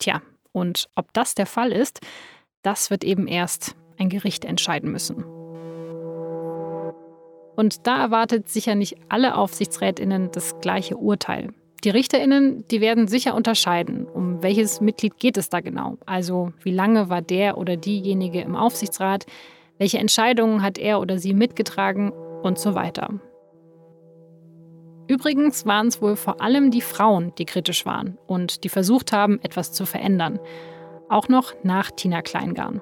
Tja, 0.00 0.20
und 0.50 0.88
ob 0.96 1.12
das 1.12 1.36
der 1.36 1.46
Fall 1.46 1.70
ist, 1.70 2.00
das 2.62 2.90
wird 2.90 3.04
eben 3.04 3.28
erst 3.28 3.76
ein 3.98 4.08
Gericht 4.08 4.44
entscheiden 4.44 4.90
müssen. 4.90 5.22
Und 7.54 7.86
da 7.86 8.02
erwartet 8.02 8.48
sicher 8.48 8.74
nicht 8.74 8.96
alle 9.08 9.36
Aufsichtsrätinnen 9.36 10.32
das 10.32 10.58
gleiche 10.58 10.96
Urteil. 10.96 11.54
Die 11.84 11.90
Richterinnen, 11.90 12.64
die 12.66 12.80
werden 12.80 13.06
sicher 13.06 13.36
unterscheiden, 13.36 14.06
um 14.06 14.42
welches 14.42 14.80
Mitglied 14.80 15.18
geht 15.18 15.36
es 15.36 15.50
da 15.50 15.60
genau. 15.60 15.98
Also 16.04 16.52
wie 16.64 16.72
lange 16.72 17.08
war 17.08 17.22
der 17.22 17.58
oder 17.58 17.76
diejenige 17.76 18.40
im 18.40 18.56
Aufsichtsrat, 18.56 19.24
welche 19.78 20.00
Entscheidungen 20.00 20.62
hat 20.62 20.78
er 20.78 20.98
oder 20.98 21.20
sie 21.20 21.32
mitgetragen 21.32 22.10
und 22.10 22.58
so 22.58 22.74
weiter. 22.74 23.20
Übrigens 25.12 25.66
waren 25.66 25.88
es 25.88 26.00
wohl 26.00 26.16
vor 26.16 26.40
allem 26.40 26.70
die 26.70 26.80
Frauen, 26.80 27.34
die 27.36 27.44
kritisch 27.44 27.84
waren 27.84 28.16
und 28.26 28.64
die 28.64 28.70
versucht 28.70 29.12
haben, 29.12 29.40
etwas 29.42 29.70
zu 29.70 29.84
verändern. 29.84 30.40
Auch 31.10 31.28
noch 31.28 31.52
nach 31.62 31.90
Tina 31.90 32.22
Kleingarn. 32.22 32.80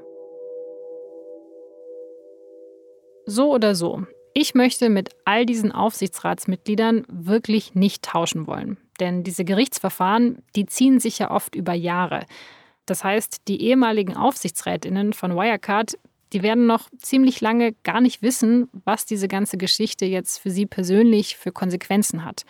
So 3.27 3.53
oder 3.53 3.75
so, 3.75 4.05
ich 4.33 4.55
möchte 4.55 4.91
mit 4.91 5.09
all 5.25 5.45
diesen 5.45 5.73
Aufsichtsratsmitgliedern 5.73 7.05
wirklich 7.09 7.75
nicht 7.75 8.05
tauschen 8.05 8.47
wollen. 8.47 8.79
Denn 9.01 9.25
diese 9.25 9.45
Gerichtsverfahren, 9.45 10.45
die 10.55 10.67
ziehen 10.67 11.01
sich 11.01 11.19
ja 11.19 11.33
oft 11.33 11.57
über 11.57 11.73
Jahre. 11.73 12.27
Das 12.87 13.03
heißt, 13.03 13.49
die 13.49 13.61
ehemaligen 13.61 14.17
Aufsichtsrätinnen 14.17 15.15
von 15.15 15.35
Wirecard, 15.35 15.99
die 16.33 16.43
werden 16.43 16.67
noch 16.67 16.89
ziemlich 16.99 17.41
lange 17.41 17.73
gar 17.83 18.01
nicht 18.01 18.23
wissen, 18.23 18.69
was 18.85 19.07
diese 19.07 19.29
ganze 19.29 19.57
Geschichte 19.57 20.05
jetzt 20.05 20.39
für 20.39 20.51
sie 20.51 20.67
persönlich 20.67 21.37
für 21.37 21.53
Konsequenzen 21.53 22.25
hat. 22.25 22.45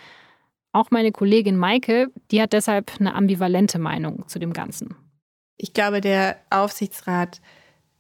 Auch 0.73 0.91
meine 0.91 1.13
Kollegin 1.13 1.57
Maike, 1.57 2.09
die 2.31 2.41
hat 2.41 2.53
deshalb 2.53 2.93
eine 3.01 3.15
ambivalente 3.15 3.79
Meinung 3.79 4.29
zu 4.29 4.39
dem 4.39 4.53
Ganzen. 4.53 4.95
Ich 5.57 5.73
glaube, 5.73 6.01
der 6.01 6.37
Aufsichtsrat 6.51 7.41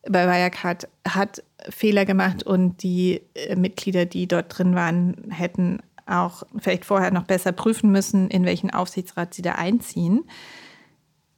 bei 0.08 0.26
Wirecard 0.26 0.88
hat 1.06 1.42
Fehler 1.68 2.04
gemacht 2.04 2.42
und 2.42 2.82
die 2.82 3.20
äh, 3.34 3.56
Mitglieder, 3.56 4.06
die 4.06 4.26
dort 4.26 4.56
drin 4.56 4.74
waren, 4.74 5.30
hätten 5.30 5.80
auch 6.06 6.42
vielleicht 6.58 6.84
vorher 6.84 7.10
noch 7.10 7.24
besser 7.24 7.52
prüfen 7.52 7.92
müssen, 7.92 8.28
in 8.28 8.44
welchen 8.44 8.70
Aufsichtsrat 8.70 9.34
sie 9.34 9.42
da 9.42 9.52
einziehen. 9.52 10.24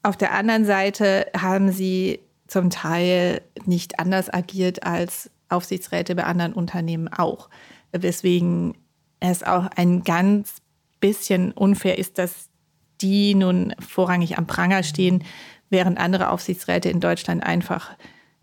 Auf 0.03 0.17
der 0.17 0.33
anderen 0.33 0.65
Seite 0.65 1.27
haben 1.37 1.71
sie 1.71 2.21
zum 2.53 2.69
Teil 2.69 3.41
nicht 3.65 3.99
anders 3.99 4.33
agiert 4.33 4.85
als 4.85 5.31
Aufsichtsräte 5.49 6.15
bei 6.15 6.25
anderen 6.25 6.53
Unternehmen 6.53 7.09
auch. 7.09 7.49
Weswegen 7.93 8.77
es 9.21 9.43
auch 9.43 9.69
ein 9.77 10.03
ganz 10.03 10.57
bisschen 11.01 11.53
unfair 11.53 11.99
ist, 11.99 12.19
dass 12.19 12.51
die 13.01 13.35
nun 13.35 13.75
vorrangig 13.81 14.37
am 14.37 14.47
Pranger 14.47 14.83
stehen, 14.83 15.25
während 15.71 15.99
andere 15.99 16.29
Aufsichtsräte 16.29 16.91
in 16.91 17.01
Deutschland 17.01 17.43
einfach 17.43 17.97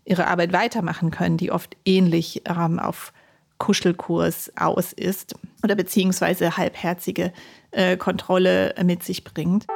ihre 0.04 0.26
Arbeit 0.26 0.52
weitermachen 0.52 1.12
können, 1.12 1.36
die 1.36 1.52
oft 1.52 1.76
ähnlich 1.84 2.42
ähm, 2.46 2.80
auf 2.80 3.12
Kuschelkurs 3.58 4.50
aus 4.56 4.92
ist 4.92 5.36
oder 5.62 5.76
beziehungsweise 5.76 6.56
halbherzige 6.56 7.32
äh, 7.70 7.96
Kontrolle 7.96 8.74
mit 8.82 9.04
sich 9.04 9.22
bringt. 9.22 9.66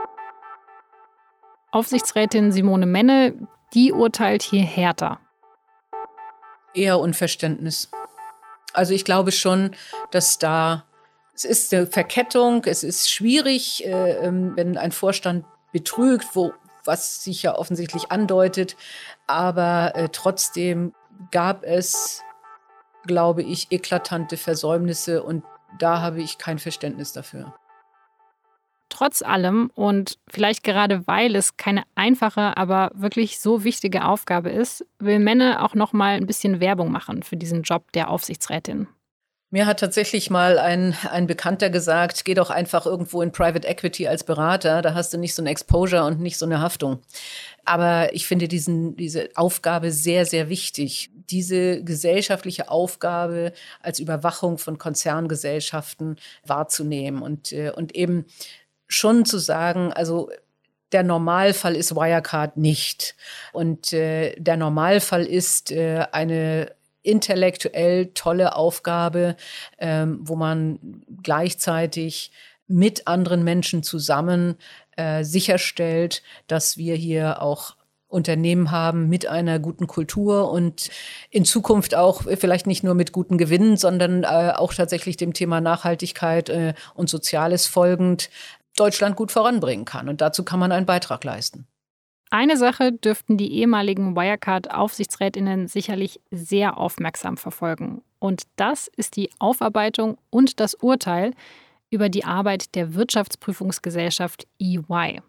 Aufsichtsrätin 1.70 2.50
Simone 2.50 2.86
Menne, 2.86 3.34
die 3.74 3.92
urteilt 3.92 4.42
hier 4.42 4.62
härter. 4.62 5.20
Eher 6.74 6.98
Unverständnis. 6.98 7.90
Also 8.72 8.94
ich 8.94 9.04
glaube 9.04 9.32
schon, 9.32 9.74
dass 10.10 10.38
da, 10.38 10.84
es 11.34 11.44
ist 11.44 11.72
eine 11.72 11.86
Verkettung, 11.86 12.64
es 12.64 12.82
ist 12.82 13.10
schwierig, 13.10 13.84
äh, 13.84 14.12
ähm, 14.26 14.52
wenn 14.56 14.76
ein 14.76 14.92
Vorstand 14.92 15.44
betrügt, 15.72 16.34
wo, 16.34 16.52
was 16.84 17.22
sich 17.22 17.42
ja 17.42 17.56
offensichtlich 17.56 18.10
andeutet, 18.10 18.76
aber 19.26 19.92
äh, 19.94 20.08
trotzdem 20.10 20.92
gab 21.30 21.64
es, 21.64 22.22
glaube 23.06 23.42
ich, 23.42 23.70
eklatante 23.70 24.36
Versäumnisse 24.36 25.22
und 25.22 25.44
da 25.78 26.00
habe 26.00 26.22
ich 26.22 26.38
kein 26.38 26.58
Verständnis 26.58 27.12
dafür. 27.12 27.54
Trotz 28.94 29.22
allem 29.22 29.72
und 29.74 30.18
vielleicht 30.28 30.62
gerade 30.62 31.04
weil 31.08 31.34
es 31.34 31.56
keine 31.56 31.82
einfache, 31.96 32.56
aber 32.56 32.92
wirklich 32.94 33.40
so 33.40 33.64
wichtige 33.64 34.04
Aufgabe 34.04 34.50
ist, 34.50 34.86
will 35.00 35.18
Menne 35.18 35.64
auch 35.64 35.74
noch 35.74 35.92
mal 35.92 36.14
ein 36.14 36.28
bisschen 36.28 36.60
Werbung 36.60 36.92
machen 36.92 37.24
für 37.24 37.36
diesen 37.36 37.62
Job 37.62 37.90
der 37.90 38.08
Aufsichtsrätin. 38.08 38.86
Mir 39.50 39.66
hat 39.66 39.80
tatsächlich 39.80 40.30
mal 40.30 40.60
ein, 40.60 40.96
ein 41.10 41.26
Bekannter 41.26 41.70
gesagt, 41.70 42.24
geh 42.24 42.34
doch 42.34 42.50
einfach 42.50 42.86
irgendwo 42.86 43.20
in 43.20 43.32
Private 43.32 43.66
Equity 43.66 44.06
als 44.06 44.22
Berater, 44.22 44.80
da 44.80 44.94
hast 44.94 45.12
du 45.12 45.18
nicht 45.18 45.34
so 45.34 45.42
ein 45.42 45.46
Exposure 45.48 46.04
und 46.04 46.20
nicht 46.20 46.38
so 46.38 46.46
eine 46.46 46.60
Haftung. 46.60 47.00
Aber 47.64 48.14
ich 48.14 48.28
finde 48.28 48.46
diesen, 48.46 48.94
diese 48.96 49.28
Aufgabe 49.34 49.90
sehr, 49.90 50.24
sehr 50.24 50.48
wichtig. 50.48 51.10
Diese 51.30 51.82
gesellschaftliche 51.82 52.68
Aufgabe 52.68 53.52
als 53.80 53.98
Überwachung 53.98 54.58
von 54.58 54.78
Konzerngesellschaften 54.78 56.16
wahrzunehmen 56.46 57.22
und, 57.22 57.52
äh, 57.52 57.70
und 57.70 57.96
eben 57.96 58.26
schon 58.94 59.24
zu 59.24 59.38
sagen, 59.38 59.92
also 59.92 60.30
der 60.92 61.02
Normalfall 61.02 61.74
ist 61.74 61.96
Wirecard 61.96 62.56
nicht. 62.56 63.16
Und 63.52 63.92
äh, 63.92 64.34
der 64.38 64.56
Normalfall 64.56 65.26
ist 65.26 65.72
äh, 65.72 66.06
eine 66.12 66.70
intellektuell 67.02 68.12
tolle 68.14 68.54
Aufgabe, 68.54 69.36
ähm, 69.78 70.20
wo 70.22 70.36
man 70.36 70.78
gleichzeitig 71.22 72.30
mit 72.66 73.06
anderen 73.08 73.42
Menschen 73.42 73.82
zusammen 73.82 74.56
äh, 74.96 75.24
sicherstellt, 75.24 76.22
dass 76.46 76.78
wir 76.78 76.94
hier 76.94 77.42
auch 77.42 77.74
Unternehmen 78.06 78.70
haben 78.70 79.08
mit 79.08 79.26
einer 79.26 79.58
guten 79.58 79.88
Kultur 79.88 80.50
und 80.50 80.88
in 81.30 81.44
Zukunft 81.44 81.96
auch 81.96 82.22
vielleicht 82.38 82.68
nicht 82.68 82.84
nur 82.84 82.94
mit 82.94 83.10
guten 83.10 83.38
Gewinnen, 83.38 83.76
sondern 83.76 84.22
äh, 84.22 84.52
auch 84.54 84.72
tatsächlich 84.72 85.16
dem 85.16 85.32
Thema 85.32 85.60
Nachhaltigkeit 85.60 86.48
äh, 86.48 86.74
und 86.94 87.10
Soziales 87.10 87.66
folgend 87.66 88.30
Deutschland 88.76 89.16
gut 89.16 89.32
voranbringen 89.32 89.84
kann. 89.84 90.08
Und 90.08 90.20
dazu 90.20 90.44
kann 90.44 90.58
man 90.60 90.72
einen 90.72 90.86
Beitrag 90.86 91.24
leisten. 91.24 91.66
Eine 92.30 92.56
Sache 92.56 92.92
dürften 92.92 93.36
die 93.36 93.52
ehemaligen 93.52 94.16
Wirecard-Aufsichtsrätinnen 94.16 95.68
sicherlich 95.68 96.20
sehr 96.30 96.78
aufmerksam 96.78 97.36
verfolgen. 97.36 98.02
Und 98.18 98.42
das 98.56 98.88
ist 98.88 99.16
die 99.16 99.30
Aufarbeitung 99.38 100.18
und 100.30 100.58
das 100.58 100.74
Urteil 100.74 101.32
über 101.90 102.08
die 102.08 102.24
Arbeit 102.24 102.74
der 102.74 102.94
Wirtschaftsprüfungsgesellschaft 102.94 104.48
EY. 104.58 105.20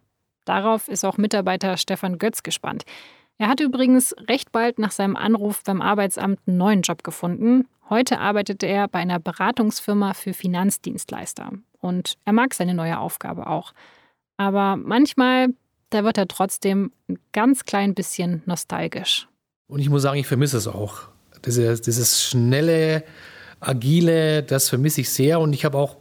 Darauf 0.45 0.87
ist 0.87 1.05
auch 1.05 1.17
Mitarbeiter 1.17 1.77
Stefan 1.77 2.17
Götz 2.17 2.41
gespannt. 2.41 2.85
Er 3.37 3.49
hat 3.49 3.59
übrigens 3.59 4.15
recht 4.29 4.51
bald 4.51 4.79
nach 4.79 4.91
seinem 4.91 5.15
Anruf 5.15 5.63
beim 5.63 5.81
Arbeitsamt 5.81 6.39
einen 6.47 6.57
neuen 6.57 6.81
Job 6.81 7.03
gefunden. 7.03 7.67
Heute 7.89 8.19
arbeitet 8.19 8.63
er 8.63 8.87
bei 8.87 8.99
einer 8.99 9.19
Beratungsfirma 9.19 10.13
für 10.13 10.33
Finanzdienstleister. 10.33 11.51
Und 11.85 12.17
er 12.25 12.33
mag 12.33 12.55
seine 12.55 12.73
neue 12.73 12.97
Aufgabe 12.97 13.45
auch. 13.45 13.73
Aber 14.37 14.75
manchmal, 14.75 15.49
da 15.91 16.03
wird 16.03 16.17
er 16.17 16.27
trotzdem 16.27 16.91
ein 17.07 17.19
ganz 17.31 17.65
klein 17.65 17.93
bisschen 17.93 18.41
nostalgisch. 18.47 19.27
Und 19.67 19.79
ich 19.79 19.89
muss 19.89 20.01
sagen, 20.01 20.19
ich 20.19 20.27
vermisse 20.27 20.57
es 20.57 20.67
auch. 20.67 21.03
Dieses, 21.45 21.81
dieses 21.81 22.23
schnelle, 22.23 23.03
agile, 23.59 24.41
das 24.41 24.67
vermisse 24.69 25.01
ich 25.01 25.11
sehr. 25.11 25.39
Und 25.39 25.53
ich 25.53 25.63
habe 25.63 25.77
auch 25.77 25.97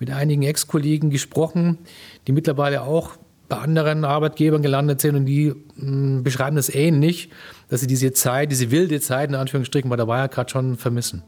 mit 0.00 0.10
einigen 0.10 0.42
Ex-Kollegen 0.42 1.10
gesprochen, 1.10 1.78
die 2.26 2.32
mittlerweile 2.32 2.82
auch 2.82 3.16
bei 3.48 3.58
anderen 3.58 4.04
Arbeitgebern 4.04 4.60
gelandet 4.60 5.00
sind 5.00 5.14
und 5.14 5.26
die 5.26 5.50
mh, 5.50 5.56
hm, 5.76 6.22
beschreiben 6.24 6.56
das 6.56 6.68
ähnlich, 6.68 7.30
dass 7.68 7.80
sie 7.80 7.86
diese 7.86 8.12
Zeit, 8.12 8.50
diese 8.50 8.72
wilde 8.72 9.00
Zeit 9.00 9.30
in 9.30 9.36
Anführungsstrichen 9.36 9.88
bei 9.88 9.96
der 9.96 10.08
Wirecard 10.08 10.50
schon 10.50 10.76
vermissen. 10.76 11.22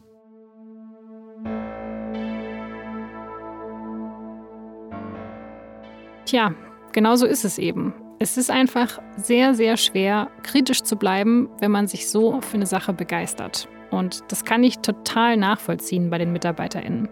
Tja, 6.30 6.54
genau 6.92 7.16
so 7.16 7.26
ist 7.26 7.44
es 7.44 7.58
eben. 7.58 7.92
Es 8.20 8.36
ist 8.36 8.52
einfach 8.52 9.00
sehr, 9.16 9.52
sehr 9.52 9.76
schwer, 9.76 10.30
kritisch 10.44 10.80
zu 10.84 10.94
bleiben, 10.94 11.48
wenn 11.58 11.72
man 11.72 11.88
sich 11.88 12.08
so 12.08 12.40
für 12.40 12.54
eine 12.54 12.66
Sache 12.66 12.92
begeistert. 12.92 13.66
Und 13.90 14.22
das 14.28 14.44
kann 14.44 14.62
ich 14.62 14.78
total 14.78 15.36
nachvollziehen 15.36 16.08
bei 16.08 16.18
den 16.18 16.32
MitarbeiterInnen. 16.32 17.08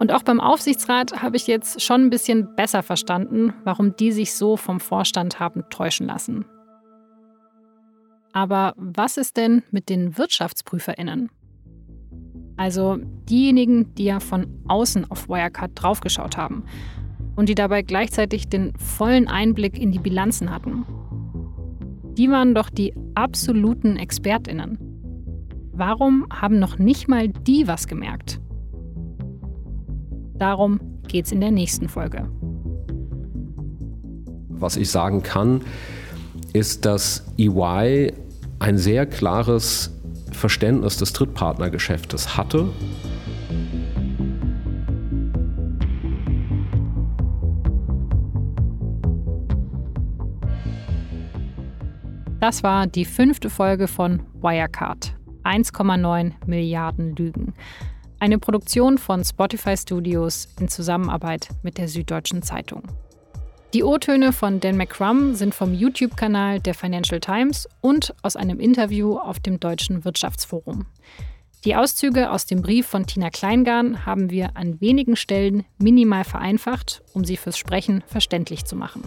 Und 0.00 0.10
auch 0.10 0.24
beim 0.24 0.40
Aufsichtsrat 0.40 1.22
habe 1.22 1.36
ich 1.36 1.46
jetzt 1.46 1.80
schon 1.80 2.06
ein 2.06 2.10
bisschen 2.10 2.56
besser 2.56 2.82
verstanden, 2.82 3.54
warum 3.62 3.94
die 3.94 4.10
sich 4.10 4.34
so 4.34 4.56
vom 4.56 4.80
Vorstand 4.80 5.38
haben 5.38 5.62
täuschen 5.70 6.08
lassen. 6.08 6.44
Aber 8.32 8.74
was 8.76 9.16
ist 9.16 9.36
denn 9.36 9.62
mit 9.70 9.88
den 9.88 10.18
Wirtschaftsprüferinnen? 10.18 11.30
Also 12.56 12.98
diejenigen, 13.28 13.94
die 13.94 14.06
ja 14.06 14.18
von 14.18 14.60
außen 14.66 15.08
auf 15.08 15.28
Wirecard 15.28 15.70
draufgeschaut 15.76 16.36
haben 16.36 16.64
und 17.36 17.48
die 17.48 17.54
dabei 17.54 17.82
gleichzeitig 17.82 18.48
den 18.48 18.72
vollen 18.78 19.28
Einblick 19.28 19.78
in 19.78 19.92
die 19.92 19.98
Bilanzen 19.98 20.50
hatten. 20.50 20.84
Die 22.16 22.30
waren 22.30 22.54
doch 22.54 22.70
die 22.70 22.94
absoluten 23.14 23.96
Expertinnen. 23.96 24.78
Warum 25.72 26.26
haben 26.32 26.60
noch 26.60 26.78
nicht 26.78 27.08
mal 27.08 27.28
die 27.28 27.66
was 27.66 27.88
gemerkt? 27.88 28.40
Darum 30.36 30.80
geht 31.08 31.26
es 31.26 31.32
in 31.32 31.40
der 31.40 31.50
nächsten 31.50 31.88
Folge. 31.88 32.28
Was 34.48 34.76
ich 34.76 34.90
sagen 34.90 35.22
kann, 35.22 35.62
ist, 36.52 36.84
dass 36.84 37.24
EY 37.36 38.12
ein 38.60 38.78
sehr 38.78 39.06
klares 39.06 39.90
Verständnis 40.30 40.96
des 40.96 41.12
Drittpartnergeschäftes 41.12 42.36
hatte. 42.36 42.68
Das 52.44 52.62
war 52.62 52.86
die 52.86 53.06
fünfte 53.06 53.48
Folge 53.48 53.88
von 53.88 54.20
Wirecard. 54.34 55.14
1,9 55.44 56.32
Milliarden 56.44 57.16
Lügen. 57.16 57.54
Eine 58.18 58.38
Produktion 58.38 58.98
von 58.98 59.24
Spotify 59.24 59.78
Studios 59.78 60.48
in 60.60 60.68
Zusammenarbeit 60.68 61.48
mit 61.62 61.78
der 61.78 61.88
Süddeutschen 61.88 62.42
Zeitung. 62.42 62.82
Die 63.72 63.82
O-Töne 63.82 64.34
von 64.34 64.60
Dan 64.60 64.76
McCrum 64.76 65.34
sind 65.34 65.54
vom 65.54 65.72
YouTube-Kanal 65.72 66.60
der 66.60 66.74
Financial 66.74 67.18
Times 67.18 67.66
und 67.80 68.14
aus 68.20 68.36
einem 68.36 68.60
Interview 68.60 69.16
auf 69.16 69.40
dem 69.40 69.58
Deutschen 69.58 70.04
Wirtschaftsforum. 70.04 70.84
Die 71.64 71.76
Auszüge 71.76 72.30
aus 72.30 72.44
dem 72.44 72.60
Brief 72.60 72.86
von 72.86 73.06
Tina 73.06 73.30
Kleingarn 73.30 74.04
haben 74.04 74.28
wir 74.28 74.54
an 74.54 74.82
wenigen 74.82 75.16
Stellen 75.16 75.64
minimal 75.78 76.24
vereinfacht, 76.24 77.02
um 77.14 77.24
sie 77.24 77.38
fürs 77.38 77.56
Sprechen 77.56 78.04
verständlich 78.06 78.66
zu 78.66 78.76
machen. 78.76 79.02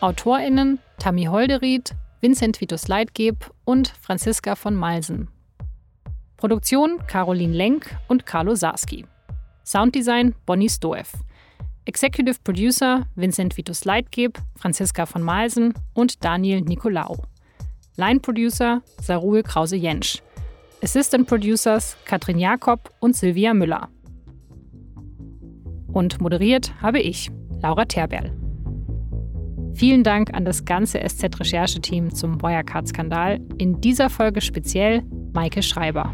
AutorInnen 0.00 0.78
Tammy 1.00 1.24
Holderried, 1.24 1.96
Vincent 2.20 2.60
Vitus 2.60 2.86
Leitgeb 2.86 3.50
und 3.64 3.88
Franziska 4.00 4.54
von 4.54 4.76
Malsen. 4.76 5.28
Produktion 6.36 7.00
Caroline 7.08 7.52
Lenk 7.52 7.96
und 8.06 8.24
Carlo 8.24 8.54
Sarski. 8.54 9.04
Sounddesign 9.64 10.36
Bonnie 10.46 10.68
Stoev. 10.68 11.12
Executive 11.84 12.36
Producer 12.44 13.08
Vincent 13.16 13.56
Vitus 13.56 13.84
Leitgeb, 13.84 14.38
Franziska 14.54 15.04
von 15.04 15.22
Malsen 15.22 15.74
und 15.94 16.24
Daniel 16.24 16.60
Nicolau. 16.60 17.16
Line 17.96 18.20
Producer 18.20 18.82
Sarul 19.02 19.42
Krause-Jensch. 19.42 20.22
Assistant 20.80 21.26
Producers 21.26 21.96
Katrin 22.04 22.38
Jakob 22.38 22.94
und 23.00 23.16
Silvia 23.16 23.52
Müller. 23.52 23.88
Und 25.92 26.20
moderiert 26.20 26.72
habe 26.80 27.00
ich, 27.00 27.32
Laura 27.60 27.84
Terberl. 27.84 28.37
Vielen 29.78 30.02
Dank 30.02 30.34
an 30.34 30.44
das 30.44 30.64
ganze 30.64 30.98
SZ-Rechercheteam 30.98 32.12
zum 32.12 32.42
Wirecard-Skandal. 32.42 33.38
In 33.58 33.80
dieser 33.80 34.10
Folge 34.10 34.40
speziell 34.40 35.04
Maike 35.32 35.62
Schreiber. 35.62 36.12